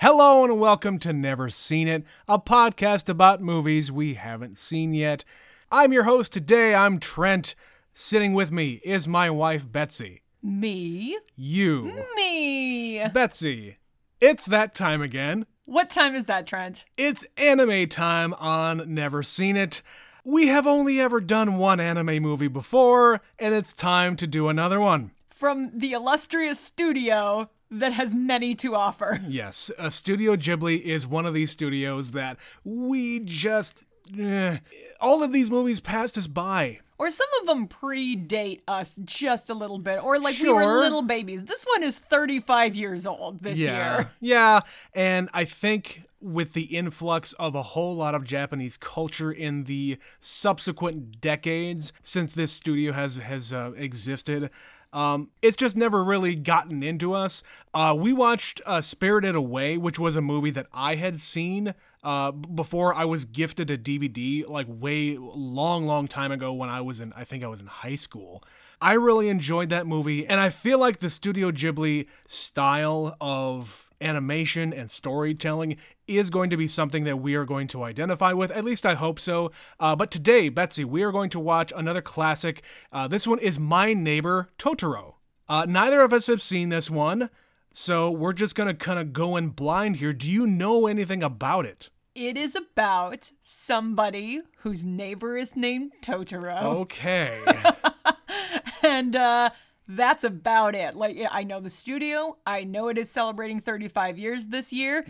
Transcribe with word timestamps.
Hello 0.00 0.44
and 0.44 0.60
welcome 0.60 1.00
to 1.00 1.12
Never 1.12 1.50
Seen 1.50 1.88
It, 1.88 2.04
a 2.28 2.38
podcast 2.38 3.08
about 3.08 3.42
movies 3.42 3.90
we 3.90 4.14
haven't 4.14 4.56
seen 4.56 4.94
yet. 4.94 5.24
I'm 5.72 5.92
your 5.92 6.04
host 6.04 6.32
today. 6.32 6.72
I'm 6.72 7.00
Trent. 7.00 7.56
Sitting 7.92 8.32
with 8.32 8.52
me 8.52 8.80
is 8.84 9.08
my 9.08 9.28
wife, 9.28 9.68
Betsy. 9.68 10.22
Me? 10.40 11.18
You. 11.34 12.04
Me. 12.14 13.08
Betsy. 13.08 13.78
It's 14.20 14.46
that 14.46 14.72
time 14.72 15.02
again. 15.02 15.46
What 15.64 15.90
time 15.90 16.14
is 16.14 16.26
that, 16.26 16.46
Trent? 16.46 16.84
It's 16.96 17.26
anime 17.36 17.88
time 17.88 18.34
on 18.34 18.94
Never 18.94 19.24
Seen 19.24 19.56
It. 19.56 19.82
We 20.22 20.46
have 20.46 20.68
only 20.68 21.00
ever 21.00 21.20
done 21.20 21.58
one 21.58 21.80
anime 21.80 22.22
movie 22.22 22.46
before, 22.46 23.20
and 23.36 23.52
it's 23.52 23.72
time 23.72 24.14
to 24.14 24.28
do 24.28 24.46
another 24.46 24.78
one. 24.78 25.10
From 25.28 25.76
the 25.76 25.90
illustrious 25.90 26.60
studio 26.60 27.50
that 27.70 27.92
has 27.92 28.14
many 28.14 28.54
to 28.56 28.74
offer. 28.74 29.20
Yes, 29.28 29.70
uh, 29.78 29.90
Studio 29.90 30.36
Ghibli 30.36 30.80
is 30.80 31.06
one 31.06 31.26
of 31.26 31.34
these 31.34 31.50
studios 31.50 32.12
that 32.12 32.38
we 32.64 33.20
just. 33.20 33.84
eh, 34.18 34.58
all 35.00 35.22
of 35.22 35.32
these 35.32 35.50
movies 35.50 35.80
passed 35.80 36.16
us 36.16 36.26
by. 36.26 36.80
Or 36.98 37.10
some 37.10 37.28
of 37.40 37.46
them 37.46 37.68
predate 37.68 38.62
us 38.66 38.98
just 39.04 39.50
a 39.50 39.54
little 39.54 39.78
bit. 39.78 40.02
Or 40.02 40.18
like 40.18 40.38
we 40.40 40.50
were 40.50 40.80
little 40.80 41.02
babies. 41.02 41.44
This 41.44 41.64
one 41.64 41.84
is 41.84 41.94
35 41.94 42.74
years 42.74 43.06
old 43.06 43.40
this 43.42 43.58
yeah. 43.58 43.96
year. 43.96 44.10
Yeah, 44.20 44.60
and 44.94 45.28
I 45.32 45.44
think 45.44 46.02
with 46.20 46.54
the 46.54 46.64
influx 46.76 47.32
of 47.34 47.54
a 47.54 47.62
whole 47.62 47.94
lot 47.94 48.14
of 48.14 48.24
Japanese 48.24 48.76
culture 48.76 49.30
in 49.30 49.64
the 49.64 49.98
subsequent 50.18 51.20
decades 51.20 51.92
since 52.02 52.32
this 52.32 52.50
studio 52.50 52.92
has 52.92 53.16
has 53.18 53.52
uh, 53.52 53.70
existed, 53.76 54.50
um, 54.92 55.30
it's 55.42 55.56
just 55.56 55.76
never 55.76 56.02
really 56.02 56.34
gotten 56.34 56.82
into 56.82 57.12
us. 57.12 57.42
Uh, 57.74 57.94
we 57.96 58.12
watched 58.12 58.60
uh, 58.64 58.80
Spirited 58.80 59.34
Away, 59.34 59.76
which 59.76 59.98
was 59.98 60.16
a 60.16 60.22
movie 60.22 60.50
that 60.50 60.66
I 60.72 60.94
had 60.94 61.20
seen 61.20 61.74
uh, 62.02 62.30
before 62.30 62.94
I 62.94 63.04
was 63.04 63.24
gifted 63.24 63.70
a 63.70 63.76
DVD, 63.76 64.48
like 64.48 64.66
way 64.68 65.16
long, 65.18 65.86
long 65.86 66.08
time 66.08 66.32
ago 66.32 66.52
when 66.52 66.70
I 66.70 66.80
was 66.80 67.00
in, 67.00 67.12
I 67.14 67.24
think 67.24 67.44
I 67.44 67.48
was 67.48 67.60
in 67.60 67.66
high 67.66 67.96
school. 67.96 68.42
I 68.80 68.92
really 68.92 69.28
enjoyed 69.28 69.70
that 69.70 69.86
movie, 69.86 70.26
and 70.26 70.40
I 70.40 70.50
feel 70.50 70.78
like 70.78 71.00
the 71.00 71.10
Studio 71.10 71.50
Ghibli 71.50 72.06
style 72.26 73.16
of 73.20 73.88
animation 74.00 74.72
and 74.72 74.90
storytelling 74.90 75.76
is 76.08 76.30
going 76.30 76.50
to 76.50 76.56
be 76.56 76.66
something 76.66 77.04
that 77.04 77.18
we 77.18 77.34
are 77.34 77.44
going 77.44 77.68
to 77.68 77.82
identify 77.82 78.32
with. 78.32 78.50
At 78.50 78.64
least 78.64 78.86
I 78.86 78.94
hope 78.94 79.20
so. 79.20 79.52
Uh, 79.78 79.94
but 79.94 80.10
today, 80.10 80.48
Betsy, 80.48 80.84
we 80.84 81.02
are 81.02 81.12
going 81.12 81.30
to 81.30 81.40
watch 81.40 81.72
another 81.76 82.02
classic. 82.02 82.62
Uh, 82.92 83.06
this 83.06 83.26
one 83.26 83.38
is 83.38 83.58
My 83.58 83.92
Neighbor 83.92 84.50
Totoro. 84.58 85.14
Uh, 85.48 85.66
neither 85.68 86.02
of 86.02 86.12
us 86.12 86.26
have 86.26 86.42
seen 86.42 86.68
this 86.68 86.90
one, 86.90 87.30
so 87.72 88.10
we're 88.10 88.32
just 88.34 88.54
gonna 88.54 88.74
kind 88.74 88.98
of 88.98 89.12
go 89.12 89.36
in 89.36 89.48
blind 89.48 89.96
here. 89.96 90.12
Do 90.12 90.30
you 90.30 90.46
know 90.46 90.86
anything 90.86 91.22
about 91.22 91.64
it? 91.64 91.88
It 92.14 92.36
is 92.36 92.54
about 92.56 93.30
somebody 93.40 94.40
whose 94.58 94.84
neighbor 94.84 95.36
is 95.38 95.56
named 95.56 95.92
Totoro. 96.02 96.62
Okay. 96.62 97.42
And 98.82 99.16
uh 99.16 99.50
that's 99.86 100.22
about 100.22 100.74
it. 100.74 100.94
Like 100.94 101.16
I 101.30 101.44
know 101.44 101.60
the 101.60 101.70
studio. 101.70 102.36
I 102.46 102.64
know 102.64 102.88
it 102.88 102.98
is 102.98 103.10
celebrating 103.10 103.58
35 103.60 104.18
years 104.18 104.46
this 104.46 104.72
year. 104.72 105.04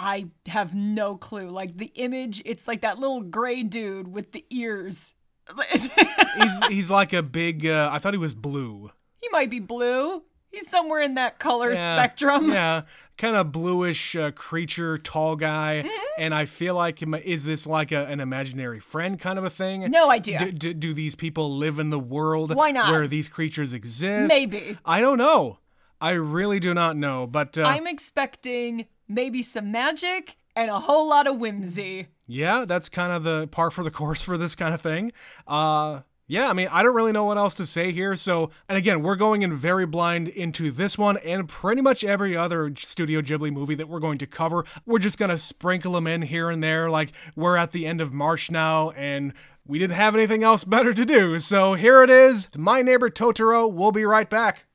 I 0.00 0.26
have 0.46 0.74
no 0.76 1.16
clue. 1.16 1.50
Like 1.50 1.76
the 1.76 1.90
image, 1.96 2.40
it's 2.44 2.68
like 2.68 2.82
that 2.82 2.98
little 3.00 3.20
gray 3.20 3.64
dude 3.64 4.06
with 4.08 4.30
the 4.32 4.44
ears. 4.50 5.14
he's 5.72 6.66
he's 6.68 6.90
like 6.90 7.12
a 7.12 7.22
big. 7.22 7.66
Uh, 7.66 7.90
I 7.92 7.98
thought 7.98 8.14
he 8.14 8.18
was 8.18 8.34
blue. 8.34 8.90
he 9.20 9.28
might 9.30 9.50
be 9.50 9.60
blue. 9.60 10.22
He's 10.50 10.66
somewhere 10.68 11.02
in 11.02 11.14
that 11.14 11.38
color 11.38 11.72
Yeah, 11.74 11.94
spectrum. 11.96 12.50
Yeah, 12.50 12.82
kind 13.18 13.36
of 13.36 13.52
bluish 13.52 14.16
uh, 14.16 14.30
creature, 14.30 14.96
tall 14.96 15.36
guy, 15.36 15.82
Mm-hmm. 15.84 16.22
and 16.22 16.34
I 16.34 16.46
feel 16.46 16.74
like 16.74 17.02
is 17.02 17.44
this 17.44 17.66
like 17.66 17.92
a, 17.92 18.06
an 18.06 18.20
imaginary 18.20 18.80
friend 18.80 19.18
kind 19.18 19.38
of 19.38 19.44
a 19.44 19.50
thing? 19.50 19.90
No 19.90 20.10
idea. 20.10 20.38
Do, 20.38 20.52
do, 20.52 20.74
do 20.74 20.94
these 20.94 21.14
people 21.14 21.54
live 21.56 21.78
in 21.78 21.90
the 21.90 21.98
world 21.98 22.54
Why 22.54 22.70
not? 22.70 22.90
where 22.90 23.06
these 23.06 23.28
creatures 23.28 23.74
exist? 23.74 24.28
Maybe. 24.28 24.78
I 24.86 25.00
don't 25.02 25.18
know. 25.18 25.58
I 26.00 26.12
really 26.12 26.60
do 26.60 26.72
not 26.72 26.96
know, 26.96 27.26
but 27.26 27.58
uh, 27.58 27.64
I'm 27.64 27.86
expecting 27.86 28.86
maybe 29.08 29.42
some 29.42 29.70
magic 29.72 30.36
and 30.54 30.70
a 30.70 30.80
whole 30.80 31.08
lot 31.08 31.26
of 31.26 31.38
whimsy. 31.38 32.08
yeah, 32.26 32.64
that's 32.64 32.88
kind 32.88 33.12
of 33.12 33.22
the 33.24 33.46
par 33.48 33.70
for 33.70 33.82
the 33.84 33.90
course 34.00 34.22
for 34.22 34.36
this 34.36 34.54
kind 34.54 34.74
of 34.74 34.80
thing. 34.80 35.12
Uh, 35.46 36.00
yeah, 36.30 36.50
I 36.50 36.52
mean, 36.52 36.68
I 36.70 36.82
don't 36.82 36.94
really 36.94 37.12
know 37.12 37.24
what 37.24 37.38
else 37.38 37.54
to 37.54 37.64
say 37.64 37.90
here. 37.90 38.14
So, 38.14 38.50
and 38.68 38.76
again, 38.76 39.02
we're 39.02 39.16
going 39.16 39.40
in 39.40 39.56
very 39.56 39.86
blind 39.86 40.28
into 40.28 40.70
this 40.70 40.98
one 40.98 41.16
and 41.18 41.48
pretty 41.48 41.80
much 41.80 42.04
every 42.04 42.36
other 42.36 42.70
Studio 42.76 43.22
Ghibli 43.22 43.50
movie 43.50 43.74
that 43.76 43.88
we're 43.88 43.98
going 43.98 44.18
to 44.18 44.26
cover. 44.26 44.66
We're 44.84 44.98
just 44.98 45.16
going 45.16 45.30
to 45.30 45.38
sprinkle 45.38 45.92
them 45.92 46.06
in 46.06 46.20
here 46.20 46.50
and 46.50 46.62
there. 46.62 46.90
Like, 46.90 47.12
we're 47.34 47.56
at 47.56 47.72
the 47.72 47.86
end 47.86 48.02
of 48.02 48.12
March 48.12 48.50
now 48.50 48.90
and 48.90 49.32
we 49.66 49.78
didn't 49.78 49.96
have 49.96 50.14
anything 50.14 50.42
else 50.42 50.64
better 50.64 50.92
to 50.92 51.06
do. 51.06 51.38
So, 51.38 51.72
here 51.72 52.02
it 52.02 52.10
is 52.10 52.48
My 52.58 52.82
Neighbor 52.82 53.08
Totoro. 53.08 53.72
We'll 53.72 53.92
be 53.92 54.04
right 54.04 54.28
back. 54.28 54.66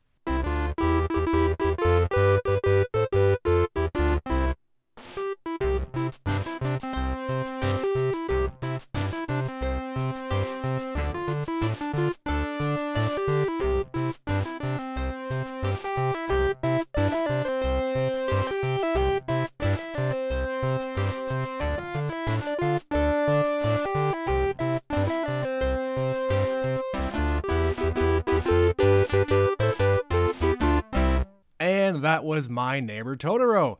My 32.73 32.79
Neighbor 32.79 33.15
Totoro. 33.15 33.77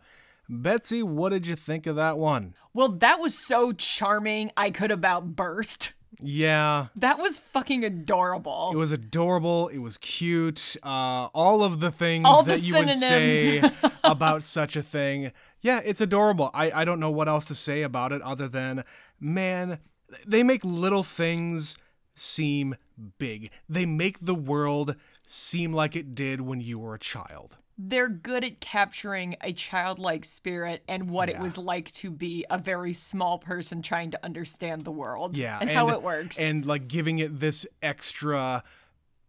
Betsy, 0.47 1.01
what 1.01 1.29
did 1.29 1.47
you 1.47 1.55
think 1.55 1.87
of 1.87 1.95
that 1.95 2.15
one? 2.15 2.53
Well, 2.75 2.89
that 2.89 3.19
was 3.19 3.35
so 3.35 3.71
charming. 3.71 4.51
I 4.55 4.69
could 4.69 4.91
about 4.91 5.35
burst. 5.35 5.93
Yeah, 6.21 6.89
That 6.95 7.17
was 7.17 7.39
fucking 7.39 7.83
adorable. 7.83 8.69
It 8.71 8.75
was 8.75 8.91
adorable. 8.91 9.67
It 9.69 9.79
was 9.79 9.97
cute. 9.97 10.77
Uh, 10.83 11.29
all 11.33 11.63
of 11.63 11.79
the 11.79 11.89
things 11.89 12.25
All 12.27 12.43
the 12.43 12.51
that 12.51 12.61
you 12.61 12.75
would 12.75 12.95
say 12.99 13.63
about 14.03 14.43
such 14.43 14.75
a 14.75 14.83
thing. 14.83 15.31
Yeah, 15.61 15.81
it's 15.83 15.99
adorable. 15.99 16.51
I, 16.53 16.69
I 16.69 16.85
don't 16.85 16.99
know 16.99 17.09
what 17.09 17.27
else 17.27 17.45
to 17.45 17.55
say 17.55 17.81
about 17.81 18.11
it 18.11 18.21
other 18.21 18.47
than, 18.47 18.83
man, 19.19 19.79
they 20.27 20.43
make 20.43 20.63
little 20.63 21.01
things 21.01 21.77
seem 22.13 22.75
big. 23.17 23.49
They 23.67 23.87
make 23.87 24.19
the 24.19 24.35
world 24.35 24.95
seem 25.25 25.73
like 25.73 25.95
it 25.95 26.13
did 26.13 26.41
when 26.41 26.61
you 26.61 26.77
were 26.77 26.93
a 26.93 26.99
child. 26.99 27.57
They're 27.78 28.09
good 28.09 28.44
at 28.44 28.59
capturing 28.59 29.35
a 29.41 29.51
childlike 29.51 30.25
spirit 30.25 30.84
and 30.88 31.09
what 31.09 31.28
it 31.29 31.39
was 31.39 31.57
like 31.57 31.91
to 31.94 32.11
be 32.11 32.45
a 32.50 32.57
very 32.57 32.94
small 32.94 33.39
person 33.39 33.81
trying 33.81 34.11
to 34.11 34.23
understand 34.23 34.84
the 34.85 34.91
world. 34.91 35.38
Yeah, 35.38 35.57
And, 35.59 35.69
how 35.72 35.89
it 35.89 36.03
works. 36.03 36.38
and 36.39 36.66
like 36.66 36.88
giving 36.88 37.17
it 37.19 37.39
this 37.39 37.66
extra 37.81 38.63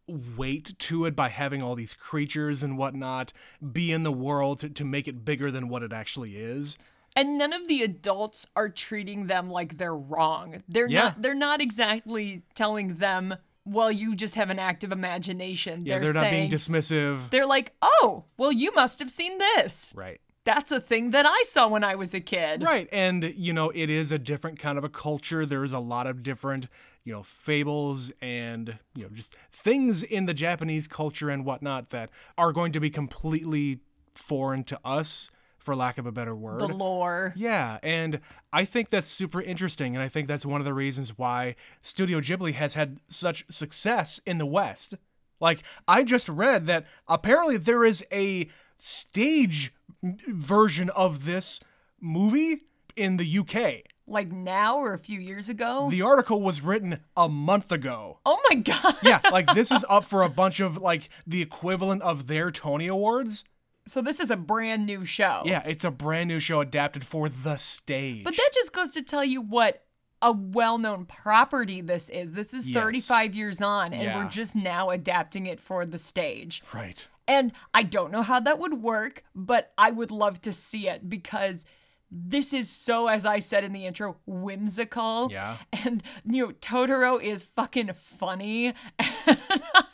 weight 0.06 0.78
to 0.78 1.06
it 1.06 1.16
by 1.16 1.30
having 1.30 1.62
all 1.62 1.74
these 1.74 1.94
creatures 1.94 2.62
and 2.62 2.76
whatnot 2.76 3.32
be 3.72 3.90
in 3.90 4.02
the 4.02 4.12
world 4.12 4.58
to, 4.58 4.68
to 4.68 4.84
make 4.84 5.08
it 5.08 5.24
bigger 5.24 5.50
than 5.50 5.68
what 5.68 5.82
it 5.82 5.92
actually 5.94 6.36
is. 6.36 6.76
And 7.16 7.38
none 7.38 7.52
of 7.54 7.68
the 7.68 7.82
adults 7.82 8.44
are 8.54 8.68
treating 8.68 9.28
them 9.28 9.48
like 9.48 9.78
they're 9.78 9.96
wrong. 9.96 10.62
They're 10.68 10.88
Yeah. 10.88 11.00
not 11.04 11.22
they're 11.22 11.34
not 11.34 11.62
exactly 11.62 12.42
telling 12.54 12.96
them, 12.96 13.36
well, 13.64 13.90
you 13.90 14.14
just 14.14 14.34
have 14.34 14.50
an 14.50 14.58
active 14.58 14.92
imagination. 14.92 15.86
Yeah, 15.86 15.98
they're, 15.98 16.12
they're, 16.12 16.22
not 16.22 16.30
being 16.30 16.50
dismissive. 16.50 17.30
they're 17.30 17.46
like, 17.46 17.72
oh, 17.80 18.24
well, 18.36 18.52
you 18.52 18.72
must 18.74 18.98
have 18.98 19.10
seen 19.10 19.38
this. 19.38 19.92
Right. 19.94 20.20
That's 20.44 20.70
a 20.70 20.80
thing 20.80 21.12
that 21.12 21.24
I 21.24 21.42
saw 21.46 21.68
when 21.68 21.82
I 21.82 21.94
was 21.94 22.12
a 22.12 22.20
kid. 22.20 22.62
Right. 22.62 22.86
And, 22.92 23.32
you 23.34 23.54
know, 23.54 23.70
it 23.74 23.88
is 23.88 24.12
a 24.12 24.18
different 24.18 24.58
kind 24.58 24.76
of 24.76 24.84
a 24.84 24.90
culture. 24.90 25.46
There's 25.46 25.72
a 25.72 25.78
lot 25.78 26.06
of 26.06 26.22
different, 26.22 26.66
you 27.02 27.14
know, 27.14 27.22
fables 27.22 28.12
and, 28.20 28.78
you 28.94 29.04
know, 29.04 29.08
just 29.10 29.36
things 29.50 30.02
in 30.02 30.26
the 30.26 30.34
Japanese 30.34 30.86
culture 30.86 31.30
and 31.30 31.46
whatnot 31.46 31.88
that 31.90 32.10
are 32.36 32.52
going 32.52 32.72
to 32.72 32.80
be 32.80 32.90
completely 32.90 33.80
foreign 34.14 34.64
to 34.64 34.78
us, 34.84 35.30
for 35.64 35.74
lack 35.74 35.98
of 35.98 36.06
a 36.06 36.12
better 36.12 36.34
word. 36.36 36.60
The 36.60 36.68
lore. 36.68 37.32
Yeah, 37.36 37.78
and 37.82 38.20
I 38.52 38.64
think 38.64 38.90
that's 38.90 39.08
super 39.08 39.40
interesting, 39.40 39.94
and 39.96 40.02
I 40.02 40.08
think 40.08 40.28
that's 40.28 40.46
one 40.46 40.60
of 40.60 40.64
the 40.64 40.74
reasons 40.74 41.18
why 41.18 41.56
Studio 41.82 42.20
Ghibli 42.20 42.54
has 42.54 42.74
had 42.74 43.00
such 43.08 43.44
success 43.50 44.20
in 44.24 44.38
the 44.38 44.46
West. 44.46 44.94
Like, 45.40 45.62
I 45.88 46.04
just 46.04 46.28
read 46.28 46.66
that 46.66 46.86
apparently 47.08 47.56
there 47.56 47.84
is 47.84 48.04
a 48.12 48.48
stage 48.78 49.72
version 50.02 50.90
of 50.90 51.24
this 51.24 51.60
movie 52.00 52.62
in 52.96 53.16
the 53.16 53.38
UK. 53.38 53.82
Like 54.06 54.30
now 54.30 54.76
or 54.76 54.92
a 54.92 54.98
few 54.98 55.18
years 55.18 55.48
ago? 55.48 55.88
The 55.90 56.02
article 56.02 56.42
was 56.42 56.60
written 56.60 57.00
a 57.16 57.26
month 57.26 57.72
ago. 57.72 58.18
oh 58.26 58.38
my 58.50 58.56
god. 58.56 58.96
Yeah, 59.02 59.20
like 59.32 59.46
this 59.54 59.70
is 59.70 59.84
up 59.88 60.04
for 60.04 60.22
a 60.22 60.28
bunch 60.28 60.60
of 60.60 60.76
like 60.76 61.08
the 61.26 61.40
equivalent 61.40 62.02
of 62.02 62.26
their 62.26 62.50
Tony 62.50 62.86
Awards. 62.86 63.44
So 63.86 64.00
this 64.00 64.18
is 64.20 64.30
a 64.30 64.36
brand 64.36 64.86
new 64.86 65.04
show. 65.04 65.42
Yeah, 65.44 65.62
it's 65.66 65.84
a 65.84 65.90
brand 65.90 66.28
new 66.28 66.40
show 66.40 66.60
adapted 66.60 67.04
for 67.04 67.28
the 67.28 67.56
stage. 67.56 68.24
But 68.24 68.36
that 68.36 68.50
just 68.54 68.72
goes 68.72 68.92
to 68.92 69.02
tell 69.02 69.24
you 69.24 69.40
what 69.42 69.84
a 70.22 70.32
well-known 70.32 71.04
property 71.04 71.82
this 71.82 72.08
is. 72.08 72.32
This 72.32 72.54
is 72.54 72.66
Yes. 72.66 72.82
35 72.82 73.34
years 73.34 73.60
on 73.60 73.92
and 73.92 74.02
Yeah. 74.04 74.16
we're 74.16 74.30
just 74.30 74.56
now 74.56 74.88
adapting 74.88 75.44
it 75.46 75.60
for 75.60 75.84
the 75.84 75.98
stage. 75.98 76.62
right. 76.72 77.06
And 77.26 77.52
I 77.72 77.82
don't 77.84 78.12
know 78.12 78.20
how 78.22 78.38
that 78.40 78.58
would 78.58 78.82
work, 78.82 79.24
but 79.34 79.72
I 79.78 79.90
would 79.90 80.10
love 80.10 80.42
to 80.42 80.52
see 80.52 80.88
it 80.90 81.08
because 81.08 81.64
this 82.10 82.52
is 82.52 82.68
so, 82.70 83.06
as 83.08 83.24
I 83.24 83.40
said 83.40 83.64
in 83.64 83.72
the 83.72 83.86
intro, 83.86 84.18
whimsical. 84.26 85.30
Yeah. 85.32 85.56
And, 85.72 86.02
you 86.26 86.46
know, 86.48 86.52
Totoro 86.52 87.20
is 87.22 87.44
fucking 87.44 87.92
funny. 87.94 88.74
And 89.26 89.38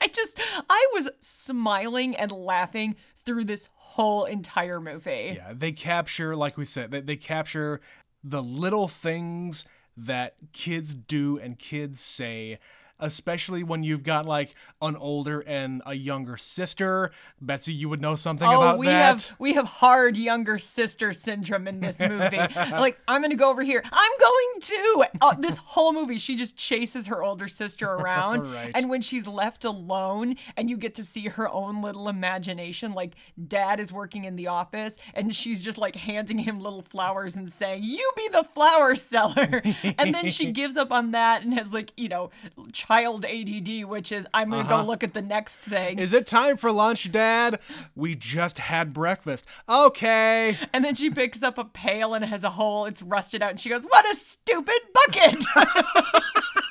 I 0.03 0.09
just, 0.09 0.41
I 0.69 0.89
was 0.95 1.09
smiling 1.21 2.17
and 2.17 2.33
laughing 2.33 2.97
through 3.25 3.45
this 3.45 3.69
whole 3.75 4.25
entire 4.25 4.81
movie. 4.81 5.35
Yeah, 5.37 5.53
they 5.55 5.73
capture, 5.73 6.35
like 6.35 6.57
we 6.57 6.65
said, 6.65 6.91
they, 6.91 7.01
they 7.01 7.17
capture 7.17 7.81
the 8.25 8.43
little 8.43 8.89
things 8.89 9.65
that 9.97 10.35
kids 10.53 10.95
do 10.95 11.39
and 11.39 11.59
kids 11.59 12.01
say, 12.01 12.59
especially 13.01 13.63
when 13.63 13.83
you've 13.83 14.03
got 14.03 14.27
like 14.27 14.55
an 14.83 14.97
older 14.97 15.41
and 15.41 15.83
a 15.87 15.95
younger 15.95 16.37
sister. 16.37 17.11
Betsy, 17.41 17.73
you 17.73 17.89
would 17.89 18.01
know 18.01 18.15
something 18.15 18.47
Oh, 18.47 18.57
about 18.63 18.79
we 18.79 18.87
that. 18.87 19.23
have 19.29 19.37
we 19.39 19.55
have 19.55 19.67
hard 19.67 20.17
younger 20.17 20.59
sister 20.59 21.13
syndrome 21.13 21.67
in 21.69 21.81
this 21.81 22.01
movie. 22.01 22.37
like 22.57 23.01
I'm 23.09 23.23
gonna 23.23 23.35
go 23.37 23.51
over 23.51 23.63
here. 23.63 23.83
I'm 23.93 24.13
going 24.21 24.61
to. 24.61 25.05
Uh, 25.21 25.35
this 25.39 25.57
whole 25.57 25.93
movie, 25.93 26.19
she 26.19 26.37
just 26.37 26.57
chases 26.57 27.07
her 27.09 27.23
older 27.23 27.49
sister 27.49 27.89
around, 27.91 28.51
Right. 28.51 28.71
and 28.75 28.89
when 28.91 29.01
she's 29.01 29.27
left 29.27 29.65
alone, 29.65 30.37
and 30.57 30.69
you 30.71 30.77
get 30.77 30.95
to 30.97 31.05
see 31.05 31.29
her 31.29 31.49
own 31.49 31.83
little 31.83 32.09
imagination. 32.09 32.93
Like 32.93 33.15
Dad 33.49 33.81
is 33.81 33.93
working 33.93 34.25
in 34.25 34.37
the 34.37 34.47
office, 34.49 34.97
and 35.15 35.35
she's 35.35 35.63
just 35.63 35.79
like 35.79 35.97
handing 35.97 36.39
him 36.39 36.61
little 36.61 36.83
flowers 36.83 37.37
and 37.37 37.51
saying, 37.51 37.83
"You 37.85 38.11
be 38.17 38.29
the 38.29 38.45
flower 38.45 38.95
seller," 38.95 39.63
and 39.99 40.15
then 40.15 40.29
she 40.29 40.47
gives 40.53 40.77
up 40.77 40.91
on 40.93 41.13
that 41.13 41.43
and 41.43 41.55
has 41.55 41.73
like 41.73 41.93
you 41.97 42.09
know 42.09 42.31
child 42.91 43.25
ADD, 43.25 43.85
which 43.85 44.11
is 44.11 44.27
I'm 44.35 44.51
gonna 44.51 44.69
go 44.69 44.77
uh-huh. 44.77 44.85
look 44.85 45.05
at 45.05 45.15
the 45.15 45.23
next 45.23 45.61
thing. 45.61 46.01
Is 46.01 46.13
it 46.13 46.27
time 46.27 46.57
for 46.57 46.73
lunch, 46.73 47.11
Dad? 47.13 47.61
We 47.95 48.17
just 48.17 48.59
had 48.59 48.93
breakfast. 48.93 49.47
Okay. 49.69 50.57
And 50.73 50.85
then 50.85 50.97
she 50.97 51.09
picks 51.09 51.43
up 51.43 51.57
a 51.57 51.65
pail 51.65 52.15
and 52.15 52.25
it 52.25 52.29
has 52.29 52.43
a 52.43 52.51
hole. 52.51 52.87
It's 52.87 53.01
rusted 53.01 53.43
out. 53.43 53.51
And 53.51 53.61
she 53.61 53.69
goes, 53.69 53.85
What 53.85 54.11
a 54.11 54.15
stupid 54.17 54.81
bucket. 54.93 55.45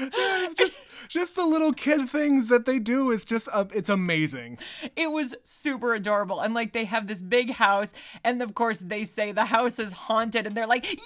It's 0.00 0.54
just 0.58 0.80
just 1.08 1.36
the 1.36 1.44
little 1.44 1.72
kid 1.72 2.08
things 2.08 2.48
that 2.48 2.64
they 2.66 2.78
do 2.78 3.10
is 3.10 3.24
just 3.24 3.48
uh, 3.52 3.64
it's 3.74 3.88
amazing. 3.88 4.58
it 4.96 5.10
was 5.10 5.34
super 5.42 5.94
adorable. 5.94 6.40
And 6.40 6.54
like 6.54 6.72
they 6.72 6.84
have 6.84 7.06
this 7.06 7.20
big 7.22 7.50
house. 7.52 7.92
And 8.24 8.42
of 8.42 8.54
course, 8.54 8.78
they 8.78 9.04
say 9.04 9.32
the 9.32 9.46
house 9.46 9.78
is 9.78 9.92
haunted. 9.92 10.46
And 10.46 10.56
they're 10.56 10.66
like, 10.66 10.84
Yay, 10.86 10.96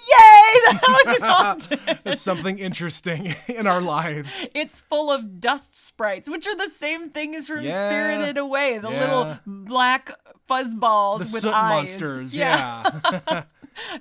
the 0.71 0.79
house 0.87 1.15
is 1.17 1.25
haunted. 1.25 1.99
It's 2.05 2.21
something 2.21 2.59
interesting 2.59 3.35
in 3.47 3.67
our 3.67 3.81
lives. 3.81 4.45
it's 4.53 4.79
full 4.79 5.11
of 5.11 5.39
dust 5.39 5.75
sprites, 5.75 6.29
which 6.29 6.47
are 6.47 6.55
the 6.55 6.69
same 6.69 7.09
things 7.09 7.47
from 7.47 7.61
Yeah. 7.63 7.81
Spirited 7.81 8.37
Away 8.37 8.77
the 8.77 8.89
Yeah. 8.89 8.99
little 8.99 9.39
black 9.45 10.11
fuzzballs 10.49 11.31
The 11.31 11.33
with 11.33 11.45
eyes. 11.45 11.53
monsters, 11.99 12.35
yeah. 12.35 13.43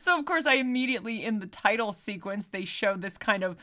So 0.00 0.16
of 0.18 0.24
course 0.24 0.46
I 0.46 0.54
immediately 0.54 1.24
in 1.24 1.40
the 1.40 1.46
title 1.46 1.92
sequence 1.92 2.46
they 2.46 2.64
show 2.64 2.96
this 2.96 3.18
kind 3.18 3.42
of 3.42 3.56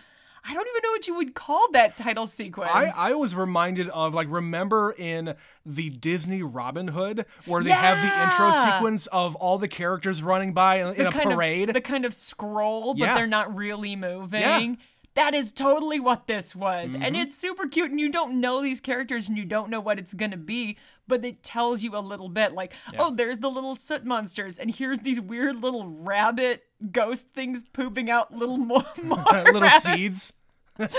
I 0.44 0.54
don't 0.54 0.68
even 0.68 0.82
know 0.84 0.92
what 0.92 1.08
you 1.08 1.16
would 1.18 1.36
call 1.36 1.72
that 1.74 1.98
title 1.98 2.26
sequence. 2.26 2.72
I, 2.74 3.12
I 3.12 3.14
was 3.14 3.36
reminded 3.36 3.90
of 3.90 4.14
like 4.14 4.28
remember 4.30 4.96
in 4.98 5.36
the 5.66 5.90
Disney 5.92 6.42
Robin 6.42 6.88
Hood 6.88 7.26
where 7.46 7.64
they 7.64 7.70
have 7.70 7.98
the 7.98 8.24
intro 8.24 8.52
sequence 8.66 9.06
of 9.08 9.36
all 9.36 9.60
the 9.60 9.68
characters 9.68 10.24
running 10.24 10.54
by 10.54 10.78
in, 10.82 10.96
in 10.96 11.06
a 11.08 11.12
parade. 11.12 11.70
Of, 11.70 11.76
the 11.76 11.82
kind 11.82 12.06
of 12.06 12.14
scroll, 12.14 12.94
but 12.96 13.02
Yeah. 13.02 13.16
they're 13.16 13.28
not 13.28 13.56
really 13.56 13.96
moving. 13.96 14.80
That 15.13 15.34
is 15.34 15.52
totally 15.52 16.00
what 16.00 16.28
this 16.28 16.56
was. 16.56 16.94
And 16.94 17.04
Mm-hmm. 17.04 17.16
it's 17.16 17.36
super 17.36 17.68
cute. 17.68 17.92
And 17.92 18.00
you 18.00 18.10
don't 18.10 18.40
know 18.40 18.62
these 18.62 18.80
characters 18.80 19.28
and 19.28 19.38
you 19.38 19.44
don't 19.46 19.69
know 19.69 19.81
what 19.81 20.00
it's 20.00 20.13
going 20.13 20.31
to 20.31 20.38
be, 20.38 20.78
but 21.08 21.25
it 21.25 21.44
tells 21.44 21.84
you 21.84 21.96
a 21.98 22.00
little 22.00 22.30
bit 22.30 22.54
like, 22.54 22.72
oh, 22.98 23.13
there's 23.13 23.40
the 23.40 23.50
little 23.50 23.75
soot 23.75 24.06
monsters. 24.06 24.58
And 24.58 24.74
here's 24.74 25.00
these 25.02 25.19
weird 25.19 25.62
little 25.62 25.86
rabbit 25.88 26.63
ghost 26.92 27.28
things 27.30 27.62
pooping 27.63 28.10
out 28.10 28.34
little 28.34 28.58
more, 28.72 28.86
more 29.04 29.24
little 29.31 29.62
rabbits. 29.62 29.84
seeds. 29.84 30.34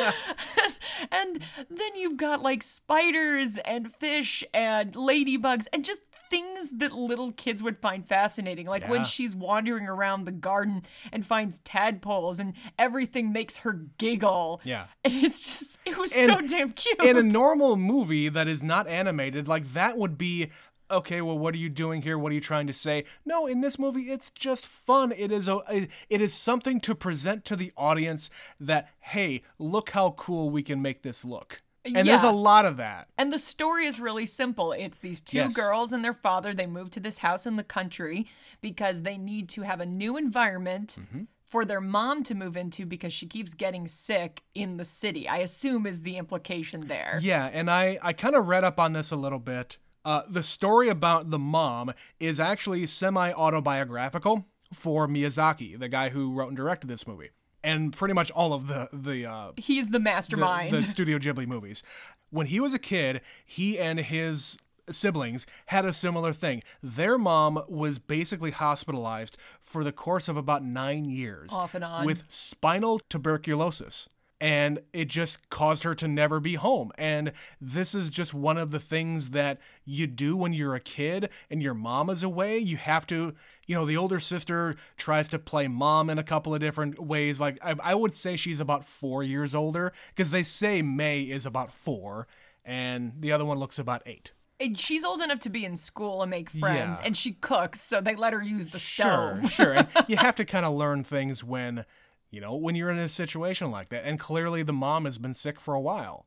And 1.10 1.42
then 1.68 1.96
you've 1.96 2.16
got 2.16 2.42
like 2.42 2.62
spiders 2.62 3.58
and 3.64 3.90
fish 3.92 4.44
and 4.54 4.92
ladybugs 4.92 5.66
and 5.72 5.84
just 5.84 6.00
things 6.32 6.70
that 6.78 6.92
little 6.92 7.30
kids 7.32 7.62
would 7.62 7.78
find 7.78 8.08
fascinating. 8.08 8.66
Like 8.66 8.88
when 8.88 9.04
she's 9.04 9.36
wandering 9.36 9.86
around 9.86 10.24
the 10.24 10.32
garden 10.32 10.82
and 11.12 11.26
finds 11.26 11.58
tadpoles 11.58 12.38
and 12.38 12.54
everything 12.78 13.32
makes 13.32 13.58
her 13.58 13.74
giggle. 13.98 14.62
Yeah. 14.64 14.86
And 15.04 15.12
it's 15.14 15.44
just, 15.44 15.78
it 15.84 15.98
was 15.98 16.14
And 16.16 16.32
so 16.32 16.40
damn 16.40 16.70
cute. 16.70 17.00
In 17.02 17.18
a 17.18 17.22
normal 17.22 17.76
movie 17.76 18.30
that 18.30 18.48
is 18.48 18.64
not 18.64 18.88
animated, 18.88 19.46
like 19.46 19.74
that 19.74 19.98
would 19.98 20.16
be 20.16 20.48
okay, 20.90 21.20
well 21.20 21.38
what 21.38 21.54
are 21.54 21.58
you 21.58 21.68
doing 21.68 22.00
here? 22.00 22.18
What 22.18 22.32
are 22.32 22.34
you 22.34 22.40
trying 22.40 22.66
to 22.66 22.72
say? 22.72 23.04
No, 23.26 23.46
in 23.46 23.60
this 23.60 23.78
movie 23.78 24.10
it's 24.10 24.30
just 24.30 24.66
fun. 24.66 25.12
It 25.12 25.30
is 25.30 25.48
a 25.48 25.60
it 26.08 26.20
is 26.22 26.32
something 26.32 26.80
to 26.80 26.94
present 26.94 27.44
to 27.46 27.56
the 27.56 27.72
audience 27.76 28.30
that 28.58 28.88
hey, 29.00 29.42
look 29.58 29.90
how 29.90 30.12
cool 30.12 30.48
we 30.48 30.62
can 30.62 30.80
make 30.80 31.02
this 31.02 31.26
look. 31.26 31.60
And 31.84 32.06
there's 32.06 32.22
a 32.22 32.30
lot 32.30 32.64
of 32.64 32.76
that. 32.76 33.08
And 33.18 33.32
the 33.32 33.38
story 33.38 33.86
is 33.86 33.98
really 34.00 34.26
simple. 34.26 34.72
It's 34.72 34.98
these 34.98 35.20
two 35.20 35.38
Yes. 35.38 35.54
girls 35.54 35.92
and 35.92 36.04
their 36.04 36.14
father. 36.14 36.54
They 36.54 36.66
move 36.66 36.90
to 36.92 37.00
this 37.00 37.18
house 37.18 37.46
in 37.46 37.56
the 37.56 37.64
country 37.64 38.28
because 38.60 39.02
they 39.02 39.18
need 39.18 39.48
to 39.50 39.62
have 39.62 39.80
a 39.80 39.86
new 39.86 40.16
environment 40.16 40.96
Mm-hmm. 41.00 41.22
for 41.44 41.64
their 41.64 41.80
mom 41.80 42.22
to 42.24 42.34
move 42.34 42.56
into 42.56 42.86
because 42.86 43.12
she 43.12 43.26
keeps 43.26 43.52
getting 43.54 43.86
sick 43.88 44.42
in 44.54 44.76
the 44.76 44.84
city. 44.84 45.28
I 45.28 45.38
assume 45.38 45.86
is 45.86 46.02
the 46.02 46.16
implication 46.16 46.86
there. 46.86 47.18
Yeah, 47.22 47.50
and 47.52 47.70
I, 47.70 47.98
I 48.02 48.12
kind 48.12 48.34
of 48.36 48.46
read 48.46 48.64
up 48.64 48.78
on 48.80 48.92
this 48.92 49.10
a 49.10 49.16
little 49.16 49.38
bit. 49.40 49.78
Uh, 50.04 50.22
the 50.28 50.42
story 50.42 50.88
about 50.88 51.30
the 51.30 51.38
mom 51.38 51.92
is 52.18 52.40
actually 52.40 52.86
semi 52.86 53.32
autobiographical 53.32 54.46
for 54.72 55.06
Miyazaki, 55.06 55.78
the 55.78 55.88
guy 55.88 56.08
who 56.08 56.32
wrote 56.32 56.48
and 56.48 56.56
directed 56.56 56.88
this 56.88 57.06
movie, 57.06 57.30
and 57.64 57.92
pretty 57.92 58.14
much 58.14 58.30
all 58.30 58.52
of 58.52 58.66
the 58.68 58.88
the 58.92 59.26
uh, 59.26 59.52
He's 59.56 59.86
the 59.86 59.92
the, 59.92 60.00
mastermind. 60.00 60.72
the 60.72 60.80
Studio 60.80 61.18
Ghibli 61.18 61.46
movies. 61.46 61.82
When 62.30 62.46
he 62.46 62.60
was 62.60 62.72
a 62.74 62.78
kid, 62.78 63.20
he 63.44 63.78
and 63.78 64.00
his 64.00 64.56
siblings 64.90 65.46
had 65.66 65.84
a 65.84 65.92
similar 65.92 66.32
thing. 66.32 66.62
Their 66.82 67.18
mom 67.18 67.62
was 67.68 67.98
basically 67.98 68.50
hospitalized 68.50 69.36
for 69.60 69.84
the 69.84 69.92
course 69.92 70.28
of 70.28 70.36
about 70.36 70.64
nine 70.64 71.04
years 71.04 71.52
Off 71.52 71.74
and 71.74 71.84
on. 71.84 72.04
with 72.04 72.24
spinal 72.28 73.00
tuberculosis. 73.08 74.08
And 74.40 74.80
it 74.92 75.06
just 75.06 75.50
caused 75.50 75.84
her 75.84 75.94
to 75.94 76.08
never 76.08 76.40
be 76.40 76.54
home. 76.54 76.90
And 76.98 77.30
this 77.60 77.94
is 77.94 78.10
just 78.10 78.34
one 78.34 78.58
of 78.58 78.72
the 78.72 78.80
things 78.80 79.30
that 79.30 79.60
you 79.84 80.08
do 80.08 80.36
when 80.36 80.52
you're 80.52 80.74
a 80.74 80.80
kid 80.80 81.28
and 81.48 81.62
your 81.62 81.74
mom 81.74 82.10
is 82.10 82.24
away. 82.24 82.58
You 82.58 82.76
have 82.76 83.06
to, 83.06 83.34
you 83.66 83.74
know, 83.76 83.84
the 83.86 83.96
older 83.96 84.18
sister 84.20 84.76
tries 84.96 85.28
to 85.28 85.38
play 85.38 85.68
mom 85.68 86.10
in 86.10 86.18
a 86.18 86.22
couple 86.24 86.54
of 86.54 86.60
different 86.60 86.98
ways. 86.98 87.38
Like, 87.40 87.58
I, 87.62 87.74
I 87.82 87.94
would 87.94 88.14
say 88.14 88.36
she's 88.36 88.60
about 88.60 88.84
four 88.84 89.22
years 89.22 89.54
older 89.54 89.92
because 90.08 90.30
they 90.30 90.42
say 90.42 90.82
May 90.82 91.22
is 91.22 91.46
about 91.46 91.72
four 91.72 92.26
and 92.64 93.12
the 93.20 93.32
other 93.32 93.44
one 93.44 93.58
looks 93.58 93.78
about 93.78 94.02
eight. 94.06 94.32
And 94.60 94.78
she's 94.78 95.02
old 95.04 95.20
enough 95.20 95.40
to 95.40 95.50
be 95.50 95.64
in 95.64 95.76
school 95.76 96.22
and 96.22 96.30
make 96.30 96.48
friends, 96.48 96.98
Yeah. 97.00 97.06
and 97.06 97.16
she 97.16 97.32
cooks, 97.32 97.80
so 97.80 98.00
they 98.00 98.14
let 98.14 98.32
her 98.32 98.42
use 98.42 98.68
the 98.68 98.78
Sure, 98.78 99.36
stove. 99.40 99.50
sure. 99.50 99.72
And 99.72 99.88
you 100.08 100.16
have 100.16 100.36
to 100.36 100.44
kind 100.44 100.64
of 100.64 100.74
learn 100.74 101.02
things 101.02 101.42
when, 101.42 101.84
you 102.30 102.40
know, 102.40 102.54
when 102.54 102.76
you're 102.76 102.90
in 102.90 102.98
a 102.98 103.08
situation 103.08 103.70
like 103.72 103.88
that. 103.88 104.04
And 104.04 104.20
clearly 104.20 104.62
the 104.62 104.72
mom 104.72 105.04
has 105.04 105.18
been 105.18 105.34
sick 105.34 105.58
for 105.58 105.74
a 105.74 105.80
while. 105.80 106.26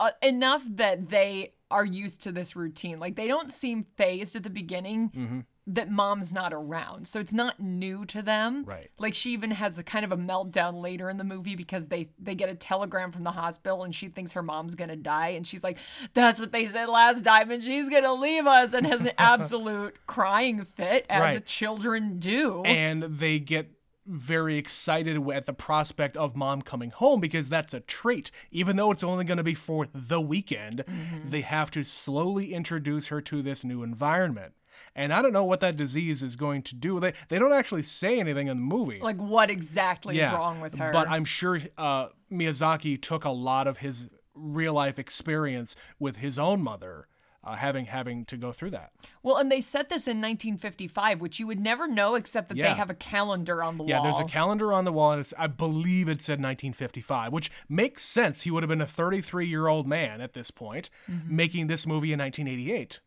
uh, 0.00 0.10
enough 0.22 0.64
that 0.68 1.10
they 1.10 1.52
are 1.70 1.84
used 1.84 2.20
to 2.22 2.32
this 2.32 2.54
routine. 2.56 2.98
Like 2.98 3.14
they 3.16 3.28
don't 3.28 3.52
seem 3.52 3.86
phased 3.96 4.34
at 4.36 4.42
the 4.42 4.50
beginning 4.50 5.10
Mm-hmm. 5.16 5.40
That 5.68 5.90
mom's 5.90 6.32
not 6.32 6.52
around. 6.52 7.08
So 7.08 7.18
it's 7.18 7.34
not 7.34 7.58
new 7.58 8.04
to 8.06 8.22
them. 8.22 8.64
Right. 8.64 8.90
Like 8.98 9.14
she 9.14 9.32
even 9.32 9.50
has 9.50 9.78
a 9.78 9.82
kind 9.82 10.04
of 10.04 10.12
a 10.12 10.16
meltdown 10.16 10.80
later 10.80 11.10
in 11.10 11.16
the 11.16 11.24
movie 11.24 11.56
because 11.56 11.88
they 11.88 12.08
they 12.18 12.34
get 12.36 12.48
a 12.48 12.54
telegram 12.54 13.10
from 13.10 13.24
the 13.24 13.32
hospital 13.32 13.82
and 13.82 13.94
she 13.94 14.08
thinks 14.08 14.32
her 14.32 14.42
mom's 14.42 14.76
going 14.76 14.90
to 14.90 14.96
die 14.96 15.28
and 15.30 15.46
she's 15.46 15.64
like 15.64 15.78
that's 16.14 16.38
what 16.38 16.52
they 16.52 16.66
said 16.66 16.88
last 16.88 17.24
time 17.24 17.50
and 17.50 17.62
she's 17.62 17.88
going 17.88 18.04
to 18.04 18.12
leave 18.12 18.46
us 18.46 18.74
and 18.74 18.86
has 18.86 19.00
an 19.00 19.10
absolute 19.18 19.96
crying 20.06 20.62
fit 20.62 21.04
as 21.08 21.20
Right. 21.20 21.46
children 21.46 22.18
do. 22.20 22.62
and 22.64 23.02
they 23.02 23.38
get 23.40 23.72
very 24.06 24.56
excited 24.56 25.16
at 25.30 25.46
the 25.46 25.52
prospect 25.52 26.16
of 26.16 26.36
mom 26.36 26.62
coming 26.62 26.90
home 26.90 27.18
because 27.18 27.48
that's 27.48 27.74
a 27.74 27.80
trait. 27.80 28.30
Even 28.52 28.76
though 28.76 28.92
it's 28.92 29.02
only 29.02 29.24
going 29.24 29.38
to 29.38 29.42
be 29.42 29.54
for 29.54 29.88
the 29.92 30.20
weekend, 30.20 30.84
mm-hmm. 30.86 31.28
they 31.30 31.40
have 31.40 31.72
to 31.72 31.82
slowly 31.82 32.54
introduce 32.54 33.08
her 33.08 33.20
to 33.22 33.42
this 33.42 33.64
new 33.64 33.82
environment. 33.82 34.54
And 34.98 35.12
I 35.12 35.20
don't 35.22 35.32
know 35.34 35.44
what 35.44 35.60
that 35.60 35.76
disease 35.76 36.22
is 36.22 36.34
going 36.36 36.62
to 36.62 36.74
do. 36.74 36.98
They 36.98 37.12
they 37.28 37.38
don't 37.38 37.52
actually 37.52 37.82
say 37.84 38.18
anything 38.18 38.48
in 38.48 38.56
the 38.56 38.62
movie. 38.62 38.98
like 39.00 39.20
what 39.20 39.50
exactly 39.50 40.18
is 40.18 40.30
wrong 40.30 40.60
with 40.60 40.78
her? 40.78 40.90
But 40.90 41.08
I'm 41.08 41.24
sure 41.26 41.60
uh, 41.78 42.08
Miyazaki 42.32 43.00
took 43.00 43.24
a 43.24 43.30
lot 43.30 43.66
of 43.68 43.78
his 43.78 44.08
real 44.34 44.72
life 44.74 44.98
experience 44.98 45.76
with 45.98 46.16
his 46.16 46.38
own 46.38 46.62
mother 46.62 47.08
uh, 47.44 47.54
having 47.54 47.84
having 47.86 48.24
to 48.24 48.36
go 48.36 48.50
through 48.52 48.70
that. 48.70 48.90
Well, 49.22 49.36
and 49.36 49.52
they 49.52 49.60
set 49.60 49.88
this 49.88 50.08
in 50.08 50.16
1955, 50.20 51.20
which 51.20 51.38
you 51.38 51.46
would 51.46 51.60
never 51.60 51.86
know 51.86 52.14
except 52.16 52.48
that 52.48 52.56
Yeah. 52.56 52.70
they 52.72 52.74
have 52.78 52.90
a 52.90 52.94
calendar 52.94 53.62
on 53.62 53.76
the 53.76 53.84
Yeah, 53.84 53.98
wall. 53.98 54.06
Yeah, 54.06 54.12
there's 54.12 54.24
a 54.28 54.32
calendar 54.32 54.72
on 54.72 54.84
the 54.84 54.92
wall, 54.92 55.12
and 55.12 55.20
it's, 55.20 55.32
I 55.38 55.46
believe 55.46 56.08
it 56.08 56.20
said 56.22 56.40
1955, 56.40 57.32
which 57.32 57.50
makes 57.68 58.02
sense. 58.02 58.42
He 58.42 58.50
would 58.50 58.62
have 58.64 58.68
been 58.68 58.80
a 58.80 58.86
33 58.86 59.46
year 59.46 59.68
old 59.68 59.86
man 59.86 60.20
at 60.20 60.32
this 60.32 60.50
point, 60.50 60.90
Mm-hmm. 61.08 61.36
making 61.36 61.66
this 61.68 61.86
movie 61.86 62.12
in 62.12 62.18
1988. 62.18 63.00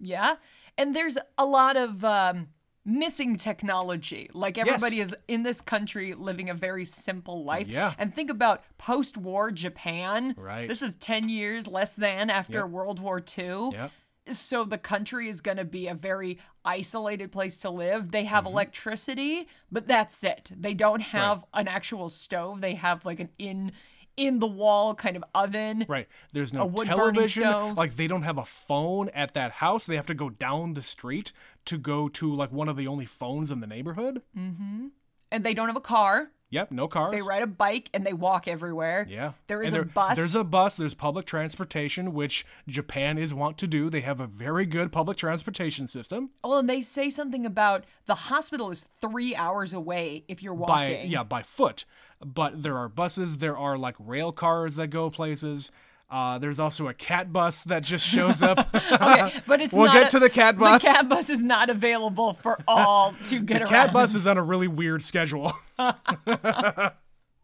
Yeah. 0.00 0.34
And 0.78 0.96
there's 0.96 1.18
a 1.36 1.44
lot 1.44 1.76
of 1.76 2.02
um, 2.04 2.48
missing 2.84 3.36
technology. 3.36 4.30
Like 4.32 4.56
everybody 4.56 5.00
is 5.00 5.14
in 5.26 5.42
this 5.42 5.60
country 5.60 6.14
living 6.14 6.48
a 6.48 6.54
very 6.54 6.84
simple 6.86 7.44
life. 7.44 7.68
Yeah. 7.68 7.92
And 7.98 8.14
think 8.14 8.30
about 8.30 8.62
post 8.78 9.16
war 9.18 9.50
Japan. 9.50 10.34
Right. 10.38 10.66
This 10.68 10.80
is 10.80 10.94
10 10.96 11.28
years 11.28 11.66
less 11.66 11.94
than 11.94 12.30
after 12.30 12.58
Yep. 12.60 12.68
World 12.68 13.00
War 13.00 13.20
II. 13.36 13.70
Yep. 13.72 13.90
So 14.30 14.64
the 14.64 14.78
country 14.78 15.28
is 15.28 15.40
going 15.40 15.56
to 15.56 15.64
be 15.64 15.88
a 15.88 15.94
very 15.94 16.38
isolated 16.64 17.32
place 17.32 17.56
to 17.58 17.70
live. 17.70 18.12
They 18.12 18.24
have 18.24 18.44
Mm-hmm. 18.44 18.52
electricity, 18.52 19.48
but 19.72 19.88
that's 19.88 20.22
it. 20.22 20.50
They 20.54 20.74
don't 20.74 21.00
have 21.00 21.44
an 21.54 21.66
actual 21.66 22.08
stove. 22.10 22.60
They 22.60 22.74
have 22.74 23.04
like 23.04 23.20
an 23.20 23.30
in 23.38 23.72
in 24.18 24.40
the 24.40 24.46
wall 24.46 24.94
kind 24.94 25.16
of 25.16 25.24
oven. 25.34 25.86
Right. 25.88 26.08
There's 26.32 26.52
no 26.52 26.68
television. 26.70 27.74
Like 27.74 27.96
they 27.96 28.06
don't 28.06 28.22
have 28.22 28.38
a 28.38 28.44
phone 28.44 29.08
at 29.10 29.34
that 29.34 29.52
house. 29.52 29.86
They 29.86 29.96
have 29.96 30.06
to 30.06 30.14
go 30.14 30.28
down 30.28 30.74
the 30.74 30.82
street 30.82 31.32
to 31.66 31.78
go 31.78 32.08
to 32.10 32.34
like 32.34 32.52
one 32.52 32.68
of 32.68 32.76
the 32.76 32.86
only 32.86 33.06
phones 33.06 33.50
in 33.50 33.60
the 33.60 33.66
neighborhood. 33.66 34.22
Mm-hmm. 34.36 34.88
And 35.30 35.44
they 35.44 35.54
don't 35.54 35.68
have 35.68 35.76
a 35.76 35.80
car. 35.80 36.30
Yep, 36.50 36.70
no 36.70 36.88
cars. 36.88 37.12
They 37.12 37.20
ride 37.20 37.42
a 37.42 37.46
bike 37.46 37.90
and 37.92 38.06
they 38.06 38.14
walk 38.14 38.48
everywhere. 38.48 39.06
Yeah. 39.06 39.32
There 39.48 39.62
is 39.62 39.74
And 39.74 39.82
a 39.82 39.84
bus. 39.84 40.16
There's 40.16 40.34
a 40.34 40.44
bus. 40.44 40.76
There's 40.76 40.94
public 40.94 41.26
transportation, 41.26 42.14
which 42.14 42.46
Japan 42.66 43.18
is 43.18 43.34
wont 43.34 43.58
to 43.58 43.66
do. 43.66 43.90
They 43.90 44.00
have 44.00 44.18
a 44.18 44.26
very 44.26 44.64
good 44.64 44.90
public 44.90 45.18
transportation 45.18 45.86
system. 45.86 46.30
Well, 46.42 46.58
and 46.58 46.70
they 46.70 46.80
say 46.80 47.10
something 47.10 47.44
about 47.44 47.84
the 48.06 48.14
hospital 48.14 48.70
is 48.70 48.80
three 48.80 49.36
hours 49.36 49.74
away 49.74 50.24
if 50.26 50.42
you're 50.42 50.54
by 50.54 50.88
walking. 50.88 51.10
yeah 51.10 51.22
by 51.22 51.42
foot 51.42 51.84
but 52.24 52.62
there 52.62 52.76
are 52.76 52.88
buses 52.88 53.38
there 53.38 53.56
are 53.56 53.76
like 53.78 53.94
rail 53.98 54.32
cars 54.32 54.76
that 54.76 54.88
go 54.88 55.10
places 55.10 55.70
uh, 56.10 56.38
there's 56.38 56.58
also 56.58 56.88
a 56.88 56.94
cat 56.94 57.30
bus 57.34 57.64
that 57.64 57.82
just 57.82 58.06
shows 58.06 58.40
up 58.40 58.58
Okay, 58.92 59.42
but 59.46 59.60
it's 59.60 59.74
We'll 59.74 59.92
get 59.92 60.06
a- 60.06 60.10
to 60.12 60.18
the 60.18 60.30
cat 60.30 60.56
bus. 60.56 60.82
The 60.82 60.88
cat 60.88 61.06
bus 61.06 61.28
is 61.28 61.42
not 61.42 61.68
available 61.68 62.32
for 62.32 62.58
all 62.66 63.14
to 63.26 63.40
get 63.42 63.60
around. 63.60 63.68
cat 63.70 63.92
bus 63.92 64.14
is 64.14 64.26
on 64.26 64.38
a 64.38 64.42
really 64.42 64.68
weird 64.68 65.02
schedule 65.02 65.52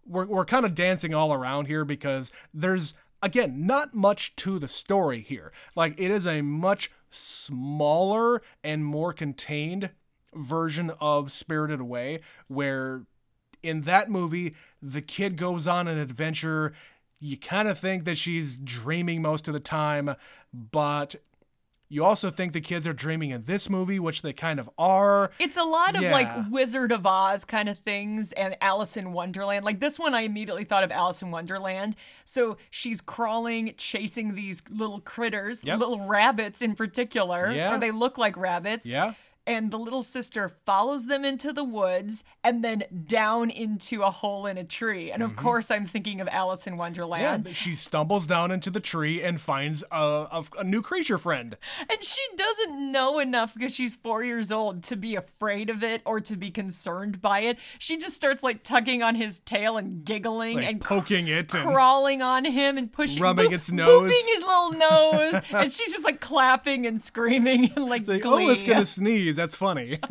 we're, 0.07 0.27
we're 0.27 0.45
kind 0.45 0.67
of 0.67 0.75
dancing 0.75 1.15
all 1.15 1.33
around 1.33 1.67
here 1.67 1.85
because 1.85 2.33
there's 2.53 2.95
again 3.23 3.67
not 3.67 3.95
much 3.95 4.35
to 4.37 4.59
the 4.59 4.69
story 4.69 5.21
here 5.21 5.53
like 5.77 5.95
it 5.99 6.11
is 6.11 6.27
a 6.27 6.43
much 6.43 6.91
smaller 7.11 8.43
and 8.63 8.85
more 8.85 9.13
contained 9.13 9.91
version 10.35 10.91
of 11.01 11.31
spirited 11.33 11.81
away 11.81 12.21
where 12.49 13.03
in 13.65 13.81
that 13.83 14.09
movie 14.11 14.55
the 14.83 15.01
kid 15.03 15.37
goes 15.37 15.67
on 15.67 15.89
an 15.89 15.99
adventure 15.99 16.73
you 17.21 17.37
kind 17.37 17.67
of 17.69 17.79
think 17.79 18.05
that 18.05 18.17
she's 18.19 18.59
dreaming 18.59 19.23
most 19.23 19.49
of 19.49 19.55
the 19.55 19.61
time 19.61 20.15
but 20.53 21.17
you 21.89 22.03
also 22.03 22.29
think 22.31 22.53
the 22.53 22.61
kids 22.61 22.87
are 22.87 22.93
dreaming 22.93 23.31
in 23.31 23.45
this 23.45 23.71
movie 23.71 23.99
which 23.99 24.23
they 24.23 24.33
kind 24.33 24.59
of 24.59 24.69
are 24.79 25.31
It's 25.39 25.57
a 25.57 25.63
lot 25.63 25.95
of 25.97 26.03
Yeah. 26.03 26.13
like 26.13 26.29
Wizard 26.51 26.91
of 26.93 27.07
Oz 27.07 27.45
kind 27.45 27.69
of 27.69 27.79
things 27.79 28.33
and 28.33 28.57
Alice 28.61 28.97
in 28.97 29.13
Wonderland. 29.13 29.65
Like 29.65 29.81
this 29.81 29.99
one, 29.99 30.13
I 30.15 30.23
immediately 30.23 30.65
thought 30.65 30.83
of 30.83 30.91
Alice 30.91 31.23
in 31.23 31.31
Wonderland. 31.31 31.95
So 32.25 32.57
she's 32.71 33.01
crawling, 33.01 33.75
chasing 33.77 34.35
these 34.35 34.63
little 34.71 35.01
critters, 35.01 35.63
Yep. 35.63 35.79
little 35.79 36.07
rabbits 36.07 36.63
in 36.63 36.75
particular, 36.75 37.53
Yeah. 37.53 37.75
or 37.77 37.79
they 37.79 37.91
look 37.93 38.19
like 38.19 38.37
rabbits. 38.37 38.87
yeah 38.87 39.13
And 39.47 39.71
the 39.71 39.79
little 39.79 40.03
sister 40.03 40.49
follows 40.49 41.07
them 41.07 41.23
into 41.25 41.53
the 41.53 41.65
woods 41.65 42.25
and 42.43 42.65
then 42.65 42.85
down 43.07 43.51
into 43.51 44.03
a 44.03 44.11
hole 44.11 44.47
in 44.47 44.57
a 44.57 44.65
tree. 44.65 45.11
And 45.13 45.23
of 45.23 45.37
course, 45.37 45.71
I'm 45.71 45.85
thinking 45.87 46.21
of 46.21 46.29
Alice 46.29 46.67
in 46.67 46.75
Mm-hmm. 46.75 46.95
Yeah, 46.95 47.33
Wonderland. 47.33 47.55
she 47.55 47.75
stumbles 47.75 48.27
down 48.27 48.51
into 48.51 48.71
the 48.71 48.81
tree 48.81 49.23
and 49.23 49.39
finds 49.41 49.85
a, 49.93 49.97
a, 49.99 50.45
a 50.61 50.65
new 50.65 50.81
creature 50.83 51.19
friend. 51.19 51.57
And 51.79 52.03
she 52.03 52.23
doesn't 52.37 52.91
know 52.91 53.19
enough 53.19 53.53
because 53.55 53.75
she's 53.75 53.95
four 53.95 54.25
years 54.25 54.51
old 54.51 54.83
to 54.85 54.97
be 54.97 55.15
afraid 55.15 55.69
of 55.69 55.85
it 55.85 56.01
or 56.07 56.21
to 56.21 56.37
be 56.37 56.51
concerned 56.51 57.21
by 57.21 57.41
it. 57.41 57.59
She 57.79 57.97
just 57.99 58.15
starts 58.15 58.43
like 58.43 58.63
tugging 58.63 59.03
on 59.03 59.15
his 59.15 59.41
tail 59.41 59.77
and 59.77 60.05
giggling 60.05 60.57
Like 60.57 60.67
and 60.67 60.81
cr- 60.81 60.95
poking 60.95 61.29
it 61.29 61.53
and 61.55 61.63
crawling 61.71 62.23
on 62.23 62.45
him 62.47 62.79
and 62.79 62.91
pushing, 62.91 63.23
Rubbing 63.23 63.51
boop- 63.51 63.55
its 63.55 63.71
nose. 63.71 64.11
booping 64.11 64.35
his 64.35 64.43
little 64.43 64.73
nose, 64.73 65.43
and 65.53 65.71
she's 65.71 65.93
just 65.93 66.05
like 66.05 66.21
clapping 66.21 66.87
and 66.87 67.01
screaming 67.01 67.73
and 67.77 67.85
like, 67.87 68.09
like, 68.09 68.25
oh, 68.25 68.49
it's 68.51 68.63
gonna 68.63 68.87
sneeze. 68.87 69.34
That's 69.37 69.57
funny. 69.57 69.99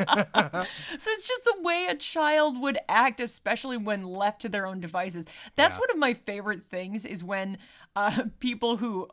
So 1.00 1.12
it's 1.12 1.24
just 1.28 1.44
the 1.46 1.56
way 1.62 1.88
a 1.90 1.96
child 1.96 2.60
would 2.62 2.78
act, 2.88 3.20
especially 3.20 3.78
when 3.78 4.04
left 4.04 4.42
to 4.42 4.50
their 4.50 4.66
own 4.66 4.80
devices. 4.80 5.26
That's 5.56 5.76
Yeah. 5.76 5.80
one 5.82 5.92
of 5.92 5.98
my 5.98 6.14
favorite 6.14 6.64
things 6.64 7.06
is 7.06 7.24
when 7.24 7.58
uh, 7.96 8.26
people 8.40 8.78
who 8.78 9.10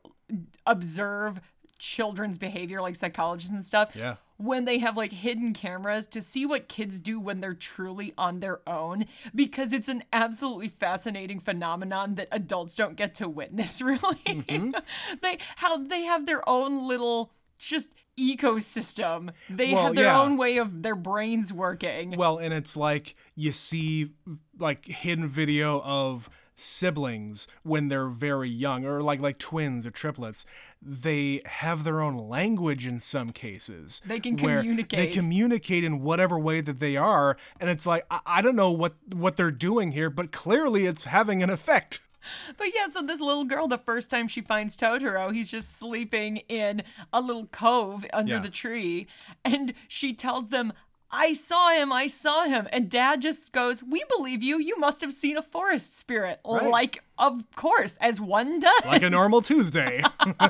observe 0.67 1.40
children's 1.79 2.38
behavior, 2.38 2.81
like 2.83 2.95
psychologists 2.95 3.50
and 3.52 3.64
stuff, 3.64 3.97
Yeah. 3.97 4.17
when 4.37 4.64
they 4.67 4.79
have 4.79 4.97
like 4.97 5.12
hidden 5.12 5.52
cameras 5.55 6.07
to 6.09 6.21
see 6.23 6.45
what 6.45 6.69
kids 6.69 6.99
do 7.00 7.19
when 7.19 7.40
they're 7.40 7.55
truly 7.55 8.12
on 8.19 8.40
their 8.40 8.61
own, 8.69 9.07
because 9.35 9.73
it's 9.73 9.88
an 9.88 10.05
absolutely 10.12 10.69
fascinating 10.69 11.40
phenomenon 11.40 12.17
that 12.17 12.29
adults 12.31 12.75
don't 12.75 12.97
get 12.97 13.14
to 13.14 13.29
witness. 13.29 13.81
Really, 13.90 14.00
Mm-hmm. 14.26 14.73
they 15.23 15.38
how 15.57 15.79
they 15.79 16.02
have 16.02 16.26
their 16.26 16.47
own 16.49 16.87
little 16.87 17.33
just 17.59 17.88
ecosystem. 18.21 19.31
They 19.49 19.73
Well, 19.75 19.85
have 19.87 19.95
their 19.97 20.07
yeah. 20.07 20.21
own 20.21 20.37
way 20.37 20.59
of 20.59 20.83
their 20.83 20.95
brains 20.97 21.53
working. 21.53 22.17
well, 22.17 22.39
and 22.39 22.53
it's 22.55 22.77
like 22.77 23.15
you 23.35 23.53
see 23.53 24.11
like 24.59 24.85
hidden 24.87 25.29
video 25.29 25.81
of 25.83 26.29
siblings 26.55 27.49
when 27.62 27.89
they're 27.89 28.09
very 28.09 28.49
young 28.50 28.85
or 28.85 29.00
like 29.03 29.19
like 29.19 29.39
twins 29.39 29.87
or 29.87 29.91
triplets 29.91 30.45
they 30.83 31.41
have 31.47 31.85
their 31.85 32.03
own 32.03 32.19
language 32.19 32.87
in 32.87 33.00
some 33.00 33.31
cases 33.31 34.03
They 34.05 34.21
can 34.21 34.37
where 34.37 34.57
they 34.57 34.61
communicate. 34.61 35.12
communicate 35.15 35.85
in 35.85 36.03
whatever 36.03 36.39
way 36.39 36.61
that 36.61 36.79
they 36.79 36.99
are 36.99 37.39
and 37.59 37.71
it's 37.71 37.87
like 37.87 38.05
I, 38.11 38.21
I 38.27 38.43
don't 38.43 38.57
know 38.57 38.71
what 38.71 38.95
what 39.15 39.39
they're 39.39 39.50
doing 39.50 39.93
here 39.93 40.11
but 40.11 40.33
clearly 40.33 40.85
it's 40.85 41.07
having 41.07 41.43
an 41.43 41.49
effect 41.49 42.00
But 42.57 42.69
yeah, 42.75 42.87
so 42.89 43.03
this 43.03 43.21
little 43.21 43.45
girl, 43.45 43.69
the 43.69 43.79
first 43.79 44.11
time 44.11 44.29
she 44.29 44.41
finds 44.43 44.77
Totoro, 44.77 45.33
he's 45.33 45.50
just 45.50 45.79
sleeping 45.79 46.39
in 46.49 46.83
a 47.12 47.21
little 47.21 47.47
cove 47.47 48.05
under 48.12 48.35
Yeah. 48.35 48.41
the 48.41 48.50
tree. 48.50 49.07
And 49.45 49.73
she 49.89 50.12
tells 50.12 50.49
them, 50.49 50.73
I 51.12 51.33
saw 51.33 51.71
him, 51.71 51.93
I 51.93 52.07
saw 52.07 52.45
him. 52.45 52.69
And 52.73 52.88
dad 52.90 53.21
just 53.23 53.52
goes, 53.52 53.83
We 53.83 54.05
believe 54.17 54.43
you. 54.43 54.59
You 54.61 54.79
must 54.79 55.00
have 55.00 55.12
seen 55.12 55.37
a 55.37 55.43
forest 55.43 55.99
spirit. 55.99 56.40
Right. 56.47 56.69
Like, 56.71 57.02
of 57.19 57.45
course, 57.55 57.99
as 58.00 58.21
one 58.21 58.61
does. 58.61 58.85
like 58.87 59.02
a 59.02 59.11
normal 59.11 59.43
tuesday 59.43 60.02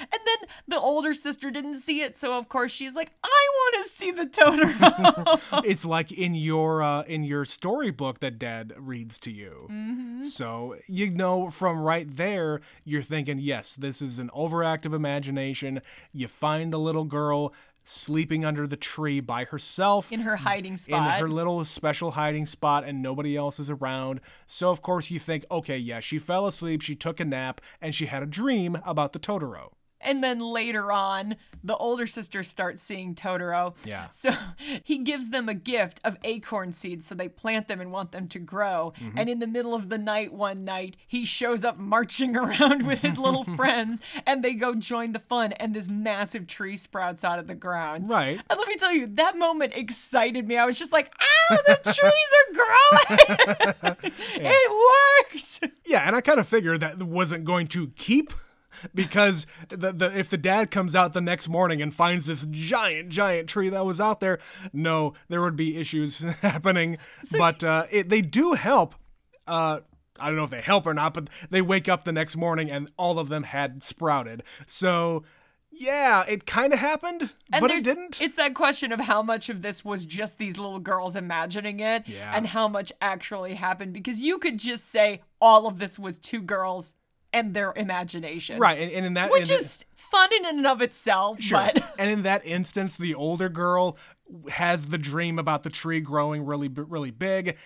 And 0.00 0.20
then 0.26 0.48
the 0.68 0.78
older 0.78 1.14
sister 1.14 1.50
didn't 1.50 1.76
see 1.76 2.00
it. 2.02 2.16
So, 2.16 2.36
of 2.36 2.48
course, 2.48 2.72
she's 2.72 2.94
like, 2.94 3.12
I 3.22 3.28
want 3.54 3.84
to 3.84 3.90
see 3.90 4.10
the 4.10 4.26
Totoro. 4.26 5.62
it's 5.64 5.84
like 5.84 6.10
in 6.12 6.34
your 6.34 6.82
uh, 6.82 7.02
in 7.02 7.22
your 7.24 7.44
storybook 7.44 8.20
that 8.20 8.38
dad 8.38 8.72
reads 8.76 9.18
to 9.20 9.30
you 9.30 9.66
Mm-hmm. 9.70 10.24
so 10.24 10.76
you 10.86 11.10
know 11.10 11.48
from 11.50 11.78
right 11.80 12.06
there 12.16 12.60
you're 12.84 13.02
thinking 13.02 13.38
yes 13.38 13.72
this 13.74 14.02
is 14.02 14.18
an 14.18 14.30
overactive 14.34 14.92
imagination 14.94 15.80
you 16.12 16.28
find 16.28 16.72
the 16.72 16.78
little 16.78 17.04
girl 17.04 17.52
sleeping 17.84 18.44
under 18.44 18.66
the 18.66 18.76
tree 18.76 19.20
by 19.20 19.44
herself. 19.44 20.10
In 20.10 20.20
her 20.20 20.36
hiding 20.36 20.76
spot. 20.76 21.14
in 21.14 21.20
her 21.20 21.28
little 21.28 21.64
special 21.64 22.12
hiding 22.12 22.46
spot 22.46 22.84
and 22.84 23.02
nobody 23.02 23.36
else 23.36 23.60
is 23.60 23.70
around. 23.70 24.20
So 24.46 24.70
of 24.70 24.82
course 24.82 25.10
you 25.10 25.18
think 25.18 25.44
okay 25.50 25.78
yeah 25.78 26.00
she 26.00 26.18
fell 26.18 26.46
asleep 26.46 26.80
she 26.80 26.94
took 26.94 27.20
a 27.20 27.24
nap 27.24 27.60
and 27.80 27.94
she 27.94 28.06
had 28.06 28.22
a 28.22 28.26
dream 28.26 28.78
about 28.84 29.12
the 29.12 29.18
totoro 29.18 29.72
And 30.00 30.22
then 30.22 30.38
later 30.38 30.92
on, 30.92 31.36
the 31.62 31.76
older 31.76 32.06
sister 32.06 32.42
starts 32.42 32.82
seeing 32.82 33.14
Totoro. 33.14 33.74
Yeah. 33.84 34.08
So 34.10 34.34
he 34.84 34.98
gives 34.98 35.30
them 35.30 35.48
a 35.48 35.54
gift 35.54 36.00
of 36.04 36.16
acorn 36.22 36.72
seeds 36.72 37.06
so 37.06 37.14
they 37.14 37.28
plant 37.28 37.68
them 37.68 37.80
and 37.80 37.90
want 37.90 38.12
them 38.12 38.28
to 38.28 38.38
grow. 38.38 38.92
Mm-hmm. 39.00 39.18
And 39.18 39.28
in 39.30 39.38
the 39.38 39.46
middle 39.46 39.74
of 39.74 39.88
the 39.88 39.96
night, 39.96 40.32
one 40.32 40.64
night, 40.64 40.96
he 41.06 41.24
shows 41.24 41.64
up 41.64 41.78
marching 41.78 42.36
around 42.36 42.86
with 42.86 43.00
his 43.00 43.18
little 43.18 43.44
friends 43.56 44.00
and 44.26 44.44
they 44.44 44.54
go 44.54 44.74
join 44.74 45.12
the 45.12 45.18
fun. 45.18 45.52
And 45.52 45.74
this 45.74 45.88
massive 45.88 46.46
tree 46.46 46.76
sprouts 46.76 47.24
out 47.24 47.38
of 47.38 47.46
the 47.46 47.54
ground. 47.54 48.08
Right. 48.08 48.40
And 48.50 48.58
let 48.58 48.68
me 48.68 48.76
tell 48.76 48.92
you, 48.92 49.06
that 49.06 49.38
moment 49.38 49.72
excited 49.74 50.46
me. 50.46 50.58
I 50.58 50.66
was 50.66 50.78
just 50.78 50.92
like, 50.92 51.12
ah, 51.18 51.56
the 51.66 51.76
trees 51.82 52.30
are 52.40 52.54
growing. 52.54 54.12
It 54.36 54.70
worked. 55.32 55.74
Yeah, 55.86 56.06
and 56.06 56.14
I 56.14 56.20
kind 56.20 56.40
of 56.40 56.48
figured 56.48 56.80
that 56.80 57.02
wasn't 57.02 57.44
going 57.44 57.68
to 57.68 57.88
keep 57.96 58.32
because 58.94 59.46
the, 59.68 59.92
the 59.92 60.18
if 60.18 60.30
the 60.30 60.36
dad 60.36 60.70
comes 60.70 60.94
out 60.94 61.12
the 61.12 61.20
next 61.20 61.48
morning 61.48 61.80
and 61.82 61.94
finds 61.94 62.26
this 62.26 62.46
giant 62.50 63.08
giant 63.08 63.48
tree 63.48 63.68
that 63.68 63.84
was 63.84 64.00
out 64.00 64.20
there, 64.20 64.38
no, 64.72 65.14
there 65.28 65.42
would 65.42 65.56
be 65.56 65.76
issues 65.76 66.18
happening. 66.40 66.98
but 67.38 67.62
uh, 67.64 67.86
it, 67.90 68.08
they 68.08 68.22
do 68.22 68.54
help. 68.54 68.94
Uh, 69.46 69.80
I 70.18 70.28
don't 70.28 70.36
know 70.36 70.44
if 70.44 70.50
they 70.50 70.60
help 70.60 70.86
or 70.86 70.94
not, 70.94 71.12
but 71.14 71.28
they 71.50 71.60
wake 71.62 71.88
up 71.88 72.04
the 72.04 72.12
next 72.12 72.36
morning 72.36 72.70
and 72.70 72.90
all 72.96 73.18
of 73.18 73.28
them 73.28 73.42
had 73.42 73.82
sprouted. 73.82 74.42
So 74.66 75.24
yeah, 75.76 76.22
it 76.28 76.46
kind 76.46 76.72
of 76.72 76.78
happened, 76.78 77.30
And 77.52 77.60
but 77.60 77.72
it 77.72 77.82
didn't. 77.82 78.20
It's 78.22 78.36
that 78.36 78.54
question 78.54 78.92
of 78.92 79.00
how 79.00 79.24
much 79.24 79.48
of 79.48 79.60
this 79.62 79.84
was 79.84 80.04
just 80.06 80.38
these 80.38 80.56
little 80.56 80.78
girls 80.78 81.16
imagining 81.16 81.80
it 81.80 82.06
Yeah. 82.06 82.30
and 82.32 82.46
how 82.46 82.68
much 82.68 82.92
actually 83.00 83.54
happened. 83.54 83.92
Because 83.92 84.20
you 84.20 84.38
could 84.38 84.58
just 84.58 84.88
say 84.88 85.22
all 85.40 85.66
of 85.66 85.80
this 85.80 85.98
was 85.98 86.16
two 86.20 86.42
girls 86.42 86.94
and 87.34 87.52
their 87.52 87.72
imaginations. 87.76 88.58
right, 88.58 88.78
and, 88.78 88.90
and 88.92 89.04
in 89.04 89.14
that, 89.14 89.30
Which 89.30 89.50
in- 89.50 89.58
is 89.58 89.84
fun 89.94 90.30
in 90.34 90.46
and 90.46 90.66
of 90.66 90.80
itself. 90.80 91.40
Sure. 91.40 91.58
But 91.58 91.84
and 91.98 92.10
in 92.10 92.22
that 92.22 92.46
instance, 92.46 92.96
the 92.96 93.14
older 93.14 93.48
girl 93.48 93.98
has 94.50 94.86
the 94.86 94.98
dream 94.98 95.38
about 95.38 95.64
the 95.64 95.70
tree 95.70 96.00
growing 96.00 96.46
really, 96.46 96.68
really 96.68 97.10
big. 97.10 97.56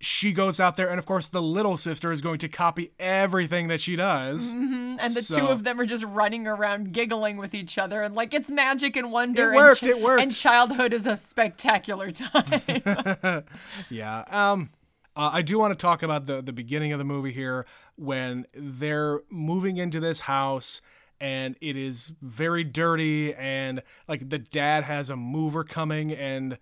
She 0.00 0.32
goes 0.32 0.58
out 0.58 0.76
there, 0.76 0.88
and 0.88 0.98
of 0.98 1.06
course, 1.06 1.28
the 1.28 1.40
little 1.42 1.76
sister 1.76 2.10
is 2.10 2.20
going 2.20 2.38
to 2.38 2.48
copy 2.48 2.90
everything 2.98 3.68
that 3.68 3.80
she 3.80 3.94
does. 3.94 4.52
and 4.52 4.98
the 4.98 5.22
two 5.22 5.46
of 5.46 5.62
them 5.62 5.78
are 5.80 5.86
just 5.86 6.02
running 6.04 6.48
around 6.48 6.92
giggling 6.92 7.36
with 7.36 7.54
each 7.54 7.78
other 7.78 8.02
and 8.02 8.12
like 8.14 8.34
it's 8.34 8.50
magic 8.50 8.96
and 8.96 9.12
wonder. 9.12 9.52
It 9.52 9.56
worked, 9.56 9.82
and, 9.82 9.90
it 9.90 10.00
worked. 10.00 10.22
And 10.22 10.34
childhood 10.34 10.92
is 10.92 11.06
a 11.06 11.16
spectacular 11.16 12.10
time. 12.10 13.44
Yeah. 13.90 14.24
Um. 14.28 14.70
Uh, 15.14 15.28
I 15.30 15.42
do 15.42 15.58
want 15.58 15.72
to 15.72 15.80
talk 15.80 16.02
about 16.02 16.24
the 16.26 16.40
the 16.40 16.54
beginning 16.54 16.92
of 16.94 16.98
the 16.98 17.04
movie 17.04 17.32
here 17.32 17.66
when 18.02 18.46
they're 18.54 19.20
moving 19.30 19.76
into 19.76 20.00
this 20.00 20.20
house 20.20 20.80
and 21.20 21.54
it 21.60 21.76
is 21.76 22.12
very 22.20 22.64
dirty 22.64 23.32
and 23.34 23.80
like 24.08 24.28
the 24.28 24.38
dad 24.38 24.84
has 24.84 25.08
a 25.08 25.16
mover 25.16 25.62
coming 25.62 26.12
and 26.12 26.58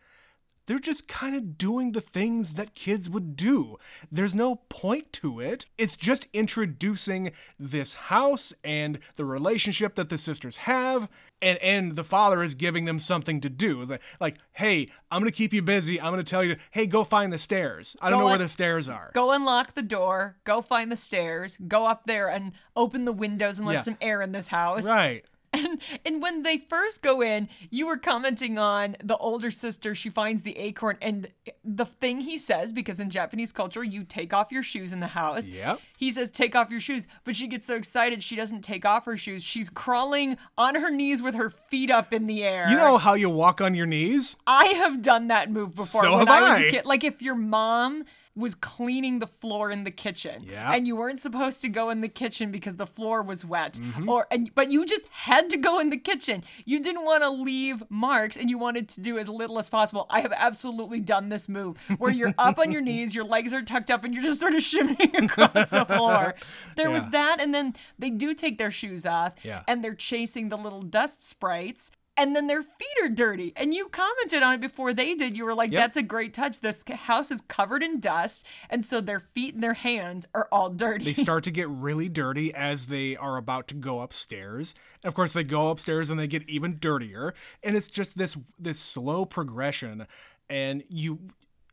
they're 0.70 0.78
just 0.78 1.08
kind 1.08 1.34
of 1.34 1.58
doing 1.58 1.90
the 1.90 2.00
things 2.00 2.54
that 2.54 2.76
kids 2.76 3.10
would 3.10 3.34
do. 3.34 3.76
There's 4.12 4.36
no 4.36 4.54
point 4.68 5.12
to 5.14 5.40
it. 5.40 5.66
It's 5.76 5.96
just 5.96 6.28
introducing 6.32 7.32
this 7.58 7.94
house 7.94 8.52
and 8.62 9.00
the 9.16 9.24
relationship 9.24 9.96
that 9.96 10.10
the 10.10 10.16
sisters 10.18 10.58
have, 10.58 11.08
and 11.42 11.58
and 11.58 11.96
the 11.96 12.04
father 12.04 12.40
is 12.40 12.54
giving 12.54 12.84
them 12.84 13.00
something 13.00 13.40
to 13.40 13.50
do. 13.50 13.82
Like, 13.82 14.00
like 14.20 14.36
hey, 14.52 14.90
I'm 15.10 15.20
gonna 15.20 15.32
keep 15.32 15.52
you 15.52 15.60
busy. 15.62 16.00
I'm 16.00 16.12
gonna 16.12 16.22
tell 16.22 16.44
you, 16.44 16.54
to, 16.54 16.60
hey, 16.70 16.86
go 16.86 17.02
find 17.02 17.32
the 17.32 17.38
stairs. 17.38 17.96
I 18.00 18.08
don't 18.10 18.18
Go 18.20 18.24
know 18.26 18.28
where 18.30 18.38
the 18.38 18.48
stairs 18.48 18.88
are. 18.88 19.10
go 19.12 19.32
unlock 19.32 19.74
the 19.74 19.82
door, 19.82 20.36
go 20.44 20.62
find 20.62 20.92
the 20.92 20.96
stairs, 20.96 21.58
go 21.66 21.86
up 21.86 22.04
there 22.04 22.28
and 22.28 22.52
open 22.76 23.06
the 23.06 23.12
windows 23.12 23.58
and 23.58 23.66
let 23.66 23.74
Yeah. 23.74 23.80
some 23.82 23.96
air 24.00 24.22
in 24.22 24.30
this 24.30 24.46
house. 24.48 24.86
Right. 24.86 25.24
And 25.60 25.82
and 26.06 26.22
when 26.22 26.42
they 26.44 26.58
first 26.58 27.02
go 27.02 27.20
in, 27.20 27.48
you 27.70 27.86
were 27.88 27.96
commenting 27.96 28.56
on 28.56 28.96
the 29.02 29.16
older 29.16 29.50
sister. 29.50 29.96
She 29.96 30.08
finds 30.08 30.42
the 30.42 30.56
acorn, 30.56 30.96
and 31.02 31.28
the 31.64 31.84
thing 31.86 32.20
he 32.20 32.38
says, 32.38 32.72
because 32.72 33.00
in 33.00 33.10
Japanese 33.10 33.50
culture, 33.50 33.82
you 33.82 34.04
take 34.04 34.32
off 34.32 34.52
your 34.52 34.62
shoes 34.62 34.92
in 34.92 35.00
the 35.00 35.08
house. 35.08 35.48
Yep. 35.48 35.80
He 35.96 36.12
says, 36.12 36.30
"Take 36.30 36.54
off 36.54 36.70
your 36.70 36.78
shoes," 36.80 37.08
but 37.24 37.34
she 37.34 37.48
gets 37.48 37.66
so 37.66 37.74
excited 37.74 38.22
she 38.22 38.36
doesn't 38.36 38.62
take 38.62 38.84
off 38.84 39.04
her 39.06 39.16
shoes. 39.16 39.42
She's 39.42 39.70
crawling 39.70 40.36
on 40.56 40.76
her 40.76 40.90
knees 40.90 41.20
with 41.20 41.34
her 41.34 41.50
feet 41.50 41.90
up 41.90 42.12
in 42.12 42.28
the 42.28 42.44
air. 42.44 42.68
You 42.70 42.76
know 42.76 42.96
how 42.98 43.14
you 43.14 43.28
walk 43.28 43.60
on 43.60 43.74
your 43.74 43.86
knees? 43.86 44.36
I 44.46 44.66
have 44.66 45.02
done 45.02 45.26
that 45.28 45.50
move 45.50 45.74
before 45.74 46.02
So 46.02 46.10
when 46.12 46.26
have 46.26 46.28
I 46.28 46.40
was 46.42 46.50
I. 46.62 46.66
a 46.66 46.70
kid. 46.70 46.84
Like 46.84 47.02
if 47.02 47.20
your 47.20 47.34
mom 47.34 48.04
was 48.36 48.54
cleaning 48.54 49.18
the 49.18 49.26
floor 49.26 49.70
in 49.70 49.84
the 49.84 49.90
kitchen 49.90 50.44
Yeah. 50.46 50.72
and 50.72 50.86
you 50.86 50.94
weren't 50.96 51.18
supposed 51.18 51.60
to 51.62 51.68
go 51.68 51.90
in 51.90 52.00
the 52.00 52.08
kitchen 52.08 52.50
because 52.52 52.76
the 52.76 52.86
floor 52.86 53.22
was 53.22 53.44
wet 53.44 53.74
Mm-hmm. 53.82 54.08
or 54.08 54.26
and 54.30 54.54
but 54.54 54.70
you 54.70 54.86
just 54.86 55.04
had 55.10 55.50
to 55.50 55.56
go 55.56 55.78
in 55.80 55.90
the 55.90 55.96
kitchen 55.96 56.44
you 56.64 56.80
didn't 56.80 57.04
want 57.04 57.22
to 57.24 57.30
leave 57.30 57.82
marks 57.90 58.36
and 58.36 58.48
you 58.48 58.56
wanted 58.56 58.88
to 58.90 59.00
do 59.00 59.18
as 59.18 59.28
little 59.28 59.58
as 59.58 59.68
possible 59.68 60.06
i 60.10 60.20
have 60.20 60.32
absolutely 60.36 61.00
done 61.00 61.28
this 61.28 61.48
move 61.48 61.76
where 61.98 62.10
you're 62.12 62.34
up 62.38 62.58
on 62.58 62.70
your 62.70 62.80
knees 62.88 63.14
your 63.14 63.24
legs 63.24 63.52
are 63.52 63.62
tucked 63.62 63.90
up 63.90 64.04
and 64.04 64.14
you're 64.14 64.22
just 64.22 64.40
sort 64.40 64.54
of 64.54 64.60
shimmying 64.60 65.24
across 65.24 65.70
the 65.70 65.84
floor 65.84 66.34
there 66.76 66.90
was 66.90 67.08
that 67.10 67.38
and 67.40 67.52
then 67.52 67.74
they 67.98 68.10
do 68.10 68.32
take 68.34 68.58
their 68.58 68.70
shoes 68.70 69.04
off 69.04 69.34
Yeah. 69.42 69.62
and 69.66 69.82
they're 69.84 69.94
chasing 69.94 70.48
the 70.50 70.56
little 70.58 70.82
dust 70.82 71.26
sprites 71.26 71.90
and 72.20 72.36
then 72.36 72.46
their 72.46 72.62
feet 72.62 72.86
are 73.02 73.08
dirty. 73.08 73.54
And 73.56 73.72
you 73.72 73.88
commented 73.88 74.42
on 74.42 74.54
it 74.54 74.60
before 74.60 74.92
they 74.92 75.14
did. 75.14 75.36
You 75.38 75.46
were 75.46 75.54
like, 75.54 75.72
Yep. 75.72 75.80
that's 75.82 75.96
a 75.96 76.02
great 76.02 76.34
touch. 76.34 76.60
This 76.60 76.84
house 76.86 77.30
is 77.30 77.40
covered 77.48 77.82
in 77.82 77.98
dust. 77.98 78.44
And 78.68 78.84
so 78.84 79.00
their 79.00 79.20
feet 79.20 79.54
and 79.54 79.62
their 79.62 79.72
hands 79.74 80.28
are 80.34 80.46
all 80.52 80.68
dirty. 80.68 81.06
They 81.06 81.14
start 81.14 81.44
to 81.44 81.50
get 81.60 81.68
really 81.70 82.10
dirty 82.10 82.52
as 82.52 82.86
they 82.88 83.16
are 83.16 83.38
about 83.38 83.68
to 83.68 83.74
go 83.74 84.00
upstairs. 84.00 84.74
And 85.02 85.08
of 85.08 85.14
course, 85.14 85.32
they 85.32 85.44
go 85.44 85.70
upstairs 85.70 86.10
and 86.10 86.20
they 86.20 86.26
get 86.26 86.46
even 86.48 86.76
dirtier. 86.78 87.32
And 87.62 87.74
it's 87.74 87.88
just 87.88 88.18
this 88.18 88.36
this 88.58 88.78
slow 88.78 89.24
progression. 89.24 90.06
And 90.50 90.84
you 90.90 91.20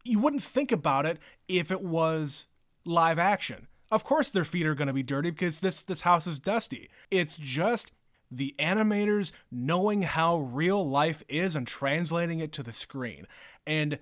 you 0.06 0.19
wouldn't 0.19 0.43
think 0.43 0.72
about 0.72 1.06
it 1.06 1.19
if 1.50 1.72
it 1.72 1.82
was 1.82 2.48
live 2.86 3.19
action. 3.19 3.67
Of 3.91 4.04
course, 4.04 4.30
their 4.30 4.45
feet 4.45 4.65
are 4.65 4.76
going 4.76 4.88
to 4.88 4.93
be 4.93 5.04
dirty 5.04 5.30
because 5.32 5.60
this 5.60 5.82
this 5.82 6.02
house 6.02 6.26
is 6.26 6.39
dusty. 6.39 6.89
It's 7.12 7.36
just 7.36 7.91
the 8.30 8.56
animators 8.60 9.32
knowing 9.52 10.04
how 10.04 10.38
real 10.38 10.88
life 10.88 11.24
is 11.28 11.56
and 11.56 11.68
translating 11.68 12.40
it 12.40 12.52
to 12.54 12.63
the 12.63 12.74
screen. 12.74 13.28
And 13.66 14.00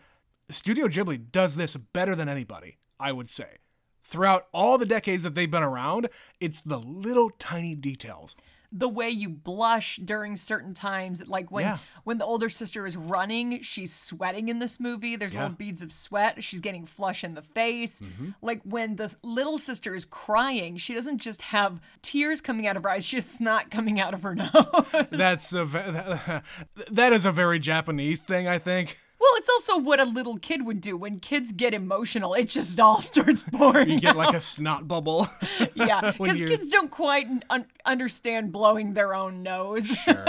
Studio 0.50 0.88
Ghibli 0.88 1.32
does 1.32 1.56
this 1.56 1.76
better 1.76 2.16
than 2.16 2.30
anybody, 2.30 2.78
I 3.00 3.12
would 3.12 3.30
say. 3.30 3.58
Throughout 4.04 4.48
all 4.52 4.78
the 4.78 4.86
decades 4.86 5.24
that 5.24 5.34
they've 5.34 5.50
been 5.50 5.64
around, 5.64 6.10
it's 6.40 6.62
the 6.62 6.80
little 6.80 7.32
tiny 7.32 7.74
details. 7.74 8.36
The 8.78 8.90
way 8.90 9.10
you 9.10 9.30
blush 9.30 9.96
during 10.04 10.36
certain 10.36 10.74
times, 10.74 11.26
like 11.28 11.50
when 11.50 11.64
Yeah. 11.66 11.78
when 12.04 12.18
the 12.18 12.26
older 12.26 12.50
sister 12.50 12.86
is 12.86 12.98
running, 12.98 13.62
she's 13.62 13.94
sweating 13.96 14.50
in 14.50 14.60
this 14.60 14.80
movie. 14.82 15.16
There's 15.16 15.34
Yeah. 15.34 15.44
little 15.44 15.56
beads 15.56 15.82
of 15.82 15.94
sweat. 15.94 16.44
She's 16.44 16.60
getting 16.60 16.86
flush 16.86 17.24
in 17.24 17.36
the 17.36 17.42
face. 17.42 18.02
Mm-hmm. 18.02 18.32
Like 18.42 18.62
when 18.64 18.98
the 18.98 19.16
little 19.24 19.58
sister 19.58 19.96
is 19.96 20.04
crying, 20.04 20.76
she 20.76 20.94
doesn't 20.94 21.20
just 21.20 21.42
have 21.44 21.80
tears 22.02 22.42
coming 22.42 22.68
out 22.68 22.76
of 22.76 22.84
her 22.84 22.90
eyes; 22.90 23.06
she 23.06 23.16
has 23.16 23.26
snot 23.26 23.72
coming 23.72 23.98
out 24.00 24.14
of 24.14 24.24
her 24.24 24.36
nose. 24.36 25.08
That's 25.10 25.54
a 25.54 25.64
that 26.92 27.14
is 27.14 27.26
a 27.26 27.32
very 27.32 27.60
Japanese 27.60 28.20
thing, 28.22 28.48
I 28.48 28.60
think. 28.60 28.98
Well, 29.20 29.30
it's 29.38 29.50
also 29.50 29.78
what 29.78 30.00
a 30.00 30.06
little 30.06 30.38
kid 30.38 30.66
would 30.66 30.82
do. 30.82 30.98
When 30.98 31.20
kids 31.20 31.52
get 31.52 31.74
emotional, 31.74 32.34
it 32.34 32.50
just 32.50 32.80
all 32.80 33.02
starts 33.02 33.44
pouring. 33.44 33.90
You 33.90 34.00
get 34.00 34.18
like 34.18 34.36
a 34.36 34.42
snot 34.42 34.88
bubble. 34.88 35.28
yeah, 35.76 36.12
because 36.20 36.40
kids 36.40 36.70
don't 36.70 36.92
quite 36.92 37.28
un- 37.50 37.66
understand 37.86 38.52
blowing 38.52 38.94
their 38.94 39.16
own 39.16 39.42
nose. 39.42 39.88
Sure. 39.88 40.26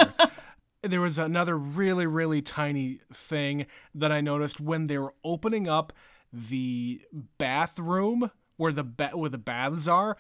there 0.83 1.01
was 1.01 1.19
another 1.19 1.59
really, 1.59 2.07
really 2.07 2.41
tiny 2.43 3.01
thing 3.13 3.67
that 3.95 4.13
I 4.13 4.21
noticed 4.21 4.61
when 4.61 4.87
they 4.87 4.99
were 4.99 5.15
opening 5.25 5.69
up 5.69 5.93
the 6.33 7.01
bathroom 7.39 8.31
where 8.57 8.73
the 8.73 8.85
ba- 8.85 9.11
where 9.17 9.31
the 9.31 9.39
baths 9.39 9.89
are. 9.89 10.17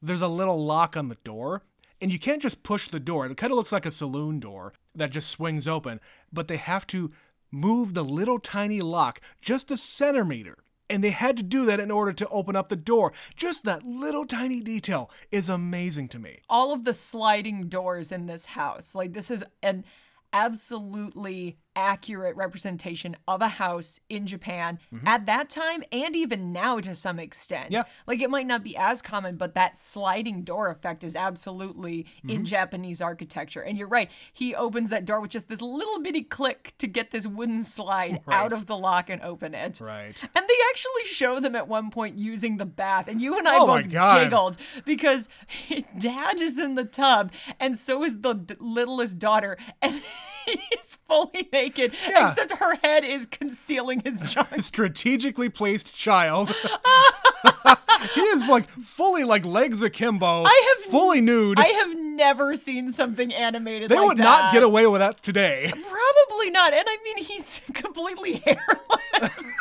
There's 0.00 0.22
a 0.22 0.28
little 0.28 0.64
lock 0.64 0.96
on 0.96 1.08
the 1.08 1.16
door, 1.24 1.62
and 2.00 2.12
you 2.12 2.18
can't 2.18 2.42
just 2.42 2.62
push 2.62 2.88
the 2.88 3.00
door. 3.00 3.26
It 3.26 3.36
kind 3.36 3.52
of 3.52 3.56
looks 3.56 3.72
like 3.72 3.86
a 3.86 3.90
saloon 3.90 4.38
door 4.38 4.72
that 4.94 5.10
just 5.10 5.30
swings 5.30 5.66
open, 5.66 6.00
but 6.32 6.46
they 6.46 6.58
have 6.58 6.86
to 6.88 7.10
move 7.54 7.94
the 7.94 8.04
little 8.04 8.38
tiny 8.38 8.80
lock 8.80 9.20
just 9.40 9.70
a 9.70 9.76
centimeter. 9.76 10.58
And 10.90 11.02
they 11.02 11.10
had 11.10 11.38
to 11.38 11.42
do 11.42 11.64
that 11.64 11.80
in 11.80 11.90
order 11.90 12.12
to 12.12 12.28
open 12.28 12.56
up 12.56 12.68
the 12.68 12.76
door. 12.76 13.14
Just 13.36 13.64
that 13.64 13.84
little 13.84 14.26
tiny 14.26 14.60
detail 14.60 15.10
is 15.30 15.48
amazing 15.48 16.08
to 16.08 16.18
me. 16.18 16.40
all 16.50 16.72
of 16.74 16.84
the 16.84 16.92
sliding 16.92 17.68
doors 17.68 18.12
in 18.12 18.26
this 18.26 18.44
house. 18.44 18.94
Like 18.94 19.14
this 19.14 19.30
is 19.30 19.42
an 19.62 19.84
absolutely 20.32 21.56
accurate 21.76 22.36
representation 22.36 23.16
of 23.26 23.42
a 23.42 23.48
house 23.48 24.00
in 24.08 24.26
Japan 24.26 24.78
at 25.06 25.26
that 25.26 25.48
time 25.48 25.82
and 25.92 26.14
even 26.14 26.52
now 26.52 26.78
to 26.80 26.94
some 26.94 27.18
extent. 27.18 27.64
Mm-hmm. 27.66 27.74
Yeah. 27.74 27.82
Like 28.06 28.20
it 28.20 28.30
might 28.30 28.46
not 28.46 28.62
be 28.62 28.76
as 28.76 29.02
common, 29.02 29.36
but 29.36 29.54
that 29.54 29.76
sliding 29.76 30.42
door 30.42 30.68
effect 30.70 31.04
is 31.04 31.14
absolutely 31.16 31.84
Mm-hmm. 31.84 32.30
in 32.30 32.44
Japanese 32.44 33.00
architecture. 33.02 33.60
And 33.60 33.76
you're 33.76 33.88
right. 33.88 34.10
He 34.32 34.54
opens 34.54 34.90
that 34.90 35.04
door 35.04 35.20
with 35.20 35.30
just 35.30 35.48
this 35.48 35.60
little 35.60 36.00
bitty 36.00 36.22
click 36.22 36.72
to 36.78 36.86
get 36.86 37.10
this 37.10 37.26
wooden 37.26 37.62
slide 37.62 38.20
out 38.28 38.52
of 38.52 38.66
the 38.66 38.76
lock 38.76 39.10
and 39.10 39.20
open 39.22 39.54
it. 39.54 39.80
Right. 39.80 40.20
And 40.22 40.46
they 40.48 40.54
actually 40.70 41.04
show 41.04 41.40
them 41.40 41.54
at 41.54 41.68
one 41.68 41.90
point 41.90 42.18
using 42.18 42.56
the 42.56 42.64
bath, 42.66 43.08
and 43.08 43.20
you 43.20 43.36
and 43.38 43.46
I 43.48 43.56
Oh 43.58 43.66
both 43.66 43.88
giggled 43.90 44.56
because 44.84 45.28
dad 45.98 46.40
is 46.40 46.58
in 46.58 46.74
the 46.74 46.84
tub, 46.84 47.32
and 47.60 47.76
so 47.76 48.02
is 48.04 48.20
the 48.20 48.34
d- 48.34 48.54
littlest 48.58 49.18
daughter, 49.18 49.56
and 49.82 50.00
he's 50.70 50.98
fully 51.06 51.48
naked, 51.52 51.94
Yeah. 52.08 52.30
except 52.30 52.52
her 52.52 52.76
head 52.82 53.04
is 53.04 53.26
concealing 53.26 54.00
his 54.04 54.20
junk. 54.32 54.62
strategically 54.62 55.48
placed 55.48 55.94
child. 55.94 56.48
he 58.14 58.20
is 58.20 58.48
like 58.48 58.68
fully 58.70 59.24
like 59.24 59.44
legs 59.44 59.82
akimbo. 59.82 60.44
I 60.44 60.74
have- 60.76 60.90
fully 60.90 61.20
nude. 61.20 61.58
I 61.58 61.66
have 61.66 61.96
never 61.98 62.54
seen 62.54 62.90
something 62.90 63.32
animated 63.34 63.88
they 63.90 63.96
like 63.96 64.06
would 64.08 64.18
that. 64.18 64.22
not 64.22 64.52
get 64.52 64.62
away 64.62 64.86
with 64.86 65.00
that 65.00 65.22
today. 65.22 65.70
Probably 65.72 66.50
not. 66.50 66.72
And 66.72 66.84
I 66.86 66.96
mean, 67.04 67.24
he's 67.24 67.60
completely 67.72 68.36
hairless. 68.44 69.52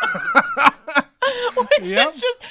Which 1.56 1.90
Yep. 1.92 2.10
is 2.10 2.20
just, 2.20 2.22
just 2.22 2.44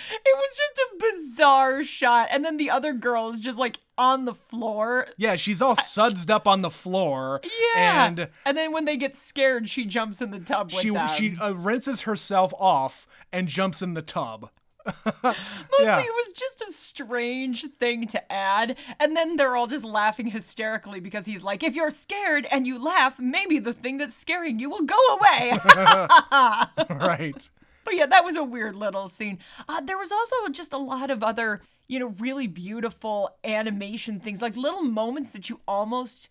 bizarre 1.42 1.82
shot. 1.84 2.28
And 2.30 2.44
then 2.44 2.56
the 2.56 2.70
other 2.70 2.92
girl 2.92 3.28
is 3.30 3.40
just 3.40 3.58
like 3.58 3.78
on 3.98 4.24
the 4.24 4.34
floor. 4.34 5.06
Yeah, 5.16 5.36
she's 5.36 5.60
all 5.60 5.76
sudsed 5.76 6.30
up 6.30 6.46
on 6.46 6.62
the 6.62 6.70
floor. 6.70 7.40
Yeah. 7.74 8.06
And 8.06 8.28
and 8.46 8.56
then 8.56 8.72
when 8.72 8.84
they 8.84 8.96
get 8.96 9.14
scared, 9.14 9.68
she 9.68 9.84
jumps 9.84 10.20
in 10.20 10.30
the 10.30 10.40
tub 10.40 10.72
with 10.72 10.80
she 10.82 10.90
them. 10.90 11.08
she 11.08 11.36
uh, 11.36 11.52
rinses 11.52 12.02
herself 12.02 12.52
off 12.58 13.06
and 13.32 13.48
jumps 13.48 13.82
in 13.82 13.94
the 13.94 14.02
tub. 14.02 14.50
Mostly 15.04 15.34
Yeah. 15.80 16.00
it 16.00 16.12
was 16.12 16.32
just 16.32 16.60
a 16.62 16.72
strange 16.72 17.64
thing 17.78 18.06
to 18.08 18.32
add. 18.32 18.76
And 18.98 19.16
then 19.16 19.36
they're 19.36 19.54
all 19.56 19.68
just 19.68 19.84
laughing 19.84 20.26
hysterically 20.26 20.98
because 21.00 21.24
he's 21.26 21.42
like, 21.44 21.62
if 21.62 21.74
you're 21.76 21.90
scared 21.90 22.46
and 22.50 22.66
you 22.66 22.82
laugh, 22.82 23.18
maybe 23.20 23.58
the 23.60 23.72
thing 23.72 23.98
that's 23.98 24.14
scaring 24.14 24.58
you 24.58 24.68
will 24.70 24.82
go 24.82 24.98
away. 25.16 25.52
right. 26.90 27.48
But 27.84 27.94
yeah, 27.94 28.06
that 28.06 28.24
was 28.24 28.36
a 28.36 28.44
weird 28.44 28.76
little 28.76 29.08
scene. 29.08 29.38
Uh, 29.68 29.80
there 29.80 29.98
was 29.98 30.12
also 30.12 30.48
just 30.50 30.72
a 30.72 30.78
lot 30.78 31.10
of 31.10 31.22
other, 31.22 31.60
you 31.88 31.98
know, 31.98 32.14
really 32.18 32.46
beautiful 32.46 33.36
animation 33.44 34.20
things, 34.20 34.42
like 34.42 34.56
little 34.56 34.82
moments 34.82 35.32
that 35.32 35.48
you 35.50 35.60
almost 35.66 36.28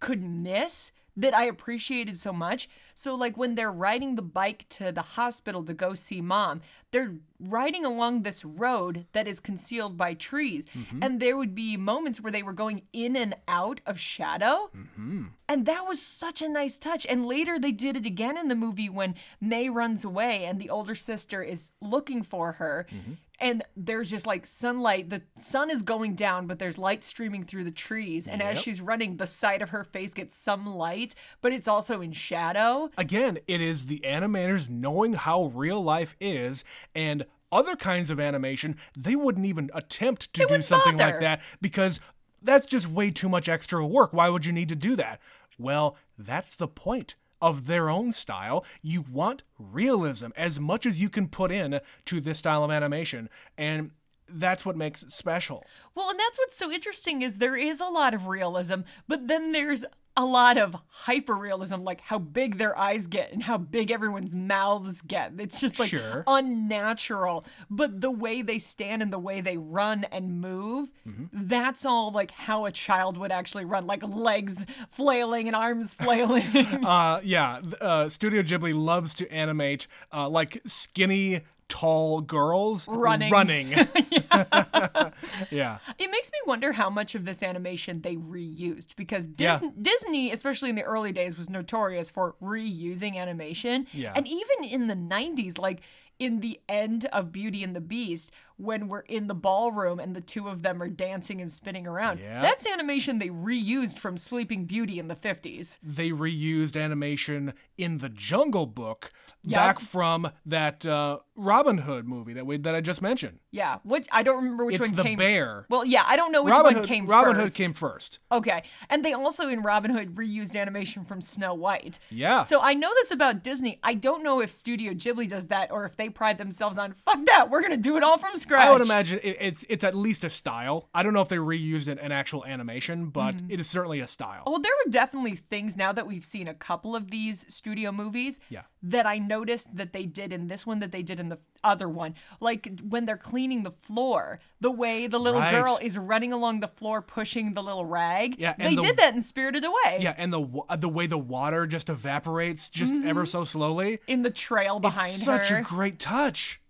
could 0.00 0.22
miss 0.22 0.92
that 1.16 1.34
I 1.34 1.44
appreciated 1.44 2.18
so 2.18 2.32
much. 2.32 2.68
So, 2.94 3.14
like 3.14 3.36
when 3.36 3.54
they're 3.54 3.72
riding 3.72 4.14
the 4.14 4.22
bike 4.22 4.66
to 4.70 4.92
the 4.92 5.02
hospital 5.02 5.62
to 5.64 5.74
go 5.74 5.94
see 5.94 6.20
mom, 6.20 6.62
they're 6.92 7.14
riding 7.40 7.84
along 7.84 8.22
this 8.22 8.44
road 8.44 9.06
that 9.12 9.26
is 9.26 9.40
concealed 9.40 9.96
by 9.96 10.14
trees. 10.14 10.66
Mm-hmm. 10.74 11.02
And 11.02 11.20
there 11.20 11.36
would 11.36 11.54
be 11.54 11.76
moments 11.76 12.20
where 12.20 12.30
they 12.30 12.42
were 12.42 12.52
going 12.52 12.82
in 12.92 13.16
and 13.16 13.34
out 13.48 13.80
of 13.84 13.98
shadow. 13.98 14.70
Mm-hmm. 14.76 15.24
And 15.48 15.66
that 15.66 15.86
was 15.86 16.00
such 16.00 16.40
a 16.40 16.48
nice 16.48 16.78
touch. 16.78 17.04
And 17.06 17.26
later 17.26 17.58
they 17.58 17.72
did 17.72 17.96
it 17.96 18.06
again 18.06 18.38
in 18.38 18.48
the 18.48 18.54
movie 18.54 18.88
when 18.88 19.14
May 19.40 19.68
runs 19.68 20.04
away 20.04 20.44
and 20.44 20.60
the 20.60 20.70
older 20.70 20.94
sister 20.94 21.42
is 21.42 21.70
looking 21.80 22.22
for 22.22 22.52
her. 22.52 22.86
Mm-hmm. 22.90 23.12
And 23.40 23.64
there's 23.76 24.08
just 24.08 24.24
like 24.24 24.46
sunlight. 24.46 25.10
The 25.10 25.22
sun 25.36 25.68
is 25.68 25.82
going 25.82 26.14
down, 26.14 26.46
but 26.46 26.60
there's 26.60 26.78
light 26.78 27.02
streaming 27.02 27.42
through 27.42 27.64
the 27.64 27.72
trees. 27.72 28.28
And 28.28 28.40
as 28.40 28.60
she's 28.60 28.80
running, 28.80 29.16
the 29.16 29.26
side 29.26 29.62
of 29.62 29.70
her 29.70 29.82
face 29.82 30.14
gets 30.14 30.36
some 30.36 30.64
light, 30.64 31.16
but 31.40 31.52
it's 31.52 31.66
also 31.66 32.00
in 32.02 32.12
shadow. 32.12 32.88
Again, 32.96 33.40
it 33.48 33.60
is 33.60 33.86
the 33.86 33.98
animators 34.04 34.68
knowing 34.68 35.14
how 35.14 35.46
real 35.46 35.82
life 35.82 36.14
is 36.20 36.62
and 36.94 37.26
other 37.50 37.76
kinds 37.76 38.10
of 38.10 38.18
animation, 38.18 38.76
they 38.96 39.14
wouldn't 39.14 39.46
even 39.46 39.70
attempt 39.74 40.32
to 40.34 40.40
do 40.40 40.46
wouldn't 40.46 40.64
something 40.64 40.96
like 40.96 41.20
that 41.20 41.42
because 41.60 42.00
that's 42.42 42.66
just 42.66 42.88
way 42.88 43.10
too 43.10 43.28
much 43.28 43.48
extra 43.48 43.86
work. 43.86 44.12
Why 44.12 44.28
would 44.28 44.46
you 44.46 44.52
need 44.52 44.68
to 44.70 44.76
do 44.76 44.96
that? 44.96 45.20
Well, 45.58 45.96
that's 46.18 46.56
the 46.56 46.68
point 46.68 47.14
of 47.40 47.66
their 47.66 47.90
own 47.90 48.12
style. 48.12 48.64
You 48.80 49.02
want 49.02 49.42
realism 49.58 50.28
as 50.36 50.58
much 50.58 50.86
as 50.86 51.00
you 51.00 51.10
can 51.10 51.28
put 51.28 51.50
in 51.52 51.80
to 52.06 52.20
this 52.20 52.38
style 52.38 52.64
of 52.64 52.70
animation, 52.70 53.28
and 53.58 53.90
that's 54.28 54.64
what 54.64 54.76
makes 54.76 55.02
it 55.02 55.10
special. 55.10 55.66
Well, 55.94 56.08
and 56.08 56.18
that's 56.18 56.38
what's 56.38 56.56
so 56.56 56.70
interesting 56.70 57.22
is 57.22 57.38
there 57.38 57.56
is 57.56 57.80
a 57.80 57.86
lot 57.86 58.14
of 58.14 58.28
realism, 58.28 58.80
but 59.06 59.28
then 59.28 59.52
there's 59.52 59.84
a 60.16 60.24
lot 60.24 60.58
of 60.58 60.76
hyperrealism, 61.06 61.84
like 61.84 62.02
how 62.02 62.18
big 62.18 62.58
their 62.58 62.78
eyes 62.78 63.06
get 63.06 63.32
and 63.32 63.42
how 63.42 63.56
big 63.56 63.90
everyone's 63.90 64.34
mouths 64.34 65.00
get. 65.00 65.32
It's 65.38 65.58
just 65.58 65.78
like 65.78 65.88
Sure. 65.90 66.22
unnatural. 66.26 67.44
But 67.70 68.00
the 68.00 68.10
way 68.10 68.42
they 68.42 68.58
stand 68.58 69.02
and 69.02 69.12
the 69.12 69.18
way 69.18 69.40
they 69.40 69.56
run 69.56 70.04
and 70.04 70.40
move, 70.40 70.92
that's 71.32 71.84
all 71.86 72.10
like 72.10 72.30
how 72.32 72.66
a 72.66 72.72
child 72.72 73.16
would 73.16 73.32
actually 73.32 73.64
run, 73.64 73.86
like 73.86 74.02
legs 74.02 74.66
flailing 74.90 75.46
and 75.46 75.56
arms 75.56 75.94
flailing. 76.02 76.44
Uh, 76.84 77.20
yeah, 77.24 77.60
uh, 77.80 78.08
Studio 78.08 78.42
Ghibli 78.42 78.74
loves 78.74 79.14
to 79.14 79.32
animate 79.32 79.86
uh, 80.12 80.28
like 80.28 80.60
skinny, 80.66 81.40
tall 81.72 82.20
girls 82.20 82.86
Running. 82.86 83.32
Running. 83.32 83.68
yeah. 85.50 85.78
It 85.98 86.10
makes 86.10 86.30
me 86.30 86.38
wonder 86.46 86.72
how 86.72 86.90
much 86.90 87.14
of 87.14 87.24
this 87.24 87.42
animation 87.42 88.02
they 88.02 88.16
reused 88.16 88.94
because 88.94 89.26
Yeah. 89.38 89.58
Disney, 89.80 90.32
especially 90.32 90.68
in 90.68 90.76
the 90.76 90.82
early 90.82 91.12
days, 91.12 91.34
was 91.34 91.48
notorious 91.48 92.10
for 92.10 92.34
reusing 92.42 93.16
animation. 93.16 93.86
Yeah. 93.94 94.12
And 94.14 94.28
even 94.28 94.64
in 94.70 94.86
the 94.88 94.94
90s, 94.94 95.58
like 95.58 95.80
in 96.18 96.40
the 96.40 96.60
end 96.68 97.06
of 97.06 97.32
Beauty 97.32 97.64
and 97.64 97.74
the 97.74 97.80
Beast, 97.80 98.32
when 98.56 98.88
we're 98.88 99.00
in 99.00 99.26
the 99.26 99.34
ballroom 99.34 99.98
and 99.98 100.14
the 100.14 100.20
two 100.20 100.48
of 100.48 100.62
them 100.62 100.82
are 100.82 100.88
dancing 100.88 101.40
and 101.40 101.50
spinning 101.50 101.86
around, 101.86 102.20
that's 102.20 102.66
animation 102.66 103.18
they 103.18 103.28
reused 103.28 103.98
from 103.98 104.16
Sleeping 104.16 104.64
Beauty 104.64 104.98
in 104.98 105.08
the 105.08 105.14
50s. 105.16 105.78
They 105.82 106.10
reused 106.10 106.80
animation 106.80 107.54
in 107.76 107.98
the 107.98 108.08
Jungle 108.08 108.66
Book 108.66 109.12
Yep. 109.44 109.58
back 109.58 109.80
from 109.80 110.30
that 110.46 110.86
uh, 110.86 111.18
Robin 111.34 111.78
Hood 111.78 112.06
movie 112.06 112.32
that 112.34 112.46
we 112.46 112.58
that 112.58 112.76
I 112.76 112.80
just 112.80 113.02
mentioned. 113.02 113.40
Yeah, 113.50 113.78
which 113.82 114.06
I 114.12 114.22
don't 114.22 114.36
remember 114.36 114.64
which 114.64 114.76
It's 114.76 114.86
one 114.86 114.94
the 114.94 115.02
came. 115.02 115.18
bear. 115.18 115.66
Well, 115.68 115.84
yeah, 115.84 116.04
I 116.06 116.14
don't 116.14 116.30
know 116.30 116.44
which 116.44 116.52
Robin 116.52 116.64
one 116.66 116.74
Hood, 116.76 116.84
came 116.86 117.06
Robin 117.06 117.34
first. 117.34 117.56
Hood 117.56 117.64
came 117.64 117.74
first. 117.74 118.18
Okay. 118.30 118.62
And 118.88 119.04
they 119.04 119.12
also 119.14 119.48
in 119.48 119.62
Robin 119.62 119.90
Hood 119.90 120.14
reused 120.14 120.54
animation 120.58 121.04
from 121.04 121.20
Snow 121.20 121.54
White. 121.54 121.98
Yeah. 122.08 122.44
So 122.44 122.60
I 122.60 122.74
know 122.74 122.90
this 122.94 123.10
about 123.10 123.42
Disney. 123.42 123.80
I 123.82 123.94
don't 123.94 124.22
know 124.22 124.40
if 124.40 124.50
Studio 124.52 124.92
Ghibli 124.92 125.28
does 125.28 125.48
that 125.48 125.72
or 125.72 125.84
if 125.86 125.96
they 125.96 126.08
pride 126.08 126.38
themselves 126.38 126.78
on 126.78 126.92
fuck 126.92 127.24
that, 127.26 127.50
we're 127.50 127.62
gonna 127.62 127.76
do 127.76 127.96
it 127.96 128.04
all 128.04 128.18
from 128.18 128.36
scratch. 128.42 128.66
I 128.66 128.70
would 128.72 128.82
imagine 128.82 129.20
it, 129.22 129.36
it's 129.40 129.64
it's 129.68 129.84
at 129.84 129.94
least 129.94 130.24
a 130.24 130.30
style. 130.30 130.88
I 130.94 131.02
don't 131.02 131.12
know 131.14 131.22
if 131.22 131.28
they 131.28 131.36
reused 131.36 131.88
an, 131.88 131.98
an 131.98 132.12
actual 132.12 132.44
animation, 132.44 133.06
but 133.06 133.34
Mm-hmm. 133.36 133.50
it 133.50 133.60
is 133.60 133.66
certainly 133.68 134.00
a 134.00 134.06
style. 134.06 134.42
Well, 134.46 134.60
there 134.60 134.72
were 134.84 134.90
definitely 134.90 135.36
things 135.36 135.76
now 135.76 135.92
that 135.92 136.06
we've 136.06 136.24
seen 136.24 136.48
a 136.48 136.54
couple 136.54 136.94
of 136.96 137.10
these 137.10 137.44
studio 137.48 137.92
movies 137.92 138.38
Yeah. 138.50 138.62
that 138.82 139.06
I 139.06 139.18
noticed 139.18 139.74
that 139.76 139.92
they 139.92 140.04
did 140.06 140.32
in 140.32 140.48
this 140.48 140.66
one 140.66 140.80
that 140.80 140.92
they 140.92 141.02
did 141.02 141.18
in 141.20 141.28
the 141.28 141.38
other 141.64 141.88
one. 141.88 142.14
Like 142.40 142.80
when 142.82 143.06
they're 143.06 143.16
cleaning 143.16 143.62
the 143.62 143.70
floor, 143.70 144.40
the 144.60 144.70
way 144.70 145.06
the 145.06 145.18
little 145.18 145.40
Right. 145.40 145.52
girl 145.52 145.78
is 145.80 145.96
running 145.96 146.32
along 146.32 146.60
the 146.60 146.68
floor 146.68 147.00
pushing 147.02 147.54
the 147.54 147.62
little 147.62 147.84
rag. 147.84 148.36
Yeah, 148.38 148.54
and 148.58 148.66
they 148.72 148.74
the- 148.76 148.82
did 148.82 148.96
that 148.98 149.14
in 149.14 149.22
Spirited 149.22 149.64
Away. 149.64 149.98
Yeah, 150.00 150.14
and 150.18 150.32
the 150.32 150.44
the 150.78 150.88
way 150.88 151.06
the 151.06 151.18
water 151.18 151.66
just 151.66 151.88
evaporates 151.88 152.68
just 152.70 152.92
ever 153.04 153.24
so 153.26 153.44
slowly. 153.44 154.00
In 154.06 154.22
the 154.22 154.30
trail 154.30 154.74
Mm-hmm. 154.76 154.82
behind 154.82 155.14
it's 155.14 155.24
such 155.24 155.48
her. 155.48 155.58
a 155.58 155.62
great 155.62 155.98
touch 155.98 156.60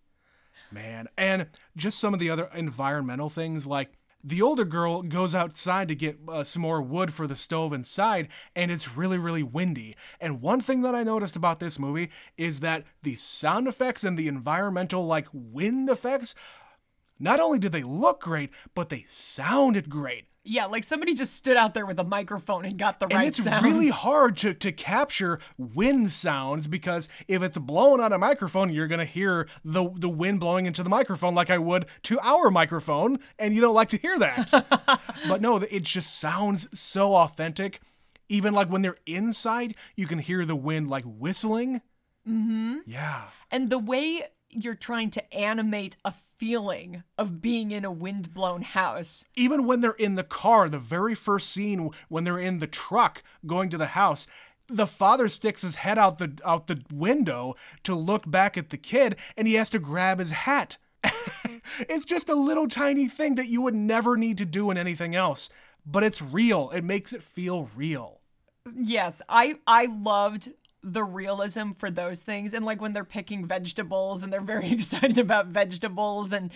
man. 0.72 1.08
And 1.16 1.46
just 1.76 1.98
some 1.98 2.14
of 2.14 2.20
the 2.20 2.30
other 2.30 2.50
environmental 2.54 3.28
things 3.28 3.66
like 3.66 3.98
the 4.24 4.40
older 4.40 4.64
girl 4.64 5.02
goes 5.02 5.34
outside 5.34 5.88
to 5.88 5.94
get 5.94 6.18
uh, 6.28 6.44
some 6.44 6.62
more 6.62 6.80
wood 6.80 7.12
for 7.12 7.26
the 7.26 7.34
stove 7.34 7.72
inside 7.72 8.28
and 8.54 8.70
it's 8.70 8.96
really 8.96 9.18
really 9.18 9.42
windy. 9.42 9.96
And 10.20 10.40
one 10.40 10.60
thing 10.60 10.82
that 10.82 10.94
i 10.94 11.02
noticed 11.02 11.36
about 11.36 11.60
this 11.60 11.78
movie 11.78 12.10
is 12.36 12.60
that 12.60 12.84
the 13.02 13.16
sound 13.16 13.66
effects 13.66 14.04
and 14.04 14.18
the 14.18 14.28
environmental 14.28 15.06
like 15.06 15.26
wind 15.32 15.88
effects 15.88 16.34
not 17.22 17.40
only 17.40 17.58
did 17.58 17.72
they 17.72 17.82
look 17.82 18.20
great 18.20 18.50
but 18.74 18.88
they 18.90 19.04
sounded 19.08 19.88
great 19.88 20.26
Yeah, 20.44 20.66
like 20.66 20.82
somebody 20.84 21.14
just 21.14 21.34
stood 21.34 21.56
out 21.56 21.72
there 21.74 21.86
with 21.86 21.98
a 22.00 22.04
microphone 22.04 22.64
and 22.64 22.76
got 22.76 22.98
the 22.98 23.06
right 23.06 23.12
sounds. 23.12 23.14
and 23.14 23.22
right 23.22 23.28
it's 23.28 23.44
sounds. 23.44 23.64
really 23.64 23.90
hard 23.90 24.36
to, 24.38 24.52
to 24.54 24.72
capture 24.72 25.38
wind 25.56 26.10
sounds 26.10 26.66
because 26.66 27.08
if 27.28 27.42
it's 27.42 27.56
blowing 27.58 28.00
on 28.00 28.12
a 28.12 28.18
microphone, 28.18 28.72
you're 28.72 28.88
gonna 28.88 29.04
hear 29.04 29.46
the 29.64 29.88
the 29.94 30.08
wind 30.08 30.40
blowing 30.40 30.66
into 30.66 30.82
the 30.82 30.90
microphone 30.90 31.34
like 31.34 31.48
I 31.50 31.58
would 31.58 31.86
to 32.08 32.18
our 32.20 32.50
microphone, 32.50 33.20
and 33.38 33.54
you 33.54 33.60
don't 33.60 33.74
like 33.74 33.90
to 33.90 33.98
hear 33.98 34.18
that. 34.18 34.50
but 35.28 35.40
no, 35.40 35.58
it 35.58 35.84
just 35.84 36.18
sounds 36.18 36.66
so 36.78 37.14
authentic. 37.14 37.80
Even 38.28 38.52
like 38.52 38.68
when 38.68 38.82
they're 38.82 38.98
inside, 39.06 39.74
you 39.94 40.06
can 40.08 40.18
hear 40.18 40.44
the 40.44 40.56
wind 40.56 40.90
like 40.90 41.04
whistling. 41.06 41.82
Mm-hmm. 42.28 42.78
Yeah. 42.86 43.24
and 43.50 43.68
the 43.70 43.78
way 43.78 44.22
you're 44.52 44.74
trying 44.74 45.10
to 45.10 45.34
animate 45.34 45.96
a 46.04 46.12
feeling 46.12 47.02
of 47.18 47.40
being 47.40 47.70
in 47.70 47.84
a 47.84 47.90
wind-blown 47.90 48.62
house. 48.62 49.24
even 49.34 49.66
when 49.66 49.80
they're 49.80 49.92
in 49.92 50.14
the 50.14 50.24
car, 50.24 50.68
the 50.68 50.78
very 50.78 51.14
first 51.14 51.50
scene 51.50 51.90
when 52.08 52.24
they're 52.24 52.38
in 52.38 52.58
the 52.58 52.66
truck 52.66 53.22
going 53.46 53.68
to 53.70 53.78
the 53.78 53.86
house, 53.86 54.26
the 54.68 54.86
father 54.86 55.28
sticks 55.28 55.62
his 55.62 55.76
head 55.76 55.98
out 55.98 56.18
the 56.18 56.32
out 56.44 56.66
the 56.66 56.82
window 56.92 57.54
to 57.82 57.94
look 57.94 58.30
back 58.30 58.56
at 58.56 58.70
the 58.70 58.76
kid 58.76 59.16
and 59.36 59.46
he 59.46 59.54
has 59.54 59.70
to 59.70 59.78
grab 59.78 60.18
his 60.18 60.30
hat. 60.30 60.76
it's 61.80 62.04
just 62.04 62.28
a 62.28 62.34
little 62.34 62.68
tiny 62.68 63.08
thing 63.08 63.34
that 63.34 63.48
you 63.48 63.60
would 63.60 63.74
never 63.74 64.16
need 64.16 64.38
to 64.38 64.46
do 64.46 64.70
in 64.70 64.78
anything 64.78 65.14
else, 65.14 65.50
but 65.84 66.04
it's 66.04 66.22
real. 66.22 66.70
It 66.70 66.84
makes 66.84 67.12
it 67.12 67.22
feel 67.22 67.68
real. 67.74 68.20
Yes, 68.74 69.20
I 69.28 69.56
I 69.66 69.86
loved 69.86 70.50
the 70.82 71.04
realism 71.04 71.72
for 71.72 71.90
those 71.90 72.22
things 72.22 72.52
and 72.52 72.64
like 72.64 72.80
when 72.80 72.92
they're 72.92 73.04
picking 73.04 73.46
vegetables 73.46 74.22
and 74.22 74.32
they're 74.32 74.40
very 74.40 74.72
excited 74.72 75.18
about 75.18 75.46
vegetables 75.46 76.32
and 76.32 76.52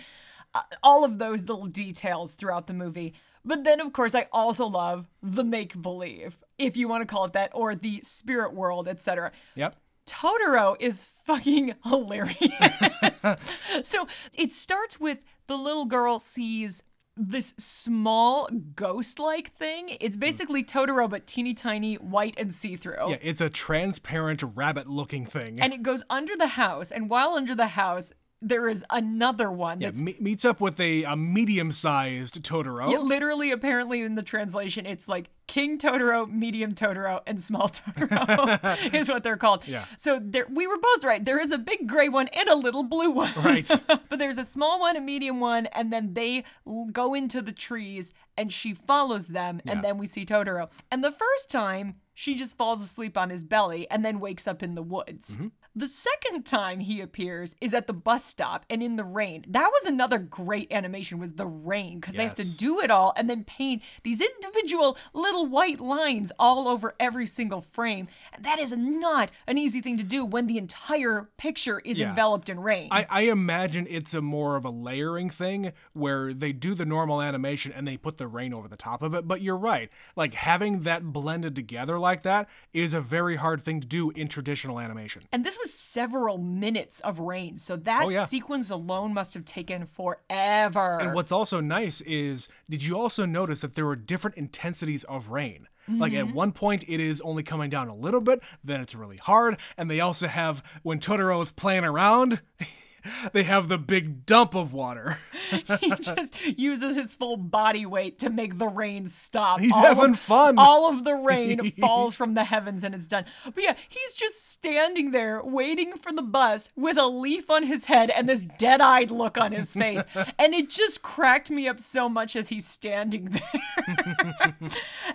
uh, 0.53 0.61
all 0.83 1.03
of 1.03 1.19
those 1.19 1.41
little 1.41 1.65
details 1.65 2.33
throughout 2.33 2.67
the 2.67 2.73
movie. 2.73 3.13
But 3.45 3.63
then 3.63 3.79
of 3.79 3.93
course 3.93 4.13
I 4.13 4.27
also 4.31 4.65
love 4.65 5.07
the 5.21 5.43
make 5.43 5.81
believe, 5.81 6.43
if 6.57 6.75
you 6.75 6.87
want 6.87 7.01
to 7.01 7.07
call 7.07 7.25
it 7.25 7.33
that 7.33 7.51
or 7.53 7.75
the 7.75 8.01
spirit 8.03 8.53
world, 8.53 8.87
etc. 8.87 9.31
Yep. 9.55 9.75
Totoro 10.05 10.75
is 10.79 11.03
fucking 11.03 11.75
hilarious. 11.83 13.25
so 13.83 14.07
it 14.33 14.53
starts 14.53 14.99
with 14.99 15.21
the 15.47 15.57
little 15.57 15.85
girl 15.85 16.17
sees 16.17 16.81
this 17.17 17.53
small 17.57 18.47
ghost 18.75 19.19
like 19.19 19.53
thing. 19.55 19.97
It's 20.01 20.15
hmm. 20.15 20.19
basically 20.19 20.63
Totoro, 20.63 21.09
but 21.09 21.27
teeny 21.27 21.53
tiny, 21.53 21.95
white, 21.95 22.35
and 22.37 22.53
see 22.53 22.75
through. 22.75 23.09
Yeah, 23.09 23.17
it's 23.21 23.41
a 23.41 23.49
transparent 23.49 24.43
rabbit 24.55 24.87
looking 24.87 25.25
thing. 25.25 25.59
And 25.59 25.73
it 25.73 25.83
goes 25.83 26.03
under 26.09 26.35
the 26.35 26.47
house, 26.47 26.91
and 26.91 27.09
while 27.09 27.31
under 27.31 27.55
the 27.55 27.67
house, 27.67 28.11
there 28.41 28.67
is 28.69 28.85
another 28.89 29.51
one 29.51 29.81
Yeah, 29.81 29.91
me- 29.91 30.15
meets 30.19 30.45
up 30.45 30.61
with 30.61 30.79
a, 30.79 31.03
a 31.03 31.15
medium-sized 31.15 32.41
Totoro. 32.43 32.91
Yeah, 32.91 32.99
literally, 32.99 33.51
apparently, 33.51 34.01
in 34.01 34.15
the 34.15 34.21
translation, 34.23 34.85
it's 34.85 35.07
like 35.07 35.29
King 35.47 35.77
Totoro, 35.77 36.29
Medium 36.29 36.73
Totoro, 36.73 37.21
and 37.25 37.39
Small 37.41 37.69
Totoro 37.69 38.93
is 38.93 39.09
what 39.09 39.23
they're 39.23 39.37
called. 39.37 39.67
Yeah. 39.67 39.85
So 39.97 40.19
there, 40.23 40.45
we 40.49 40.67
were 40.67 40.77
both 40.77 41.03
right. 41.03 41.23
There 41.23 41.39
is 41.39 41.51
a 41.51 41.57
big 41.57 41.87
gray 41.87 42.09
one 42.09 42.27
and 42.29 42.47
a 42.47 42.55
little 42.55 42.83
blue 42.83 43.09
one. 43.11 43.33
Right. 43.37 43.69
but 43.87 44.19
there's 44.19 44.37
a 44.37 44.45
small 44.45 44.79
one, 44.79 44.95
a 44.95 45.01
medium 45.01 45.39
one, 45.39 45.65
and 45.67 45.91
then 45.91 46.13
they 46.13 46.43
go 46.91 47.13
into 47.13 47.41
the 47.41 47.51
trees, 47.51 48.11
and 48.37 48.53
she 48.53 48.73
follows 48.73 49.27
them, 49.29 49.61
Yeah. 49.65 49.71
and 49.73 49.83
then 49.83 49.97
we 49.97 50.05
see 50.05 50.25
Totoro. 50.25 50.69
And 50.91 51.03
the 51.03 51.11
first 51.11 51.49
time, 51.49 51.95
she 52.13 52.35
just 52.35 52.57
falls 52.57 52.81
asleep 52.81 53.17
on 53.17 53.29
his 53.29 53.43
belly 53.43 53.89
and 53.91 54.03
then 54.03 54.19
wakes 54.19 54.47
up 54.47 54.63
in 54.63 54.73
the 54.75 54.81
woods. 54.81 55.35
Mm-hmm. 55.35 55.47
The 55.77 55.87
second 55.87 56.43
time 56.47 56.79
he 56.79 57.01
appears 57.01 57.55
is 57.61 57.71
at 57.71 57.85
the 57.85 57.93
bus 57.93 58.25
stop 58.25 58.65
and 58.67 58.81
in 58.81 58.95
the 58.95 59.03
rain. 59.03 59.45
That 59.47 59.69
was 59.71 59.85
another 59.85 60.17
great 60.17 60.71
animation 60.71 61.19
was 61.19 61.33
the 61.33 61.45
rain 61.45 61.99
because 61.99 62.15
they 62.15 62.23
have 62.23 62.33
to 62.33 62.57
do 62.57 62.79
it 62.81 62.89
all 62.89 63.13
and 63.15 63.29
then 63.29 63.43
paint 63.43 63.83
these 64.01 64.19
individual 64.19 64.97
little 65.13 65.45
white 65.45 65.79
lines 65.79 66.31
all 66.39 66.67
over 66.67 66.95
every 66.99 67.27
single 67.27 67.61
frame. 67.61 68.07
And 68.33 68.43
that 68.43 68.57
is 68.57 68.71
not 68.75 69.29
an 69.45 69.59
easy 69.59 69.79
thing 69.79 69.97
to 69.97 70.03
do 70.03 70.25
when 70.25 70.47
the 70.47 70.57
entire 70.57 71.29
picture 71.37 71.79
is 71.85 71.99
Yeah. 71.99 72.09
enveloped 72.09 72.49
in 72.49 72.59
rain. 72.59 72.87
I, 72.89 73.05
I 73.07 73.21
imagine 73.29 73.85
it's 73.87 74.15
a 74.15 74.21
more 74.21 74.55
of 74.55 74.65
a 74.65 74.71
layering 74.71 75.29
thing 75.29 75.73
where 75.93 76.33
they 76.33 76.53
do 76.53 76.73
the 76.73 76.87
normal 76.87 77.21
animation 77.21 77.71
and 77.71 77.87
they 77.87 77.97
put 77.97 78.17
the 78.17 78.25
rain 78.25 78.51
over 78.51 78.67
the 78.67 78.77
top 78.77 79.03
of 79.03 79.13
it. 79.13 79.27
But 79.27 79.43
you're 79.43 79.55
right. 79.55 79.91
Like 80.15 80.33
having 80.33 80.81
that 80.81 81.13
blended 81.13 81.55
together 81.55 81.99
like 81.99 82.23
that 82.23 82.49
is 82.73 82.95
a 82.95 83.01
very 83.01 83.35
hard 83.35 83.63
thing 83.63 83.79
to 83.81 83.87
do 83.87 84.09
in 84.09 84.27
traditional 84.27 84.79
animation. 84.79 85.21
And 85.31 85.45
this 85.45 85.55
was 85.55 85.66
several 85.73 86.37
minutes 86.37 86.99
of 87.01 87.19
rain. 87.19 87.57
So 87.57 87.75
that 87.77 88.05
Oh, 88.05 88.09
yeah. 88.09 88.25
sequence 88.25 88.69
alone 88.69 89.13
must 89.13 89.33
have 89.33 89.45
taken 89.45 89.85
forever. 89.85 90.99
And 90.99 91.13
what's 91.13 91.31
also 91.31 91.59
nice 91.61 92.01
is 92.01 92.47
did 92.69 92.83
you 92.83 92.97
also 92.97 93.25
notice 93.25 93.61
that 93.61 93.75
there 93.75 93.85
were 93.85 93.95
different 93.95 94.37
intensities 94.37 95.03
of 95.05 95.29
rain? 95.29 95.67
Like 95.89 96.11
Mm-hmm. 96.11 96.27
at 96.29 96.35
one 96.35 96.51
point 96.51 96.83
it 96.89 96.99
is 96.99 97.21
only 97.21 97.43
coming 97.43 97.69
down 97.69 97.87
a 97.87 97.95
little 97.95 98.19
bit, 98.19 98.41
then 98.61 98.81
it's 98.81 98.93
really 98.93 99.15
hard, 99.15 99.57
and 99.77 99.89
they 99.89 100.01
also 100.01 100.27
have 100.27 100.61
when 100.83 100.99
Totoro 100.99 101.41
is 101.41 101.49
playing 101.51 101.85
around, 101.85 102.41
they 103.33 103.43
have 103.43 103.67
the 103.67 103.77
big 103.77 104.25
dump 104.25 104.55
of 104.55 104.73
water. 104.73 105.19
he 105.79 105.89
just 106.01 106.57
uses 106.57 106.95
his 106.95 107.13
full 107.13 107.37
body 107.37 107.85
weight 107.85 108.19
to 108.19 108.29
make 108.29 108.57
the 108.57 108.67
rain 108.67 109.05
stop. 109.05 109.59
He's 109.59 109.71
All 109.71 109.81
having 109.81 110.11
of- 110.11 110.19
fun. 110.19 110.57
All 110.57 110.89
of 110.89 111.03
the 111.03 111.15
rain 111.15 111.71
falls 111.71 112.15
from 112.15 112.33
the 112.33 112.43
heavens 112.43 112.83
and 112.83 112.93
it's 112.95 113.07
done. 113.07 113.25
But 113.45 113.63
yeah, 113.63 113.75
he's 113.87 114.13
just 114.13 114.49
standing 114.51 115.11
there 115.11 115.41
waiting 115.43 115.93
for 115.93 116.11
the 116.11 116.21
bus 116.21 116.69
with 116.75 116.97
a 116.97 117.07
leaf 117.07 117.49
on 117.49 117.63
his 117.63 117.85
head 117.85 118.09
and 118.09 118.27
this 118.27 118.43
dead 118.57 118.81
eyed 118.81 119.11
look 119.11 119.37
on 119.37 119.51
his 119.51 119.73
face. 119.73 120.03
and 120.37 120.53
it 120.53 120.69
just 120.69 121.01
cracked 121.01 121.49
me 121.49 121.67
up 121.67 121.79
so 121.79 122.09
much 122.09 122.35
as 122.35 122.49
he's 122.49 122.67
standing 122.67 123.25
there. 123.25 124.55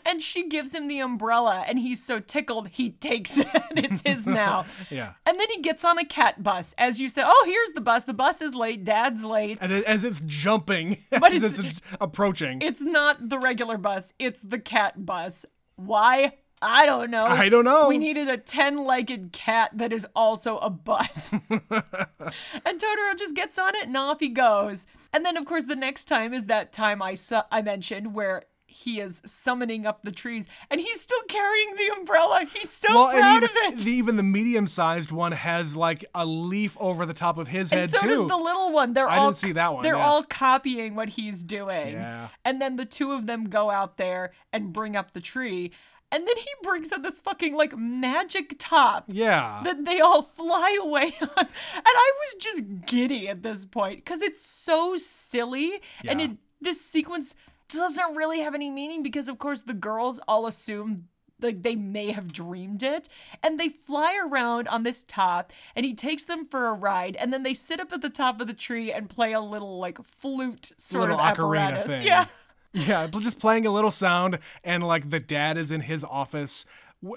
and 0.06 0.22
she 0.22 0.48
gives 0.48 0.74
him 0.74 0.88
the 0.88 0.98
umbrella 1.00 1.64
and 1.66 1.78
he's 1.78 2.02
so 2.02 2.20
tickled 2.20 2.68
he 2.68 2.90
takes 2.90 3.38
it. 3.38 3.46
it's 3.72 4.02
his 4.02 4.26
now. 4.26 4.64
Yeah. 4.90 5.12
And 5.26 5.38
then 5.38 5.48
he 5.50 5.60
gets 5.60 5.84
on 5.84 5.98
a 5.98 6.04
cat 6.04 6.42
bus. 6.42 6.74
As 6.78 7.00
you 7.00 7.08
said, 7.08 7.24
oh, 7.26 7.44
here's 7.46 7.71
the 7.74 7.80
bus. 7.80 8.04
The 8.04 8.14
bus 8.14 8.40
is 8.42 8.54
late. 8.54 8.84
Dad's 8.84 9.24
late. 9.24 9.58
And 9.60 9.72
as 9.72 10.04
it's 10.04 10.22
jumping, 10.26 10.98
But 11.10 11.32
as 11.32 11.58
it's- 11.58 11.72
it's, 11.72 11.80
approaching. 12.00 12.60
It's 12.62 12.80
not 12.80 13.28
the 13.28 13.38
regular 13.38 13.78
bus, 13.78 14.12
it's 14.18 14.40
the 14.40 14.58
cat 14.58 15.04
bus. 15.06 15.44
Why? 15.76 16.34
I 16.64 16.86
don't 16.86 17.10
know. 17.10 17.24
I 17.26 17.48
don't 17.48 17.64
know. 17.64 17.88
We 17.88 17.98
needed 17.98 18.28
a 18.28 18.36
10 18.36 18.84
legged 18.84 19.32
cat 19.32 19.70
that 19.74 19.92
is 19.92 20.06
also 20.14 20.58
a 20.58 20.70
bus. 20.70 21.32
and 21.50 21.50
Totoro 21.60 23.18
just 23.18 23.34
gets 23.34 23.58
on 23.58 23.74
it 23.74 23.88
and 23.88 23.96
off 23.96 24.20
he 24.20 24.28
goes. 24.28 24.86
And 25.12 25.24
then, 25.26 25.36
of 25.36 25.44
course, 25.44 25.64
the 25.64 25.74
next 25.74 26.04
time 26.04 26.32
is 26.32 26.46
that 26.46 26.72
time 26.72 27.02
I, 27.02 27.16
saw, 27.16 27.42
I 27.50 27.62
mentioned 27.62 28.14
where 28.14 28.44
he 28.72 29.00
is 29.00 29.22
summoning 29.24 29.86
up 29.86 30.02
the 30.02 30.10
trees 30.12 30.46
and 30.70 30.80
he's 30.80 31.00
still 31.00 31.22
carrying 31.28 31.76
the 31.76 31.92
umbrella. 31.98 32.44
He's 32.52 32.70
so 32.70 32.94
well, 32.94 33.10
proud 33.10 33.42
and 33.42 33.44
of 33.44 33.50
even, 33.50 33.72
it. 33.72 33.76
the, 33.84 33.90
even 33.90 34.16
the 34.16 34.22
medium-sized 34.22 35.12
one 35.12 35.32
has 35.32 35.76
like 35.76 36.04
a 36.14 36.24
leaf 36.26 36.76
over 36.80 37.06
the 37.06 37.14
top 37.14 37.38
of 37.38 37.48
his 37.48 37.70
And 37.72 37.82
head 37.82 37.90
so 37.90 38.00
too. 38.00 38.08
does 38.08 38.28
the 38.28 38.36
little 38.36 38.72
one. 38.72 38.92
They're 38.94 39.08
I 39.08 39.18
all 39.18 39.28
didn't 39.28 39.38
see 39.38 39.52
that 39.52 39.74
one, 39.74 39.82
They're 39.82 39.96
yeah. 39.96 40.06
all 40.06 40.22
copying 40.22 40.94
what 40.94 41.10
he's 41.10 41.42
doing. 41.42 41.92
Yeah. 41.92 42.28
And 42.44 42.60
then 42.60 42.76
the 42.76 42.84
two 42.86 43.12
of 43.12 43.26
them 43.26 43.44
go 43.48 43.70
out 43.70 43.96
there 43.96 44.32
and 44.52 44.72
bring 44.72 44.96
up 44.96 45.12
the 45.12 45.20
tree. 45.20 45.72
And 46.10 46.28
then 46.28 46.36
he 46.36 46.48
brings 46.62 46.92
out 46.92 47.02
this 47.02 47.20
fucking 47.20 47.54
like 47.56 47.74
magic 47.76 48.56
top 48.58 49.04
yeah. 49.08 49.62
that 49.64 49.86
they 49.86 49.98
all 50.00 50.20
fly 50.22 50.78
away 50.82 51.14
on. 51.22 51.28
And 51.38 51.46
I 51.86 52.12
was 52.20 52.34
just 52.38 52.62
giddy 52.86 53.28
at 53.30 53.42
this 53.42 53.64
point 53.64 54.04
because 54.04 54.20
it's 54.20 54.44
so 54.44 54.96
silly. 54.96 55.80
And 56.06 56.20
Yeah. 56.20 56.26
it 56.26 56.30
this 56.60 56.80
sequence 56.80 57.34
doesn't 57.68 58.14
really 58.16 58.40
have 58.40 58.54
any 58.54 58.70
meaning 58.70 59.02
because 59.02 59.28
of 59.28 59.38
course 59.38 59.62
the 59.62 59.74
girls 59.74 60.20
all 60.28 60.46
assume 60.46 61.08
like 61.40 61.62
they 61.62 61.74
may 61.74 62.12
have 62.12 62.32
dreamed 62.32 62.82
it. 62.82 63.08
And 63.42 63.58
they 63.58 63.68
fly 63.68 64.16
around 64.24 64.68
on 64.68 64.84
this 64.84 65.04
top 65.06 65.52
and 65.74 65.84
he 65.84 65.94
takes 65.94 66.24
them 66.24 66.46
for 66.46 66.68
a 66.68 66.72
ride 66.72 67.16
and 67.16 67.32
then 67.32 67.42
they 67.42 67.54
sit 67.54 67.80
up 67.80 67.92
at 67.92 68.00
the 68.00 68.10
top 68.10 68.40
of 68.40 68.46
the 68.46 68.54
tree 68.54 68.92
and 68.92 69.08
play 69.10 69.32
a 69.32 69.40
little 69.40 69.78
like 69.78 70.02
flute 70.04 70.72
sort 70.76 71.10
little 71.10 71.18
of 71.18 71.36
ocarina 71.36 71.70
apparatus. 71.70 71.90
thing. 71.90 72.06
yeah. 72.06 72.26
Yeah, 72.74 73.06
just 73.06 73.38
playing 73.38 73.66
a 73.66 73.70
little 73.70 73.90
sound, 73.90 74.38
and 74.64 74.82
like 74.82 75.10
the 75.10 75.20
dad 75.20 75.58
is 75.58 75.70
in 75.70 75.82
his 75.82 76.04
office, 76.04 76.64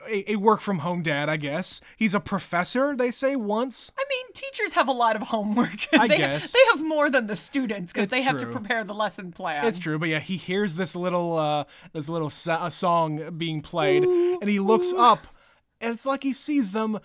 a, 0.08 0.32
a 0.34 0.36
work 0.38 0.62
from 0.62 0.80
home 0.80 1.02
dad, 1.02 1.30
I 1.30 1.38
guess. 1.38 1.82
He's 1.98 2.16
a 2.16 2.20
professor, 2.20 2.96
they 2.96 3.12
say 3.12 3.36
once. 3.36 3.92
I 3.98 4.04
mean, 4.10 4.34
teachers 4.34 4.74
have 4.74 4.88
a 4.88 4.92
lot 4.92 5.16
of 5.16 5.24
homework. 5.24 5.88
I 5.94 6.08
they, 6.08 6.18
guess. 6.18 6.52
they 6.52 6.60
have 6.74 6.84
more 6.84 7.10
than 7.10 7.28
the 7.28 7.36
students 7.36 7.92
because 7.92 8.08
they 8.08 8.22
have 8.22 8.38
to 8.38 8.48
prepare 8.48 8.84
the 8.84 8.94
lesson 8.94 9.32
plan. 9.32 9.66
It's 9.66 9.80
true, 9.80 10.00
but 10.00 10.10
yeah, 10.10 10.20
he 10.20 10.38
hears 10.38 10.76
this 10.76 10.96
little 10.96 11.38
uh 11.38 11.66
this 11.94 12.10
little 12.10 12.30
sa- 12.30 12.70
song 12.70 13.38
being 13.38 13.62
played, 13.62 14.04
and 14.04 14.50
he 14.50 14.60
looks 14.60 14.92
up, 14.94 15.28
and 15.82 15.94
it's 15.94 16.06
like 16.06 16.24
he 16.24 16.34
sees 16.34 16.72
them, 16.72 17.00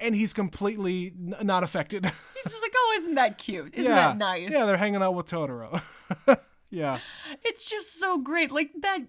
and 0.00 0.14
he's 0.14 0.32
completely 0.32 1.08
n- 1.16 1.36
not 1.42 1.62
affected. 1.62 2.04
He's 2.34 2.44
just 2.52 2.62
like, 2.62 2.72
oh, 2.76 2.94
isn't 2.98 3.14
that 3.14 3.38
cute? 3.38 3.74
Isn't 3.74 3.90
yeah, 3.90 4.08
that 4.08 4.18
nice? 4.18 4.50
Yeah, 4.50 4.66
they're 4.66 4.76
hanging 4.76 5.02
out 5.02 5.14
with 5.14 5.26
Totoro. 5.26 5.82
yeah, 6.70 6.98
It's 7.42 7.68
just 7.68 7.98
so 7.98 8.18
great. 8.18 8.50
Like 8.50 8.70
that 8.82 9.02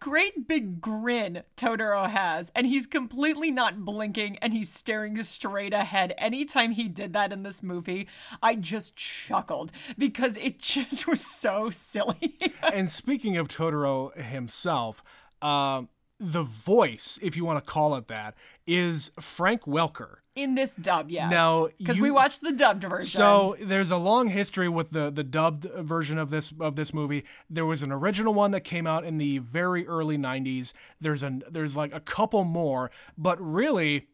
great 0.00 0.48
big 0.48 0.80
grin 0.80 1.42
Totoro 1.56 2.08
has, 2.08 2.50
and 2.54 2.66
he's 2.66 2.86
completely 2.86 3.50
not 3.50 3.84
blinking 3.84 4.38
and 4.38 4.52
he's 4.52 4.68
staring 4.68 5.22
straight 5.22 5.72
ahead. 5.72 6.14
Anytime 6.18 6.72
he 6.72 6.88
did 6.88 7.12
that 7.12 7.32
in 7.32 7.42
this 7.42 7.62
movie, 7.62 8.08
I 8.42 8.54
just 8.54 8.96
chuckled 8.96 9.72
because 9.96 10.36
it 10.36 10.58
just 10.60 11.06
was 11.06 11.24
so 11.24 11.70
silly. 11.70 12.38
and 12.62 12.90
speaking 12.90 13.36
of 13.36 13.48
Totoro 13.48 14.14
himself, 14.16 15.02
uh, 15.42 15.82
the 16.20 16.42
voice, 16.42 17.18
if 17.22 17.36
you 17.36 17.44
want 17.44 17.64
to 17.64 17.70
call 17.70 17.94
it 17.94 18.08
that, 18.08 18.34
is 18.66 19.10
Frank 19.20 19.62
Welker. 19.62 20.16
In 20.38 20.54
this 20.54 20.74
dub, 20.76 21.10
yes. 21.10 21.30
Now, 21.30 21.68
because 21.78 21.98
we 21.98 22.10
watched 22.10 22.42
the 22.42 22.52
dubbed 22.52 22.84
version. 22.84 23.08
So 23.08 23.56
there's 23.60 23.90
a 23.90 23.96
long 23.96 24.28
history 24.28 24.68
with 24.68 24.90
the 24.90 25.10
the 25.10 25.24
dubbed 25.24 25.64
version 25.64 26.18
of 26.18 26.30
this 26.30 26.52
of 26.60 26.76
this 26.76 26.94
movie. 26.94 27.24
There 27.50 27.66
was 27.66 27.82
an 27.82 27.90
original 27.90 28.32
one 28.32 28.52
that 28.52 28.60
came 28.60 28.86
out 28.86 29.04
in 29.04 29.18
the 29.18 29.38
very 29.38 29.86
early 29.86 30.16
90s. 30.16 30.72
There's 31.00 31.22
an 31.22 31.42
there's 31.50 31.76
like 31.76 31.94
a 31.94 32.00
couple 32.00 32.44
more, 32.44 32.90
but 33.16 33.40
really 33.40 34.06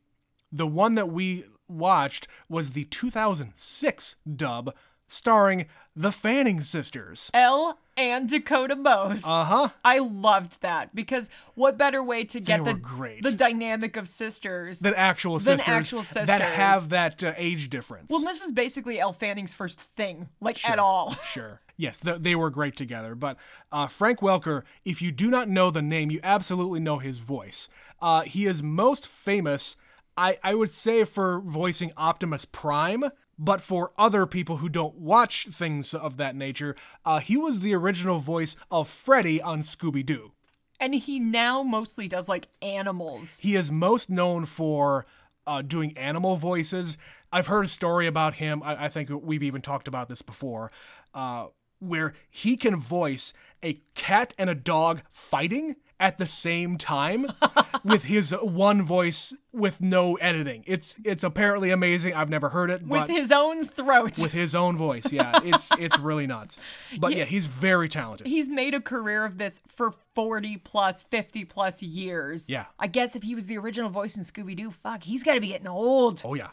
the 0.50 0.66
one 0.66 0.94
that 0.94 1.10
we 1.10 1.44
watched 1.68 2.26
was 2.48 2.70
the 2.70 2.84
2006 2.84 4.16
dub 4.36 4.74
starring 5.06 5.66
the 5.94 6.12
Fanning 6.12 6.60
sisters. 6.60 7.30
Elle 7.34 7.78
and 7.96 8.28
Dakota 8.28 8.76
both. 8.76 9.24
Uh-huh. 9.24 9.68
I 9.84 9.98
loved 9.98 10.60
that 10.62 10.94
because 10.94 11.30
what 11.54 11.78
better 11.78 12.02
way 12.02 12.24
to 12.24 12.40
get 12.40 12.64
the 12.64 12.74
great. 12.74 13.22
the 13.22 13.32
dynamic 13.32 13.96
of 13.96 14.08
sisters 14.08 14.80
Than 14.80 14.94
actual 14.94 15.38
Than 15.38 15.58
sisters 15.58 15.68
actual 15.68 16.02
that 16.26 16.40
have 16.40 16.90
that 16.90 17.22
uh, 17.22 17.34
age 17.36 17.70
difference. 17.70 18.10
Well, 18.10 18.20
this 18.20 18.40
was 18.40 18.52
basically 18.52 18.98
Elle 18.98 19.12
Fanning's 19.12 19.54
first 19.54 19.80
thing, 19.80 20.28
like 20.40 20.68
at 20.68 20.78
all. 20.78 21.14
Sure. 21.24 21.60
Yes, 21.76 21.98
th- 21.98 22.20
they 22.20 22.36
were 22.36 22.50
great 22.50 22.76
together. 22.76 23.14
But 23.16 23.36
uh, 23.72 23.88
Frank 23.88 24.20
Welker, 24.20 24.62
if 24.84 25.02
you 25.02 25.10
do 25.10 25.28
not 25.30 25.48
know 25.48 25.70
the 25.70 25.82
name, 25.82 26.10
you 26.10 26.20
absolutely 26.22 26.78
know 26.78 26.98
his 26.98 27.18
voice. 27.18 27.68
Uh, 28.00 28.22
he 28.22 28.46
is 28.46 28.62
most 28.62 29.08
famous, 29.08 29.76
I, 30.16 30.38
I 30.44 30.54
would 30.54 30.70
say, 30.70 31.02
for 31.04 31.40
voicing 31.40 31.92
Optimus 31.96 32.44
Prime. 32.44 33.04
But 33.38 33.60
for 33.60 33.92
other 33.98 34.26
people 34.26 34.58
who 34.58 34.68
don't 34.68 34.96
watch 34.96 35.46
things 35.46 35.92
of 35.94 36.16
that 36.18 36.36
nature, 36.36 36.76
uh, 37.04 37.20
he 37.20 37.36
was 37.36 37.60
the 37.60 37.74
original 37.74 38.18
voice 38.18 38.56
of 38.70 38.88
Freddy 38.88 39.42
on 39.42 39.60
Scooby 39.60 40.04
Doo. 40.04 40.32
And 40.80 40.94
he 40.94 41.20
now 41.20 41.62
mostly 41.62 42.08
does 42.08 42.28
like 42.28 42.48
animals. 42.60 43.38
He 43.42 43.56
is 43.56 43.70
most 43.70 44.10
known 44.10 44.44
for 44.44 45.06
uh, 45.46 45.62
doing 45.62 45.96
animal 45.96 46.36
voices. 46.36 46.98
I've 47.32 47.46
heard 47.46 47.66
a 47.66 47.68
story 47.68 48.06
about 48.06 48.34
him. 48.34 48.62
I, 48.62 48.84
I 48.84 48.88
think 48.88 49.10
we've 49.10 49.42
even 49.42 49.62
talked 49.62 49.88
about 49.88 50.08
this 50.08 50.22
before, 50.22 50.70
uh, 51.12 51.46
where 51.80 52.14
he 52.30 52.56
can 52.56 52.76
voice 52.76 53.32
a 53.62 53.80
cat 53.94 54.34
and 54.38 54.48
a 54.48 54.54
dog 54.54 55.02
fighting, 55.10 55.76
at 56.00 56.18
the 56.18 56.26
same 56.26 56.76
time 56.76 57.26
with 57.84 58.04
his 58.04 58.32
one 58.42 58.82
voice 58.82 59.34
with 59.52 59.80
no 59.80 60.14
editing. 60.16 60.64
It's 60.66 60.98
it's 61.04 61.22
apparently 61.22 61.70
amazing. 61.70 62.14
I've 62.14 62.28
never 62.30 62.48
heard 62.48 62.70
it, 62.70 62.86
with 62.86 63.08
his 63.08 63.30
own 63.30 63.64
throat. 63.64 64.18
with 64.18 64.32
his 64.32 64.54
own 64.54 64.76
voice. 64.76 65.12
Yeah, 65.12 65.40
it's 65.44 65.68
it's 65.78 65.98
really 65.98 66.26
nuts. 66.26 66.58
But 66.98 67.14
yeah, 67.14 67.24
he's 67.24 67.44
very 67.46 67.88
talented. 67.88 68.26
He's 68.26 68.48
made 68.48 68.74
a 68.74 68.80
career 68.80 69.24
of 69.24 69.38
this 69.38 69.60
for 69.66 69.92
40 70.14 70.58
plus, 70.58 71.02
50 71.04 71.44
plus 71.44 71.82
years. 71.82 72.50
Yeah. 72.50 72.66
I 72.78 72.86
guess 72.86 73.16
if 73.16 73.22
he 73.22 73.34
was 73.34 73.46
the 73.46 73.58
original 73.58 73.90
voice 73.90 74.16
in 74.16 74.22
Scooby 74.22 74.56
Doo, 74.56 74.70
fuck, 74.70 75.02
he's 75.04 75.22
got 75.22 75.34
to 75.34 75.40
be 75.40 75.48
getting 75.48 75.68
old. 75.68 76.22
Oh 76.24 76.34
yeah. 76.34 76.48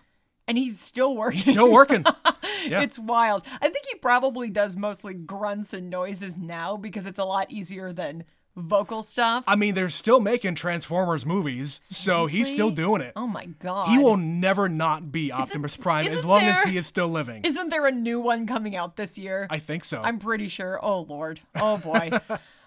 And 0.47 0.57
he's 0.57 0.79
still 0.79 1.15
working. 1.15 1.41
Still 1.41 1.71
working. 1.71 2.05
Yeah. 2.67 2.81
It's 2.83 2.99
wild. 2.99 3.43
I 3.59 3.69
think 3.69 3.85
he 3.87 3.95
probably 3.95 4.51
does 4.51 4.77
mostly 4.77 5.15
grunts 5.15 5.73
and 5.73 5.89
noises 5.89 6.37
now 6.37 6.77
because 6.77 7.07
it's 7.07 7.17
a 7.17 7.25
lot 7.25 7.49
easier 7.49 7.91
than 7.91 8.23
vocal 8.55 9.03
stuff. 9.03 9.43
I 9.47 9.55
mean, 9.55 9.73
they're 9.73 9.89
still 9.89 10.19
making 10.19 10.55
Transformers 10.55 11.25
movies, 11.25 11.79
so 11.83 12.25
he's 12.25 12.49
still 12.49 12.71
doing 12.71 13.01
it. 13.01 13.13
oh 13.15 13.27
my 13.27 13.45
god. 13.45 13.89
He 13.89 13.97
will 13.97 14.17
never 14.17 14.69
not 14.69 15.11
be 15.11 15.31
Optimus 15.31 15.77
Prime 15.77 16.07
as 16.07 16.13
isn't 16.13 16.29
long 16.29 16.43
as 16.43 16.61
he 16.63 16.77
is 16.77 16.87
still 16.87 17.07
living. 17.07 17.43
Isn't 17.43 17.69
there 17.69 17.85
a 17.87 17.91
new 17.91 18.19
one 18.19 18.47
coming 18.47 18.75
out 18.75 18.95
this 18.97 19.17
year? 19.17 19.47
I 19.49 19.59
think 19.59 19.83
so. 19.83 20.01
I'm 20.01 20.19
pretty 20.19 20.47
sure. 20.47 20.79
Oh 20.83 21.01
lord. 21.01 21.41
Oh 21.55 21.77
boy. 21.77 22.11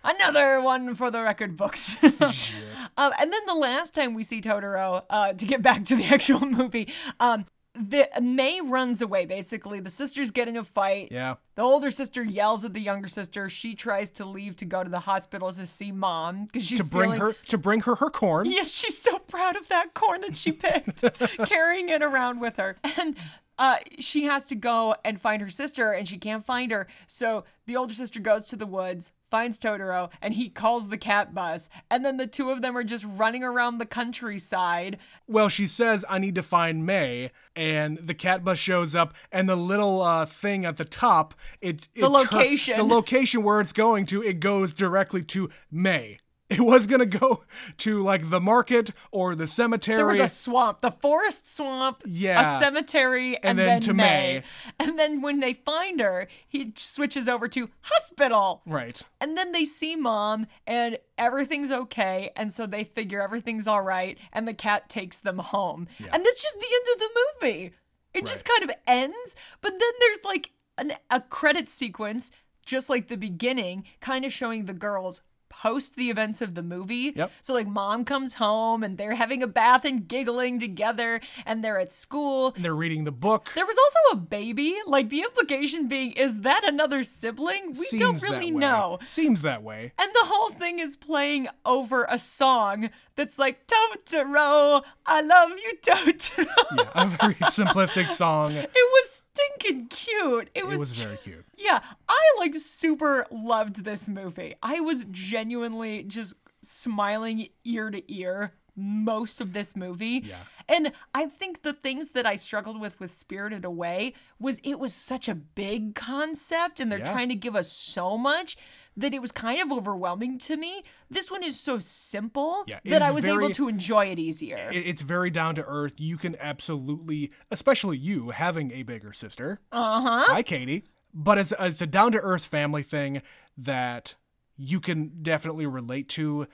Another 0.07 0.61
one 0.61 0.95
for 0.95 1.11
the 1.11 1.23
record 1.23 1.57
books. 1.57 1.97
um, 2.03 3.13
and 3.19 3.33
then 3.33 3.47
the 3.47 3.55
last 3.55 3.95
time 3.95 4.13
we 4.13 4.23
see 4.23 4.43
Totoro, 4.43 5.03
uh, 5.09 5.33
to 5.33 5.47
get 5.47 5.63
back 5.63 5.85
to 5.87 5.97
the 5.97 6.05
actual 6.13 6.41
movie, 6.41 6.93
um, 7.21 7.47
the 7.75 8.09
Mei 8.23 8.61
runs 8.61 9.03
away. 9.03 9.27
Basically, 9.27 9.81
the 9.81 9.91
sisters 9.91 10.31
get 10.31 10.49
in 10.49 10.57
a 10.57 10.65
fight. 10.65 11.09
yeah. 11.11 11.35
The 11.57 11.63
older 11.63 11.91
sister 11.91 12.23
yells 12.23 12.65
at 12.65 12.73
the 12.73 12.81
younger 12.81 13.09
sister. 13.09 13.49
She 13.49 13.75
tries 13.75 14.11
to 14.13 14.25
leave 14.25 14.57
to 14.57 14.65
go 14.65 14.83
to 14.83 14.91
the 14.91 15.01
hospital 15.01 15.53
to 15.53 15.67
see 15.67 15.93
mom 15.93 16.45
because 16.47 16.65
she's 16.65 16.79
To 16.85 16.91
bring 16.91 17.11
feeling- 17.11 17.21
her 17.21 17.33
to 17.49 17.59
bring 17.59 17.81
her 17.83 17.95
her 17.97 18.11
corn. 18.11 18.47
Yes, 18.51 18.71
she's 18.73 18.99
so 19.01 19.19
proud 19.19 19.57
of 19.57 19.69
that 19.69 19.95
corn 19.95 20.21
that 20.23 20.37
she 20.37 20.53
picked, 20.53 21.05
carrying 21.47 21.89
it 21.89 22.03
around 22.03 22.41
with 22.41 22.57
her. 22.57 22.77
And 22.99 23.17
uh, 23.57 23.77
she 24.01 24.25
has 24.25 24.47
to 24.47 24.57
go 24.57 24.97
and 25.05 25.21
find 25.21 25.41
her 25.41 25.51
sister, 25.51 25.93
and 25.93 26.09
she 26.09 26.19
can't 26.19 26.45
find 26.45 26.73
her. 26.73 26.89
So 27.07 27.45
the 27.67 27.77
older 27.77 27.95
sister 27.95 28.19
goes 28.19 28.47
to 28.49 28.57
the 28.57 28.67
woods, 28.67 29.13
finds 29.35 29.59
Totoro, 29.59 30.11
and 30.23 30.33
he 30.35 30.49
calls 30.49 30.91
the 30.91 30.97
cat 30.97 31.35
bus. 31.35 31.69
And 31.91 32.05
then 32.05 32.19
the 32.19 32.27
two 32.29 32.51
of 32.51 32.63
them 32.63 32.79
are 32.79 32.85
just 32.85 33.05
running 33.05 33.43
around 33.43 33.79
the 33.79 33.85
countryside. 33.87 34.97
Well, 35.27 35.49
she 35.49 35.67
says, 35.67 36.05
I 36.09 36.21
need 36.21 36.37
to 36.37 36.43
find 36.45 36.87
Mei, 36.87 37.33
and 37.57 37.99
the 37.99 38.15
cat 38.15 38.45
bus 38.45 38.59
shows 38.59 38.95
up, 38.95 39.13
and 39.33 39.49
the 39.49 39.57
little 39.57 40.01
uh, 40.03 40.25
thing 40.27 40.65
at 40.65 40.77
the 40.77 40.85
top, 40.85 41.35
it, 41.61 41.89
it 41.97 42.03
The 42.03 42.07
tur- 42.07 42.13
location. 42.13 42.77
the 42.79 42.85
location 42.85 43.43
where 43.43 43.61
it's 43.61 43.73
going 43.73 44.07
to, 44.07 44.23
it 44.23 44.35
goes 44.39 44.73
directly 44.73 45.23
to 45.25 45.51
Mei. 45.69 46.19
It 46.51 46.61
was 46.61 46.87
gonna 46.87 47.07
go 47.07 47.43
to 47.79 48.03
like 48.03 48.29
the 48.29 48.41
market 48.41 48.91
or 49.11 49.35
the 49.35 49.47
cemetery. 49.47 49.97
There 49.97 50.07
was 50.07 50.19
a 50.19 50.29
swamp, 50.29 50.83
the 50.83 50.91
forest 50.91 51.47
swamp, 51.53 52.03
Yeah. 52.05 52.59
a 52.59 52.61
cemetery, 52.61 53.43
and, 53.43 53.59
then 53.59 53.81
to 53.81 53.95
Mei. 53.95 54.05
Mei. 54.05 54.43
And 54.79 54.99
then 54.99 55.23
when 55.23 55.41
they 55.41 55.55
find 55.55 56.01
her, 56.01 56.29
he 56.47 56.73
switches 56.77 57.29
over 57.29 57.49
to 57.49 57.71
hospital. 57.81 58.61
right. 58.67 59.01
And 59.21 59.39
then 59.39 59.53
they 59.53 59.65
see 59.65 59.97
mom 59.97 60.47
and 60.67 60.99
everything's 61.17 61.73
okay. 61.73 62.31
And 62.37 62.53
so 62.53 62.67
they 62.67 62.85
figure 62.85 63.23
everything's 63.23 63.67
all 63.67 63.83
right. 63.83 64.19
And 64.33 64.47
the 64.47 64.55
cat 64.55 64.91
takes 64.91 65.19
them 65.19 65.39
home. 65.39 65.89
And 65.99 66.25
that's 66.25 66.43
just 66.43 66.61
the 66.61 66.67
end 66.73 66.87
of 66.95 67.01
the 67.01 67.11
movie. 67.41 67.73
It 68.13 68.27
just 68.27 68.45
kind 68.45 68.63
of 68.63 68.71
ends. 68.87 69.35
But 69.63 69.71
then 69.81 69.93
there's 69.99 70.23
like 70.25 70.51
an, 70.77 70.93
a 71.11 71.21
credit 71.23 71.71
sequence, 71.71 72.31
just 72.67 72.91
like 72.91 73.09
the 73.09 73.17
beginning, 73.17 73.85
kind 74.01 74.27
of 74.27 74.33
showing 74.33 74.67
the 74.67 74.75
girls 74.75 75.23
post 75.65 75.97
the 75.97 76.11
events 76.11 76.43
of 76.43 76.55
the 76.55 76.63
movie. 76.63 77.15
Yep. 77.17 77.33
So 77.41 77.55
like 77.55 77.67
mom 77.67 78.05
comes 78.05 78.35
home 78.35 78.85
and 78.85 78.99
they're 78.99 79.15
having 79.15 79.43
a 79.43 79.47
bath 79.47 79.87
and 79.87 80.07
giggling 80.07 80.61
together 80.61 81.23
and 81.47 81.65
they're 81.65 81.79
at 81.81 81.91
school. 81.91 82.53
And 82.55 82.63
they're 82.63 82.75
reading 82.75 83.05
the 83.05 83.13
book. 83.13 83.51
There 83.55 83.65
was 83.65 83.79
also 83.79 84.19
a 84.19 84.21
baby. 84.21 84.77
Like 84.87 85.09
the 85.09 85.23
implication 85.23 85.89
being, 85.89 86.13
is 86.13 86.41
that 86.41 86.69
another 86.69 87.03
sibling? 87.03 87.69
We 87.69 87.87
Seems 87.87 88.01
don't 88.01 88.23
really 88.23 88.51
know. 88.51 88.99
Seems 89.07 89.41
that 89.41 89.63
way. 89.63 89.93
And 89.99 90.11
the 90.13 90.27
whole 90.27 90.51
thing 90.51 90.81
is 90.81 90.97
playing 90.97 91.49
over 91.65 92.07
a 92.11 92.19
song 92.19 92.91
that's 93.17 93.39
like, 93.39 93.67
Totoro, 93.67 94.83
I 95.07 95.23
love 95.23 95.51
you, 95.51 95.73
Totoro. 95.81 96.47
Yeah, 96.77 96.91
a 96.95 97.07
very 97.07 97.35
simplistic 97.45 98.11
song. 98.11 98.53
It 98.53 98.69
was 98.75 99.25
stinking 99.35 99.89
cute. 99.89 100.51
It 100.55 100.67
was, 100.67 100.75
It 100.75 100.79
was 100.79 100.91
very 100.91 101.17
cute. 101.17 101.45
Yeah, 101.65 101.81
I 102.09 102.21
like 102.39 102.55
super 102.57 103.27
loved 103.31 103.85
this 103.85 104.09
movie. 104.09 104.55
I 104.63 104.81
was 104.81 105.07
genuinely 105.11 106.05
just 106.05 106.35
smiling 106.63 107.49
ear 107.65 107.91
to 107.91 108.13
ear 108.13 108.55
most 108.77 109.41
of 109.41 109.53
this 109.53 109.77
movie. 109.77 110.25
Yeah. 110.27 110.37
And 110.69 110.91
I 111.15 111.27
think 111.27 111.63
the 111.63 111.73
things 111.73 112.11
that 112.11 112.27
I 112.27 112.35
struggled 112.35 112.81
with 112.81 112.99
with 112.99 113.13
Spirited 113.13 113.65
Away 113.65 114.15
was 114.41 114.59
it 114.65 114.81
was 114.81 114.93
such 114.93 115.29
a 115.29 115.35
big 115.37 115.95
concept 115.95 116.81
and 116.81 116.91
they're 116.91 116.99
Yeah. 116.99 117.13
trying 117.13 117.29
to 117.29 117.37
give 117.37 117.55
us 117.55 117.71
so 117.71 118.19
much 118.19 118.57
that 118.97 119.15
it 119.15 119.23
was 119.23 119.31
kind 119.31 119.61
of 119.61 119.71
overwhelming 119.71 120.39
to 120.39 120.57
me. 120.57 120.83
This 121.09 121.31
one 121.31 121.45
is 121.45 121.61
so 121.61 121.79
simple 121.79 122.65
Yeah, 122.67 122.81
that 122.87 123.01
I 123.03 123.13
was 123.13 123.23
very- 123.25 123.45
able 123.45 123.55
to 123.55 123.69
enjoy 123.69 124.07
it 124.07 124.19
easier. 124.19 124.71
It's 124.73 125.03
very 125.03 125.31
down 125.31 125.55
to 125.55 125.65
earth. 125.65 126.01
You 126.01 126.17
can 126.17 126.35
absolutely, 126.41 127.31
especially 127.53 127.99
you 127.99 128.31
having 128.31 128.73
a 128.73 128.83
bigger 128.83 129.13
sister. 129.13 129.61
Uh 129.71 130.01
huh. 130.01 130.25
Hi, 130.27 130.43
Katie. 130.43 130.83
But 131.15 131.39
it's, 131.39 131.53
it's 131.59 131.81
a 131.81 131.87
down 131.87 132.13
to 132.13 132.21
earth 132.21 132.45
family 132.45 132.83
thing 132.83 133.23
that 133.57 134.15
you 134.57 134.81
can 134.81 135.23
definitely 135.23 135.67
relate 135.67 136.09
to, 136.11 136.47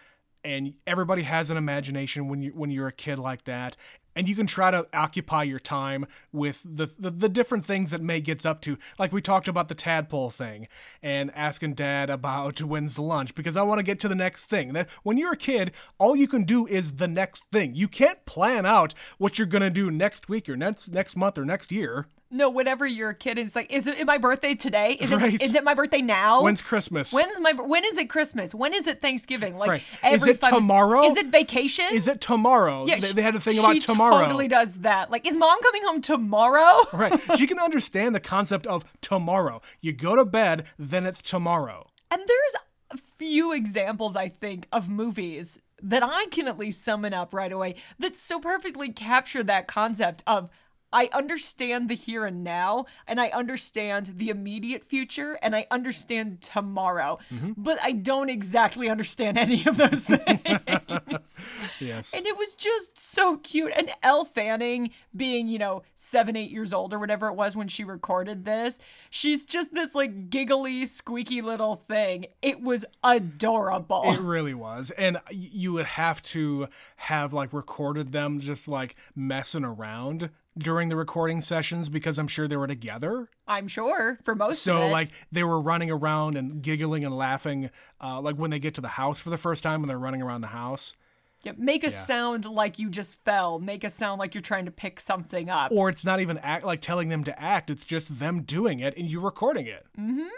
and 0.45 0.75
everybody 0.87 1.23
has 1.23 1.51
an 1.51 1.57
imagination 1.57 2.29
when 2.29 2.43
you 2.43 2.51
when 2.53 2.71
you're 2.71 2.89
a 2.89 2.93
kid 2.93 3.19
like 3.19 3.45
that. 3.45 3.77
And 4.17 4.29
you 4.29 4.35
can 4.35 4.47
try 4.47 4.73
to 4.73 4.89
occupy 4.93 5.45
your 5.45 5.61
time 5.61 6.05
with 6.33 6.63
the, 6.65 6.89
the 6.99 7.11
the 7.11 7.29
different 7.29 7.65
things 7.65 7.93
that 7.93 8.03
Mei 8.03 8.21
gets 8.21 8.45
up 8.45 8.61
to. 8.63 8.77
Like 8.99 9.13
we 9.13 9.23
talked 9.23 9.49
about 9.49 9.69
the 9.69 9.75
tadpole 9.75 10.31
thing 10.31 10.67
and 11.03 11.31
asking 11.35 11.75
dad 11.75 12.11
about 12.11 12.61
when's 12.63 12.99
lunch 12.99 13.35
because 13.35 13.57
I 13.57 13.63
want 13.63 13.79
to 13.79 13.85
get 13.85 14.01
to 14.01 14.09
the 14.09 14.15
next 14.15 14.47
thing. 14.47 14.73
That 14.73 14.91
when 15.05 15.17
you're 15.17 15.35
a 15.35 15.39
kid, 15.39 15.73
all 15.99 16.17
you 16.17 16.27
can 16.27 16.43
do 16.43 16.67
is 16.67 16.97
the 16.97 17.09
next 17.09 17.51
thing. 17.53 17.75
You 17.75 17.87
can't 17.87 18.25
plan 18.27 18.67
out 18.67 18.95
what 19.19 19.39
you're 19.39 19.47
gonna 19.47 19.71
do 19.71 19.91
next 19.91 20.29
week 20.29 20.49
or 20.49 20.57
next 20.57 20.89
next 20.89 21.17
month 21.17 21.39
or 21.39 21.45
next 21.45 21.71
year. 21.71 22.07
No, 22.31 22.49
whenever 22.49 22.87
you're 22.87 23.11
a 23.11 23.15
kid, 23.15 23.39
it's 23.39 23.57
like, 23.57 23.73
is 23.73 23.87
it 23.87 24.07
my 24.07 24.17
birthday 24.19 24.55
today? 24.55 24.93
Is 25.01 25.11
Right. 25.11 25.35
it 25.35 25.43
is 25.43 25.55
it 25.55 25.65
my 25.65 25.75
birthday 25.75 26.01
now? 26.01 26.43
When's 26.43 26.63
Christmas? 26.63 27.13
When's 27.13 27.41
my 27.41 27.53
when 27.53 27.85
is 27.85 27.97
it 27.97 28.09
Christmas? 28.09 28.55
When 28.55 28.73
is 28.73 28.87
it 28.87 29.03
Thanksgiving? 29.03 29.57
Like 29.57 29.69
Right. 29.69 29.83
every 30.03 30.33
Is 30.33 30.39
it 30.39 30.43
tomorrow? 30.43 31.05
Is 31.05 31.17
it 31.17 31.27
vacation? 31.27 31.87
Is 31.93 32.07
it 32.07 32.21
tomorrow? 32.21 32.85
Yeah, 32.87 33.01
they, 33.01 33.13
they 33.13 33.23
had 33.23 33.35
a 33.35 33.41
thing 33.41 33.59
about 33.59 33.81
tomorrow. 33.81 34.25
totally 34.25 34.47
does 34.49 34.75
that. 34.79 35.11
Like, 35.11 35.27
is 35.27 35.37
mom 35.37 35.61
coming 35.63 35.83
home 35.85 36.01
tomorrow? 36.01 36.81
Right. 36.93 37.19
She 37.37 37.47
can 37.47 37.59
understand 37.59 38.15
the 38.15 38.21
concept 38.21 38.67
of 38.67 38.85
tomorrow. 39.01 39.61
You 39.81 39.93
go 39.93 40.15
to 40.17 40.25
bed, 40.25 40.65
then 40.79 41.07
it's 41.07 41.23
tomorrow. 41.23 41.89
And 42.11 42.21
there's 42.27 42.55
a 42.93 42.97
few 42.97 43.53
examples, 43.53 44.17
I 44.17 44.29
think, 44.29 44.67
of 44.73 44.89
movies 44.89 45.59
that 45.83 46.03
I 46.05 46.27
can 46.31 46.47
at 46.47 46.59
least 46.59 46.83
summon 46.85 47.15
up 47.15 47.33
right 47.33 47.51
away 47.53 47.75
that 47.99 48.15
so 48.17 48.39
perfectly 48.39 48.91
capture 48.91 49.43
that 49.45 49.67
concept 49.67 50.23
of 50.27 50.51
I 50.93 51.09
understand 51.13 51.89
the 51.89 51.95
here 51.95 52.25
and 52.25 52.43
now, 52.43 52.87
and 53.07 53.21
I 53.21 53.29
understand 53.29 54.15
the 54.17 54.29
immediate 54.31 54.85
future, 54.85 55.39
and 55.43 55.55
I 55.55 55.67
understand 55.71 56.41
tomorrow, 56.43 57.19
Mm-hmm. 57.33 57.53
but 57.57 57.79
I 57.83 57.93
don't 57.93 58.29
exactly 58.31 58.89
understand 58.89 59.39
any 59.39 59.65
of 59.67 59.77
those 59.77 60.03
things. 60.05 61.41
Yes. 61.81 62.13
And 62.15 62.27
it 62.27 62.37
was 62.37 62.55
just 62.55 62.99
so 62.99 63.37
cute. 63.39 63.73
And 63.77 63.91
Elle 64.03 64.25
Fanning, 64.25 64.91
being, 65.17 65.49
you 65.49 65.59
know, 65.59 65.83
seven, 65.95 66.37
eight 66.37 66.51
years 66.51 66.73
old 66.73 66.93
or 66.93 66.99
whatever 66.99 67.29
it 67.29 67.35
was 67.35 67.57
when 67.57 67.69
she 67.69 67.85
recorded 67.85 68.45
this, 68.45 68.79
she's 69.11 69.45
just 69.45 69.73
this 69.75 69.95
like 69.95 70.31
giggly, 70.31 70.87
squeaky 70.87 71.41
little 71.43 71.77
thing. 71.89 72.27
It 72.43 72.61
was 72.61 72.85
adorable. 73.05 74.03
It 74.07 74.21
really 74.21 74.55
was. 74.55 74.91
And 74.93 75.19
you 75.31 75.73
would 75.75 75.87
have 75.87 76.23
to 76.23 76.69
have 76.97 77.33
like 77.33 77.53
recorded 77.53 78.13
them 78.13 78.41
just 78.41 78.69
like 78.69 78.97
messing 79.15 79.65
around 79.65 80.31
during 80.59 80.89
the 80.89 80.97
recording 80.97 81.41
sessions 81.41 81.89
because 81.89 82.19
I'm 82.19 82.29
sure 82.29 82.49
they 82.49 82.57
were 82.57 82.67
together. 82.67 83.29
I'm 83.47 83.69
sure 83.69 84.19
for 84.25 84.35
most 84.35 84.63
So 84.63 84.77
of 84.77 84.83
it. 84.83 84.87
So, 84.87 84.93
like 84.93 85.11
they 85.31 85.45
were 85.45 85.61
running 85.61 85.91
around 85.91 86.37
and 86.37 86.63
giggling 86.63 87.05
and 87.05 87.17
laughing 87.17 87.71
uh, 88.01 88.21
like 88.21 88.37
when 88.37 88.51
they 88.51 88.59
get 88.59 88.75
to 88.75 88.81
the 88.81 88.89
house 88.89 89.21
for 89.21 89.31
the 89.31 89.39
first 89.39 89.63
time 89.63 89.81
when 89.81 89.89
they're 89.89 89.99
running 89.99 90.23
around 90.23 90.41
the 90.41 90.49
house. 90.49 90.97
Yeah, 91.43 91.53
make 91.57 91.85
a 91.85 91.91
sound 91.91 92.45
like 92.45 92.79
you 92.79 92.91
just 92.91 93.25
fell. 93.25 93.59
Make 93.59 93.83
a 93.83 93.89
sound 93.89 94.19
like 94.19 94.35
you're 94.35 94.43
trying 94.43 94.67
to 94.67 94.71
pick 94.71 95.01
something 95.01 95.49
up. 95.49 95.73
Or 95.73 95.89
it's 95.89 96.05
not 96.05 96.21
even 96.21 96.37
act 96.39 96.67
like 96.67 96.83
telling 96.83 97.09
them 97.09 97.25
to 97.25 97.41
act, 97.41 97.71
it's 97.71 97.85
just 97.87 98.19
them 98.19 98.43
doing 98.43 98.81
it 98.81 98.95
and 98.97 99.11
you 99.11 99.21
recording 99.21 99.67
it. 99.67 99.87
Mm-hmm. 99.99 100.29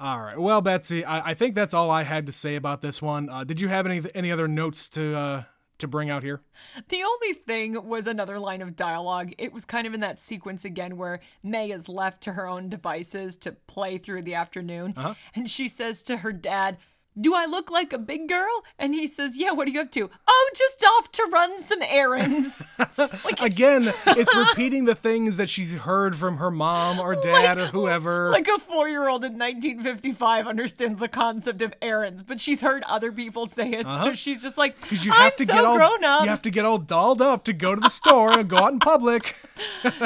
All 0.00 0.20
right. 0.20 0.38
Well, 0.38 0.60
Betsy, 0.60 1.04
I, 1.04 1.30
I 1.30 1.34
think 1.34 1.54
that's 1.54 1.74
all 1.74 1.90
I 1.90 2.04
had 2.04 2.26
to 2.26 2.32
say 2.32 2.56
about 2.56 2.80
this 2.80 3.00
one. 3.00 3.28
Uh, 3.28 3.44
did 3.44 3.60
you 3.60 3.68
have 3.68 3.86
any 3.86 4.02
any 4.14 4.32
other 4.32 4.48
notes 4.48 4.88
to 4.90 5.16
uh, 5.16 5.42
to 5.78 5.88
bring 5.88 6.10
out 6.10 6.22
here? 6.22 6.42
The 6.88 7.02
only 7.02 7.32
thing 7.34 7.86
was 7.86 8.06
another 8.06 8.38
line 8.38 8.62
of 8.62 8.76
dialogue. 8.76 9.32
It 9.38 9.52
was 9.52 9.64
kind 9.64 9.86
of 9.86 9.94
in 9.94 10.00
that 10.00 10.20
sequence 10.20 10.64
again 10.64 10.96
where 10.96 11.20
Mei 11.42 11.70
is 11.70 11.88
left 11.88 12.22
to 12.22 12.32
her 12.32 12.46
own 12.46 12.68
devices 12.68 13.36
to 13.38 13.52
play 13.52 13.98
through 13.98 14.22
the 14.22 14.34
afternoon. 14.34 14.94
Uh-huh. 14.96 15.14
And 15.34 15.48
she 15.48 15.68
says 15.68 16.02
to 16.04 16.18
her 16.18 16.32
dad, 16.32 16.78
Do 17.20 17.34
I 17.34 17.46
look 17.46 17.70
like 17.70 17.92
a 17.92 17.98
big 17.98 18.28
girl? 18.28 18.62
And 18.78 18.94
he 18.94 19.06
says, 19.06 19.36
Yeah, 19.36 19.52
what 19.52 19.66
are 19.66 19.70
you 19.70 19.80
up 19.80 19.90
to? 19.92 20.08
Oh, 20.28 20.50
just 20.54 20.84
off 20.84 21.10
to 21.12 21.28
run 21.32 21.58
some 21.60 21.82
errands. 21.82 22.62
like 22.98 23.42
it's- 23.42 23.54
Again, 23.54 23.92
it's 24.06 24.34
repeating 24.36 24.84
the 24.84 24.94
things 24.94 25.36
that 25.36 25.48
she's 25.48 25.72
heard 25.74 26.16
from 26.16 26.36
her 26.36 26.50
mom 26.50 27.00
or 27.00 27.14
dad 27.22 27.58
or 27.58 27.66
whoever. 27.66 28.30
Like 28.30 28.48
a 28.48 28.58
four 28.58 28.88
year 28.88 29.08
old 29.08 29.24
in 29.24 29.32
1955 29.38 30.46
understands 30.46 31.00
the 31.00 31.08
concept 31.08 31.62
of 31.62 31.72
errands, 31.82 32.22
but 32.22 32.40
she's 32.40 32.60
heard 32.60 32.82
other 32.84 33.10
people 33.12 33.46
say 33.46 33.70
it. 33.72 33.86
Uh-huh. 33.86 34.04
So 34.04 34.14
she's 34.14 34.42
just 34.42 34.56
like, 34.58 34.80
because 34.80 35.04
you 35.04 35.12
I'm 35.12 35.18
have 35.18 35.36
to 35.36 35.46
so 35.46 35.52
get 35.52 35.64
all 35.64 35.76
grown 35.76 36.04
up. 36.04 36.22
you 36.24 36.28
have 36.30 36.42
to 36.42 36.50
get 36.50 36.64
all 36.64 36.78
dolled 36.78 37.20
up 37.22 37.44
to 37.44 37.52
go 37.52 37.74
to 37.74 37.80
the 37.80 37.88
store 37.90 38.38
and 38.38 38.48
go 38.48 38.58
out 38.58 38.72
in 38.72 38.78
public. 38.78 39.34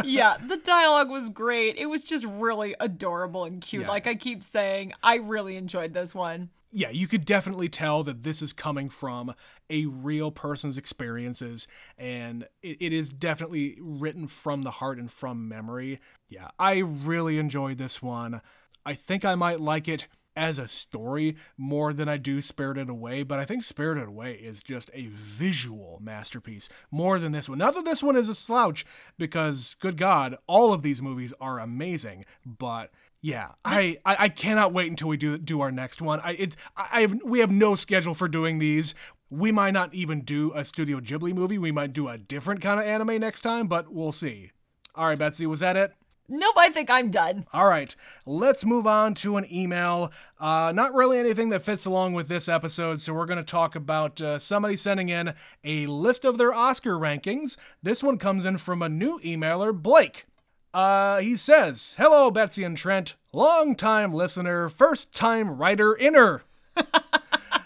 yeah, 0.04 0.36
the 0.46 0.56
dialogue 0.56 1.10
was 1.10 1.28
great. 1.28 1.76
It 1.76 1.86
was 1.86 2.04
just 2.04 2.24
really 2.26 2.74
adorable 2.80 3.44
and 3.44 3.60
cute. 3.60 3.82
Yeah. 3.82 3.88
Like 3.88 4.06
I 4.06 4.14
keep 4.14 4.42
saying, 4.42 4.92
I 5.02 5.16
really 5.16 5.56
enjoyed 5.56 5.92
this 5.94 6.14
one. 6.14 6.50
Yeah, 6.72 6.88
you 6.88 7.06
could 7.06 7.26
definitely 7.26 7.68
tell 7.68 8.02
that 8.02 8.22
this 8.22 8.40
is 8.40 8.54
coming 8.54 8.88
from 8.88 9.34
a 9.68 9.84
real 9.86 10.30
person's 10.30 10.78
experiences, 10.78 11.68
and 11.98 12.48
it, 12.62 12.78
it 12.80 12.92
is 12.92 13.10
definitely 13.10 13.76
written 13.80 14.26
from 14.26 14.62
the 14.62 14.70
heart 14.70 14.98
and 14.98 15.12
from 15.12 15.48
memory. 15.48 16.00
Yeah, 16.28 16.48
I 16.58 16.78
really 16.78 17.38
enjoyed 17.38 17.76
this 17.76 18.00
one. 18.00 18.40
I 18.86 18.94
think 18.94 19.24
I 19.24 19.34
might 19.34 19.60
like 19.60 19.86
it 19.86 20.08
as 20.34 20.58
a 20.58 20.66
story 20.66 21.36
more 21.58 21.92
than 21.92 22.08
I 22.08 22.16
do 22.16 22.40
Spirited 22.40 22.88
Away, 22.88 23.22
but 23.22 23.38
I 23.38 23.44
think 23.44 23.62
Spirited 23.62 24.08
Away 24.08 24.32
is 24.32 24.62
just 24.62 24.90
a 24.94 25.08
visual 25.08 25.98
masterpiece 26.02 26.70
more 26.90 27.18
than 27.18 27.32
this 27.32 27.50
one. 27.50 27.58
Not 27.58 27.74
that 27.74 27.84
this 27.84 28.02
one 28.02 28.16
is 28.16 28.30
a 28.30 28.34
slouch, 28.34 28.86
because 29.18 29.76
good 29.78 29.98
God, 29.98 30.38
all 30.46 30.72
of 30.72 30.80
these 30.80 31.02
movies 31.02 31.34
are 31.38 31.58
amazing, 31.58 32.24
but 32.46 32.90
yeah, 33.22 33.52
I, 33.64 33.98
I, 34.04 34.16
I 34.18 34.28
cannot 34.28 34.72
wait 34.72 34.90
until 34.90 35.06
we 35.06 35.16
do 35.16 35.38
do 35.38 35.60
our 35.60 35.70
next 35.70 36.02
one. 36.02 36.20
I 36.20 36.32
it's 36.32 36.56
I 36.76 37.02
have 37.02 37.20
we 37.24 37.38
have 37.38 37.52
no 37.52 37.76
schedule 37.76 38.14
for 38.14 38.26
doing 38.26 38.58
these. 38.58 38.96
We 39.30 39.52
might 39.52 39.70
not 39.70 39.94
even 39.94 40.22
do 40.22 40.52
a 40.54 40.64
Studio 40.64 41.00
Ghibli 41.00 41.32
movie. 41.32 41.56
We 41.56 41.70
might 41.70 41.92
do 41.92 42.08
a 42.08 42.18
different 42.18 42.60
kind 42.60 42.80
of 42.80 42.84
anime 42.84 43.20
next 43.20 43.40
time, 43.42 43.68
but 43.68 43.92
we'll 43.92 44.12
see. 44.12 44.50
All 44.96 45.06
right, 45.06 45.18
Betsy, 45.18 45.46
was 45.46 45.60
that 45.60 45.76
it? 45.76 45.92
Nope, 46.28 46.54
I 46.58 46.70
think 46.70 46.90
I'm 46.90 47.10
done. 47.10 47.46
All 47.52 47.66
right, 47.66 47.94
let's 48.26 48.64
move 48.64 48.86
on 48.86 49.14
to 49.14 49.36
an 49.36 49.46
email. 49.52 50.12
Uh, 50.40 50.72
not 50.74 50.94
really 50.94 51.18
anything 51.18 51.50
that 51.50 51.62
fits 51.62 51.84
along 51.84 52.14
with 52.14 52.28
this 52.28 52.48
episode, 52.48 53.00
so 53.00 53.14
we're 53.14 53.26
going 53.26 53.38
to 53.38 53.44
talk 53.44 53.74
about 53.76 54.20
uh, 54.20 54.38
somebody 54.38 54.76
sending 54.76 55.08
in 55.08 55.34
a 55.62 55.86
list 55.86 56.24
of 56.24 56.38
their 56.38 56.52
Oscar 56.52 56.94
rankings. 56.94 57.56
This 57.82 58.02
one 58.02 58.18
comes 58.18 58.44
in 58.44 58.58
from 58.58 58.82
a 58.82 58.88
new 58.88 59.20
emailer, 59.20 59.74
Blake. 59.74 60.26
Uh, 60.74 61.18
he 61.20 61.36
says, 61.36 61.94
Hello, 61.98 62.30
Betsy 62.30 62.64
and 62.64 62.76
Trent. 62.76 63.14
Long 63.32 63.74
time 63.74 64.12
listener, 64.12 64.68
first 64.68 65.14
time 65.14 65.50
writer 65.56 65.96
inner. 65.96 66.42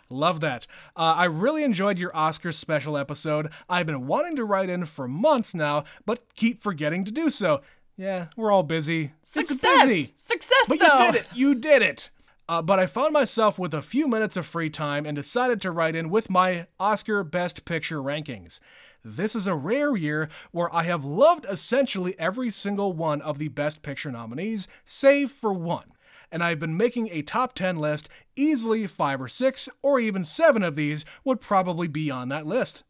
Love 0.09 0.41
that. 0.41 0.67
Uh, 0.95 1.15
I 1.17 1.25
really 1.25 1.65
enjoyed 1.65 1.99
your 1.99 2.17
Oscar 2.17 2.53
special 2.53 2.97
episode. 2.97 3.51
I've 3.69 3.87
been 3.87 4.07
wanting 4.07 4.37
to 4.37 4.45
write 4.45 4.71
in 4.71 4.87
for 4.87 5.09
months 5.09 5.55
now, 5.55 5.85
but 6.05 6.23
keep 6.37 6.61
forgetting 6.61 7.05
to 7.05 7.13
do 7.13 7.29
so. 7.31 7.61
Yeah, 7.97 8.27
we're 8.37 8.53
all 8.53 8.63
busy. 8.63 9.13
Success. 9.25 9.61
busy. 9.87 10.13
Success, 10.17 10.67
But 10.69 10.79
though. 10.79 10.87
you 10.97 11.13
did 11.13 11.15
it. 11.21 11.27
You 11.35 11.55
did 11.55 11.83
it. 11.83 12.11
Uh, 12.49 12.63
but 12.63 12.79
I 12.79 12.87
found 12.87 13.13
myself 13.13 13.59
with 13.59 13.75
a 13.75 13.83
few 13.83 14.07
minutes 14.07 14.37
of 14.37 14.47
free 14.47 14.71
time 14.71 15.05
and 15.07 15.17
decided 15.17 15.61
to 15.63 15.73
write 15.73 15.97
in 15.97 16.11
with 16.11 16.31
my 16.31 16.67
Oscar 16.79 17.25
Best 17.25 17.65
Picture 17.65 18.01
rankings. 18.01 18.61
This 19.07 19.37
is 19.37 19.47
a 19.47 19.55
rare 19.55 19.95
year 19.95 20.29
where 20.51 20.75
I 20.75 20.83
have 20.83 21.05
loved 21.05 21.47
essentially 21.49 22.19
every 22.19 22.51
single 22.51 22.93
one 22.93 23.23
of 23.23 23.39
the 23.39 23.47
Best 23.47 23.81
Picture 23.83 24.11
nominees, 24.11 24.67
save 24.85 25.31
for 25.31 25.53
one. 25.53 25.93
And 26.33 26.43
I've 26.43 26.59
been 26.59 26.77
making 26.77 27.11
a 27.13 27.23
top 27.23 27.55
10 27.55 27.77
list, 27.77 28.09
easily 28.35 28.85
five 28.89 29.21
or 29.21 29.29
six, 29.29 29.69
or 29.81 30.01
even 30.01 30.25
seven 30.25 30.65
of 30.65 30.75
these 30.75 31.05
would 31.23 31.41
probably 31.41 31.87
be 31.87 32.11
on 32.11 32.31
that 32.31 32.47
list. 32.47 32.83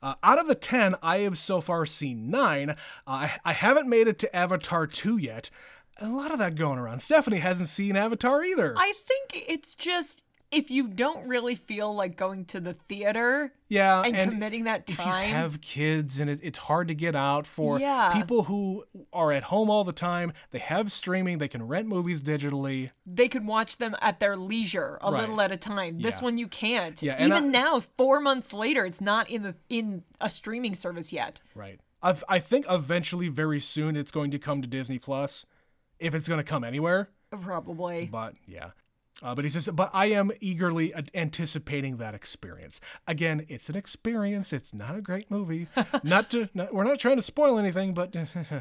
Uh, 0.00 0.14
out 0.22 0.38
of 0.38 0.46
the 0.46 0.54
10, 0.54 0.94
I 1.02 1.18
have 1.18 1.36
so 1.36 1.60
far 1.60 1.86
seen 1.86 2.30
nine. 2.30 2.70
Uh, 2.70 2.74
I, 3.06 3.32
I 3.44 3.52
haven't 3.52 3.88
made 3.88 4.06
it 4.06 4.20
to 4.20 4.36
Avatar 4.36 4.86
2 4.86 5.16
yet. 5.16 5.50
A 6.00 6.08
lot 6.08 6.30
of 6.30 6.38
that 6.38 6.54
going 6.54 6.78
around. 6.78 7.00
Stephanie 7.00 7.38
hasn't 7.38 7.68
seen 7.68 7.96
Avatar 7.96 8.44
either. 8.44 8.74
I 8.76 8.92
think 8.92 9.44
it's 9.48 9.74
just 9.74 10.22
if 10.54 10.70
you 10.70 10.88
don't 10.88 11.26
really 11.26 11.54
feel 11.54 11.94
like 11.94 12.16
going 12.16 12.44
to 12.46 12.60
the 12.60 12.74
theater 12.88 13.52
yeah, 13.68 14.02
and, 14.02 14.30
committing 14.30 14.64
that 14.64 14.86
time 14.86 15.24
if 15.24 15.28
you 15.28 15.34
have 15.34 15.60
kids 15.60 16.20
and 16.20 16.30
it, 16.30 16.40
it's 16.42 16.58
hard 16.58 16.88
to 16.88 16.94
get 16.94 17.14
out 17.16 17.46
for 17.46 17.78
Yeah. 17.80 18.12
people 18.14 18.44
who 18.44 18.84
are 19.12 19.32
at 19.32 19.44
home 19.44 19.68
all 19.70 19.84
the 19.84 19.92
time, 19.92 20.32
they 20.50 20.60
have 20.60 20.92
streaming, 20.92 21.38
they 21.38 21.48
can 21.48 21.66
rent 21.66 21.88
movies 21.88 22.22
digitally. 22.22 22.90
they 23.04 23.28
can 23.28 23.46
watch 23.46 23.78
them 23.78 23.96
at 24.00 24.20
their 24.20 24.36
leisure 24.36 24.98
a 25.02 25.10
Right. 25.10 25.20
little 25.22 25.40
at 25.40 25.50
a 25.52 25.56
time. 25.56 25.98
This 26.00 26.18
Yeah. 26.20 26.24
one 26.24 26.38
you 26.38 26.48
can't. 26.48 27.02
Yeah, 27.02 27.22
Even 27.24 27.44
I- 27.44 27.48
now, 27.48 27.80
four 27.80 28.20
months 28.20 28.52
later, 28.52 28.84
it's 28.86 29.00
not 29.00 29.28
in 29.30 29.42
the 29.42 29.56
in 29.68 30.04
a 30.20 30.30
streaming 30.30 30.74
service 30.74 31.12
yet. 31.12 31.40
Right. 31.54 31.80
I've, 32.02 32.22
I 32.28 32.38
think 32.38 32.66
eventually, 32.68 33.28
very 33.28 33.60
soon, 33.60 33.96
it's 33.96 34.10
going 34.10 34.30
to 34.30 34.38
come 34.38 34.60
to 34.62 34.68
Disney 34.68 34.98
Plus, 34.98 35.46
if 35.98 36.14
it's 36.14 36.28
going 36.28 36.38
to 36.38 36.44
come 36.44 36.62
anywhere. 36.62 37.08
Probably. 37.30 38.06
But 38.06 38.34
yeah. 38.46 38.70
Uh, 39.24 39.34
but 39.34 39.42
he 39.42 39.50
says, 39.50 39.70
but 39.72 39.88
I 39.94 40.06
am 40.06 40.30
eagerly 40.42 40.92
anticipating 41.14 41.96
that 41.96 42.14
experience. 42.14 42.78
Again, 43.08 43.46
it's 43.48 43.70
an 43.70 43.76
experience. 43.76 44.52
It's 44.52 44.74
not 44.74 44.94
a 44.94 45.00
great 45.00 45.30
movie. 45.30 45.66
not 46.04 46.30
to, 46.32 46.50
not, 46.52 46.74
we're 46.74 46.84
not 46.84 46.98
trying 46.98 47.16
to 47.16 47.22
spoil 47.22 47.58
anything, 47.58 47.94
but, 47.94 48.14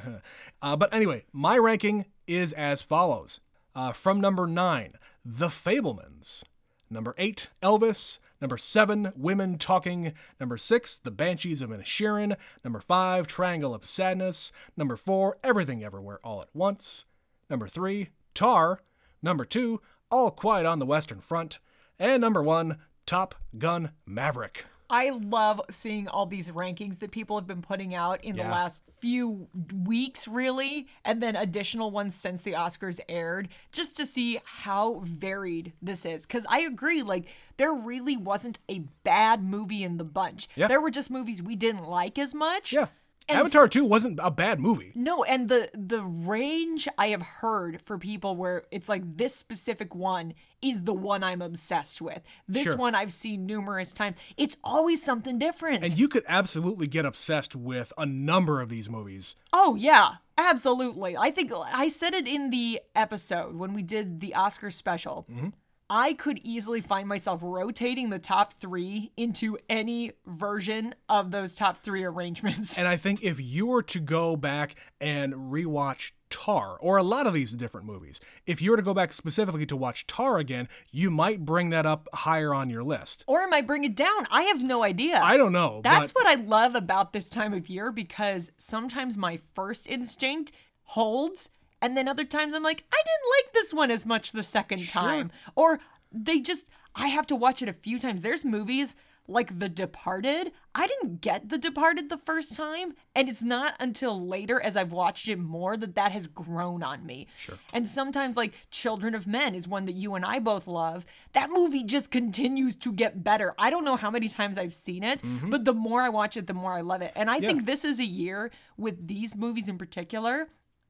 uh, 0.61 0.76
but 0.78 0.93
anyway, 0.93 1.26
my 1.34 1.57
ranking 1.57 2.05
is 2.28 2.53
as 2.53 2.82
follows. 2.82 3.41
Uh, 3.76 3.91
from 3.91 4.22
number 4.22 4.47
nine, 4.47 4.93
The 5.26 5.49
Fabelmans. 5.49 6.43
Number 6.89 7.14
eight, 7.18 7.49
Elvis. 7.61 8.20
Number 8.39 8.57
seven, 8.57 9.11
Women 9.18 9.57
Talking. 9.57 10.14
Number 10.39 10.55
six, 10.55 10.95
The 10.95 11.11
Banshees 11.11 11.61
of 11.61 11.72
Inisherin. 11.72 12.38
Number 12.64 12.80
five, 12.80 13.28
Triangle 13.28 13.74
of 13.74 13.86
Sadness. 13.86 14.53
Number 14.78 14.95
four, 14.95 15.38
Everything 15.43 15.84
Everywhere 15.84 16.22
All 16.24 16.41
at 16.41 16.49
Once. 16.53 17.03
Number 17.49 17.68
three, 17.68 18.11
Tar. 18.34 18.80
Number 19.22 19.45
two, 19.45 19.82
All 20.14 20.30
Quiet 20.30 20.68
on 20.68 20.78
the 20.78 20.86
Western 20.86 21.22
Front. 21.22 21.57
And 21.97 22.22
number 22.22 22.43
one, 22.43 22.78
Top 23.07 23.34
Gun 23.57 23.93
Maverick. 24.05 24.66
I 24.88 25.09
love 25.09 25.59
seeing 25.72 26.07
all 26.07 26.28
these 26.28 26.51
rankings 26.51 26.99
that 26.99 27.09
people 27.09 27.36
have 27.36 27.47
been 27.47 27.64
putting 27.64 27.95
out 27.95 28.24
in 28.24 28.36
the 28.36 28.43
last 28.43 28.84
few 28.99 29.47
weeks, 29.74 30.28
really, 30.28 30.86
and 31.03 31.24
then 31.24 31.36
additional 31.36 31.89
ones 31.89 32.14
since 32.14 32.43
the 32.43 32.51
Oscars 32.51 32.99
aired, 33.09 33.49
just 33.72 33.97
to 33.97 34.05
see 34.05 34.39
how 34.45 34.99
varied 34.99 35.74
this 35.82 36.05
is. 36.05 36.28
Because 36.28 36.45
I 36.47 36.59
agree, 36.59 37.01
like, 37.01 37.28
there 37.57 37.74
really 37.74 38.16
wasn't 38.16 38.59
a 38.70 38.84
bad 39.03 39.43
movie 39.43 39.84
in 39.84 39.97
the 39.97 40.03
bunch. 40.03 40.47
Yeah. 40.55 40.68
There 40.68 40.80
were 40.80 40.91
just 40.91 41.09
movies 41.09 41.41
we 41.41 41.55
didn't 41.55 41.86
like 41.86 42.20
as 42.20 42.36
much. 42.36 42.72
Yeah. 42.72 42.86
And 43.30 43.40
Avatar 43.40 43.68
2 43.68 43.86
wasn't 43.86 44.20
a 44.22 44.30
bad 44.32 44.60
movie. 44.60 44.92
No, 44.96 45.24
and 45.24 45.48
the 45.50 45.70
the 45.74 46.02
range 46.04 46.88
I 46.98 47.08
have 47.08 47.22
heard 47.22 47.82
for 47.82 47.98
people 47.98 48.36
where 48.36 48.64
it's 48.72 48.90
like 48.90 49.04
this 49.18 49.36
specific 49.36 49.96
one 49.96 50.34
is 50.62 50.84
the 50.84 50.94
one 50.94 51.24
I'm 51.24 51.42
obsessed 51.42 52.02
with. 52.02 52.22
This 52.48 52.66
Sure. 52.66 52.78
one 52.78 52.96
I've 52.96 53.12
seen 53.12 53.46
numerous 53.46 53.94
times. 53.94 54.16
It's 54.38 54.56
always 54.64 55.02
something 55.04 55.38
different. 55.40 55.84
And 55.84 55.98
you 55.98 56.08
could 56.08 56.24
absolutely 56.28 56.88
get 56.88 57.06
obsessed 57.06 57.56
with 57.56 57.92
a 57.98 58.06
number 58.06 58.62
of 58.62 58.70
these 58.70 58.90
movies. 58.90 59.36
oh 59.52 59.76
yeah, 59.76 60.16
absolutely. 60.38 61.16
I 61.18 61.32
think 61.32 61.52
I 61.56 61.88
said 61.88 62.14
it 62.14 62.28
in 62.28 62.50
the 62.50 62.82
episode 62.96 63.56
when 63.56 63.74
we 63.74 63.82
did 63.82 64.20
the 64.20 64.34
Oscar 64.36 64.70
special. 64.70 65.26
Mm-hmm. 65.32 65.50
I 65.90 66.14
could 66.14 66.40
easily 66.44 66.82
find 66.82 67.08
myself 67.08 67.42
rotating 67.44 68.10
the 68.10 68.20
top 68.20 68.54
three 68.54 69.12
into 69.16 69.58
any 69.70 70.14
version 70.26 70.96
of 71.10 71.32
those 71.32 71.56
top 71.56 71.78
three 71.78 72.04
arrangements. 72.04 72.78
And 72.78 72.88
I 72.88 72.98
think 72.98 73.24
if 73.24 73.40
you 73.40 73.68
were 73.68 73.84
to 73.84 74.00
go 74.00 74.36
back 74.36 74.76
and 75.00 75.34
rewatch 75.34 76.12
Tar, 76.30 76.78
or 76.80 76.98
a 76.98 77.04
lot 77.04 77.28
of 77.28 77.34
these 77.36 77.52
different 77.52 77.86
movies, 77.86 78.20
if 78.48 78.60
you 78.60 78.72
were 78.72 78.78
to 78.78 78.84
go 78.84 78.96
back 78.96 79.14
specifically 79.14 79.68
to 79.68 79.78
watch 79.78 80.08
Tar 80.08 80.40
again, 80.40 80.68
you 80.92 81.12
might 81.12 81.46
bring 81.46 81.70
that 81.70 81.86
up 81.86 82.10
higher 82.12 82.56
on 82.56 82.72
your 82.72 82.84
list. 82.84 83.24
Or 83.28 83.44
I 83.54 83.62
bring 83.62 83.84
it 83.84 83.96
down? 83.96 84.26
I 84.32 84.44
have 84.44 84.64
no 84.64 84.84
idea. 84.84 85.22
I 85.24 85.38
don't 85.38 85.52
know. 85.52 85.82
That's 85.84 86.12
but 86.12 86.24
what 86.24 86.40
I 86.40 86.42
love 86.42 86.74
about 86.74 87.14
this 87.14 87.30
time 87.30 87.54
of 87.54 87.70
year 87.70 87.92
because 87.92 88.52
sometimes 88.58 89.16
my 89.16 89.38
first 89.38 89.88
instinct 89.88 90.52
holds, 90.84 91.52
and 91.84 91.98
then 91.98 92.08
other 92.08 92.24
times 92.24 92.54
I'm 92.54 92.64
like, 92.64 92.86
I 92.92 92.98
didn't 92.98 93.32
like 93.38 93.54
this 93.54 93.74
one 93.74 93.92
as 93.92 94.06
much 94.06 94.32
the 94.32 94.42
second 94.42 94.88
time. 94.88 95.32
Or 95.54 95.82
they 96.14 96.40
just, 96.40 96.70
I 96.96 97.10
have 97.10 97.28
to 97.28 97.36
watch 97.36 97.62
it 97.62 97.68
a 97.68 97.74
few 97.74 98.00
times. 98.00 98.22
There's 98.22 98.46
movies 98.46 98.96
like 99.28 99.60
The 99.60 99.68
Departed. 99.68 100.54
I 100.74 100.88
didn't 100.88 101.20
get 101.20 101.50
The 101.50 101.58
Departed 101.58 102.10
the 102.10 102.18
first 102.18 102.56
time, 102.56 102.94
and 103.14 103.28
it's 103.28 103.44
not 103.44 103.76
until 103.82 104.26
later 104.26 104.62
as 104.62 104.78
I've 104.78 104.94
watched 104.94 105.28
it 105.28 105.40
more 105.40 105.76
that 105.76 105.96
that 105.96 106.14
has 106.14 106.28
grown 106.28 106.84
on 106.84 107.06
me. 107.06 107.28
Sure. 107.38 107.58
And 107.74 107.86
sometimes, 107.86 108.38
like 108.38 108.54
Children 108.72 109.14
of 109.14 109.28
Men 109.28 109.54
is 109.54 109.68
one 109.68 109.86
that 109.86 109.94
you 109.94 110.16
and 110.16 110.24
I 110.24 110.40
both 110.40 110.68
love. 110.68 111.06
That 111.34 111.50
movie 111.52 111.84
just 111.84 112.12
continues 112.12 112.78
to 112.78 112.94
get 112.94 113.24
better. 113.24 113.54
I 113.58 113.70
don't 113.70 113.86
know 113.86 113.98
how 113.98 114.10
many 114.10 114.30
times 114.30 114.58
I've 114.58 114.74
seen 114.74 115.04
it, 115.04 115.22
mm-hmm. 115.22 115.50
but 115.50 115.66
the 115.66 115.74
more 115.74 116.02
I 116.02 116.10
watch 116.10 116.38
it, 116.38 116.48
the 116.48 116.54
more 116.54 116.72
I 116.72 116.82
love 116.82 117.02
it. 117.02 117.12
And 117.16 117.30
I 117.30 117.40
think 117.40 117.66
this 117.66 117.84
is 117.84 118.00
a 118.00 118.06
year 118.06 118.52
with 118.78 119.08
these 119.08 119.36
movies 119.36 119.68
in 119.68 119.78
particular 119.78 120.48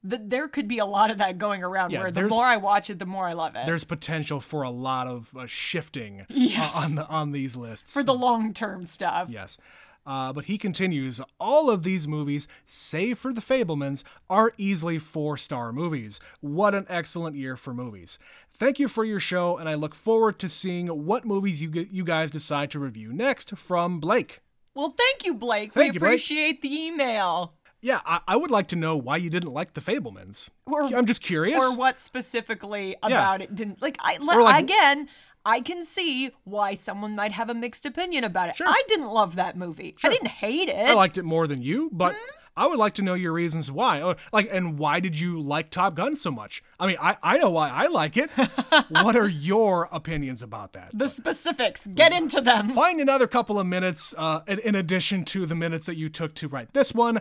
th- 0.08 0.22
there 0.26 0.48
could 0.48 0.68
be 0.68 0.78
a 0.78 0.86
lot 0.86 1.10
of 1.10 1.18
that 1.18 1.38
going 1.38 1.62
around 1.62 1.90
Yeah, 1.92 2.00
where 2.00 2.10
the 2.10 2.22
more 2.28 2.44
I 2.44 2.56
watch 2.56 2.90
it, 2.90 2.98
the 2.98 3.06
more 3.06 3.26
I 3.26 3.32
love 3.32 3.56
it. 3.56 3.66
There's 3.66 3.84
potential 3.84 4.40
for 4.40 4.62
a 4.62 4.70
lot 4.70 5.06
of 5.06 5.34
uh, 5.36 5.46
shifting 5.46 6.26
uh, 6.30 6.70
on 6.84 6.94
the 6.94 7.06
on 7.08 7.32
these 7.32 7.56
lists. 7.56 7.92
for 7.92 8.02
the 8.02 8.14
long 8.14 8.52
term 8.52 8.84
stuff. 8.84 9.28
Yes. 9.30 9.58
Uh, 10.06 10.34
but 10.34 10.44
he 10.44 10.58
continues, 10.58 11.18
all 11.40 11.70
of 11.70 11.82
these 11.82 12.06
movies, 12.06 12.46
save 12.66 13.18
for 13.18 13.32
The 13.32 13.40
Fabelmans, 13.40 14.02
are 14.28 14.52
easily 14.58 14.98
four 14.98 15.38
star 15.38 15.72
movies. 15.72 16.20
What 16.40 16.74
an 16.74 16.84
excellent 16.90 17.36
year 17.36 17.56
for 17.56 17.72
movies. 17.72 18.18
Thank 18.52 18.78
you 18.78 18.86
for 18.88 19.02
your 19.06 19.18
show, 19.18 19.56
and 19.56 19.66
I 19.66 19.74
look 19.76 19.94
forward 19.94 20.38
to 20.40 20.50
seeing 20.50 20.88
what 20.88 21.24
movies 21.24 21.62
you, 21.62 21.68
g- 21.70 21.88
you 21.90 22.04
guys 22.04 22.30
decide 22.30 22.70
to 22.72 22.78
review 22.78 23.14
next 23.14 23.56
from 23.56 23.98
Blake. 23.98 24.40
Well, 24.74 24.94
thank 24.96 25.24
you, 25.24 25.32
Blake. 25.32 25.72
Thank 25.72 25.92
we 25.92 25.94
you, 25.94 26.00
Blake. 26.00 26.08
appreciate 26.10 26.60
the 26.60 26.70
email. 26.74 27.54
Yeah, 27.84 28.00
I, 28.06 28.20
I 28.26 28.36
would 28.36 28.50
like 28.50 28.68
to 28.68 28.76
know 28.76 28.96
why 28.96 29.18
you 29.18 29.28
didn't 29.28 29.52
like 29.52 29.74
The 29.74 29.80
Fabelmans. 29.82 30.48
Or- 30.64 30.84
I'm 30.84 31.04
just 31.04 31.20
curious. 31.20 31.60
Or 31.62 31.76
what 31.76 31.98
specifically 31.98 32.96
about 33.02 33.42
it 33.42 33.54
didn't 33.54 33.82
like 33.82 33.98
I 34.00 34.16
like- 34.16 34.64
again, 34.64 35.08
I 35.44 35.60
can 35.60 35.84
see 35.84 36.30
why 36.44 36.72
someone 36.74 37.14
might 37.14 37.32
have 37.32 37.50
a 37.50 37.54
mixed 37.54 37.84
opinion 37.84 38.24
about 38.24 38.48
it. 38.48 38.56
Sure. 38.56 38.66
I 38.66 38.82
didn't 38.88 39.08
love 39.08 39.36
that 39.36 39.58
movie. 39.58 39.94
I 40.02 40.08
didn't 40.08 40.28
hate 40.28 40.70
it. 40.70 40.86
I 40.88 40.94
liked 40.94 41.18
it 41.18 41.24
more 41.24 41.46
than 41.46 41.60
you, 41.60 41.90
but 41.92 42.14
Hmm? 42.14 42.20
I 42.56 42.66
would 42.68 42.78
like 42.78 42.94
to 42.94 43.02
know 43.02 43.14
your 43.14 43.32
reasons 43.32 43.70
why. 43.70 44.00
Or, 44.00 44.16
Like, 44.32 44.48
and 44.50 44.78
why 44.78 45.00
did 45.00 45.18
you 45.20 45.40
like 45.40 45.68
Top 45.70 45.94
Gun 45.96 46.14
so 46.16 46.30
much? 46.30 46.62
I 46.80 46.86
mean, 46.86 46.96
I, 47.00 47.16
I 47.22 47.36
know 47.36 47.50
why 47.50 47.68
I 47.68 47.88
like 47.88 48.16
it. 48.16 48.30
what 48.88 49.16
are 49.16 49.28
your 49.28 49.88
opinions 49.92 50.40
about 50.40 50.72
that? 50.72 50.90
the 50.94 51.08
specifics. 51.08 51.86
Get 51.86 52.12
into 52.14 52.40
them. 52.40 52.72
Find 52.72 53.00
another 53.00 53.26
couple 53.26 53.58
of 53.58 53.66
minutes 53.66 54.14
uh, 54.16 54.40
in, 54.46 54.60
in 54.60 54.74
addition 54.76 55.24
to 55.26 55.44
the 55.46 55.54
minutes 55.56 55.84
that 55.86 55.96
you 55.96 56.08
took 56.08 56.34
to 56.36 56.48
write 56.48 56.72
this 56.72 56.94
one, 56.94 57.18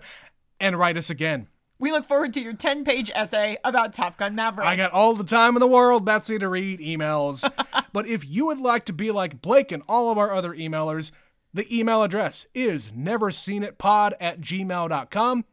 and 0.59 0.77
write 0.77 0.97
us 0.97 1.09
again. 1.09 1.47
We 1.79 1.91
look 1.91 2.05
forward 2.05 2.33
to 2.35 2.41
your 2.41 2.53
10 2.53 2.85
page 2.85 3.11
essay 3.13 3.57
about 3.63 3.93
Top 3.93 4.17
Gun 4.17 4.35
Maverick. 4.35 4.67
I 4.67 4.75
got 4.75 4.91
all 4.91 5.15
the 5.15 5.23
time 5.23 5.55
in 5.55 5.59
the 5.59 5.67
world, 5.67 6.05
Betsy, 6.05 6.39
to 6.39 6.47
read 6.47 6.79
emails. 6.79 7.49
but 7.93 8.07
if 8.07 8.25
you 8.25 8.45
would 8.45 8.59
like 8.59 8.85
to 8.85 8.93
be 8.93 9.11
like 9.11 9.41
Blake 9.41 9.71
and 9.71 9.83
all 9.89 10.09
of 10.11 10.17
our 10.17 10.33
other 10.33 10.53
emailers, 10.53 11.11
the 11.53 11.67
email 11.77 12.01
address 12.01 12.47
is 12.53 12.91
neverseenitpod 12.91 14.13
at 14.19 14.39
gmail.com. 14.39 15.45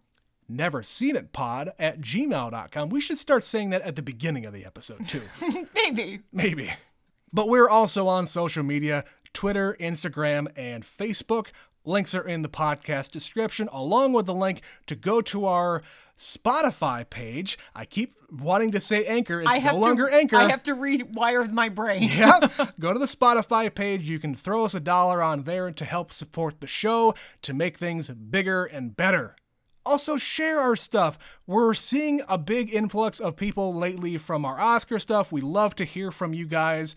Neverseenitpod 0.51 1.72
at 1.78 2.01
gmail.com. 2.01 2.88
We 2.88 3.01
should 3.01 3.18
start 3.18 3.44
saying 3.44 3.70
that 3.70 3.82
at 3.82 3.96
the 3.96 4.03
beginning 4.03 4.46
of 4.46 4.53
the 4.53 4.64
episode, 4.64 5.09
too. 5.09 5.22
Maybe. 5.74 6.20
Maybe. 6.32 6.72
But 7.32 7.48
we're 7.48 7.68
also 7.68 8.09
on 8.09 8.26
social 8.26 8.62
media 8.62 9.05
Twitter, 9.32 9.76
Instagram, 9.80 10.48
and 10.57 10.84
Facebook. 10.84 11.48
Links 11.85 12.14
are 12.14 12.26
in 12.26 12.43
the 12.43 12.49
podcast 12.49 13.11
description, 13.11 13.68
along 13.72 14.12
with 14.12 14.26
the 14.26 14.35
link 14.35 14.62
to 14.87 14.95
go 14.95 15.20
to 15.22 15.47
our 15.47 15.83
Spotify 16.16 17.09
page. 17.09 17.59
I 17.74 17.87
keep 17.87 18.14
wanting 18.31 18.72
to 18.72 18.81
say 18.81 19.07
Anchor. 19.07 19.41
It's 19.41 19.64
no 19.64 19.76
longer 19.78 20.11
to, 20.11 20.14
Anchor. 20.14 20.37
I 20.37 20.51
have 20.51 20.62
to 20.64 20.74
rewire 20.74 21.51
my 21.51 21.70
brain. 21.70 22.03
yeah, 22.14 22.49
go 22.78 22.93
to 22.93 22.99
the 22.99 23.07
Spotify 23.07 23.74
page. 23.74 24.09
You 24.09 24.18
can 24.18 24.35
throw 24.35 24.66
us 24.66 24.74
a 24.74 24.81
dollar 24.81 25.22
on 25.22 25.45
there 25.45 25.70
to 25.70 25.85
help 25.85 26.12
support 26.12 26.61
the 26.61 26.66
show, 26.66 27.14
to 27.43 27.55
make 27.55 27.78
things 27.78 28.09
bigger 28.09 28.66
and 28.66 28.95
better. 28.95 29.37
Also, 29.87 30.18
share 30.18 30.61
our 30.61 30.76
stuff. 30.76 31.18
We're 31.47 31.72
seeing 31.72 32.20
a 32.28 32.37
big 32.37 32.72
influx 32.72 33.18
of 33.18 33.37
people 33.37 33.74
lately 33.74 34.18
from 34.18 34.45
our 34.45 34.61
Oscar 34.61 34.99
stuff. 34.99 35.33
We 35.33 35.41
love 35.41 35.74
to 35.76 35.85
hear 35.85 36.11
from 36.11 36.35
you 36.35 36.47
guys, 36.47 36.95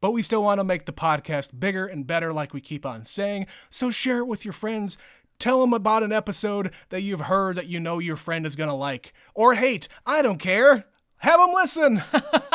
but 0.00 0.12
we 0.12 0.22
still 0.22 0.42
want 0.42 0.58
to 0.58 0.64
make 0.64 0.86
the 0.86 0.92
podcast 0.92 1.58
bigger 1.58 1.86
and 1.86 2.06
better, 2.06 2.32
like 2.32 2.52
we 2.54 2.60
keep 2.60 2.84
on 2.86 3.04
saying. 3.04 3.46
So, 3.68 3.90
share 3.90 4.18
it 4.18 4.26
with 4.26 4.44
your 4.44 4.54
friends. 4.54 4.98
Tell 5.38 5.60
them 5.60 5.72
about 5.72 6.02
an 6.02 6.12
episode 6.12 6.70
that 6.90 7.00
you've 7.00 7.22
heard 7.22 7.56
that 7.56 7.66
you 7.66 7.80
know 7.80 7.98
your 7.98 8.16
friend 8.16 8.46
is 8.46 8.56
going 8.56 8.68
to 8.68 8.74
like 8.74 9.14
or 9.34 9.54
hate. 9.54 9.88
I 10.04 10.20
don't 10.20 10.38
care. 10.38 10.84
Have 11.18 11.38
them 11.40 11.52
listen. 11.54 12.02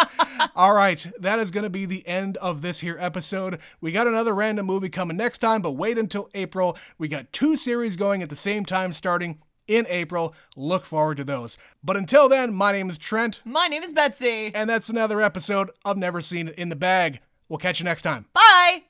All 0.55 0.73
right, 0.73 1.05
that 1.19 1.39
is 1.39 1.51
going 1.51 1.63
to 1.63 1.69
be 1.69 1.85
the 1.85 2.07
end 2.07 2.37
of 2.37 2.61
this 2.61 2.79
here 2.79 2.97
episode. 2.99 3.59
We 3.81 3.91
got 3.91 4.07
another 4.07 4.33
random 4.33 4.65
movie 4.65 4.89
coming 4.89 5.17
next 5.17 5.39
time, 5.39 5.61
but 5.61 5.71
wait 5.71 5.97
until 5.97 6.29
April. 6.33 6.77
We 6.97 7.07
got 7.07 7.31
two 7.31 7.55
series 7.57 7.95
going 7.95 8.21
at 8.23 8.29
the 8.29 8.35
same 8.35 8.65
time 8.65 8.91
starting 8.91 9.39
in 9.67 9.85
April. 9.89 10.33
Look 10.55 10.85
forward 10.85 11.17
to 11.17 11.23
those. 11.23 11.57
But 11.83 11.97
until 11.97 12.29
then, 12.29 12.53
my 12.53 12.71
name 12.71 12.89
is 12.89 12.97
Trent, 12.97 13.41
My 13.45 13.67
name 13.67 13.83
is 13.83 13.93
Betsy. 13.93 14.51
and 14.53 14.69
that's 14.69 14.89
another 14.89 15.21
episode 15.21 15.71
of 15.83 15.97
Never 15.97 16.21
Seen 16.21 16.47
It 16.49 16.55
in 16.55 16.69
the 16.69 16.75
Bag. 16.75 17.19
We'll 17.49 17.59
catch 17.59 17.79
you 17.79 17.85
next 17.85 18.01
time. 18.01 18.25
Bye. 18.33 18.85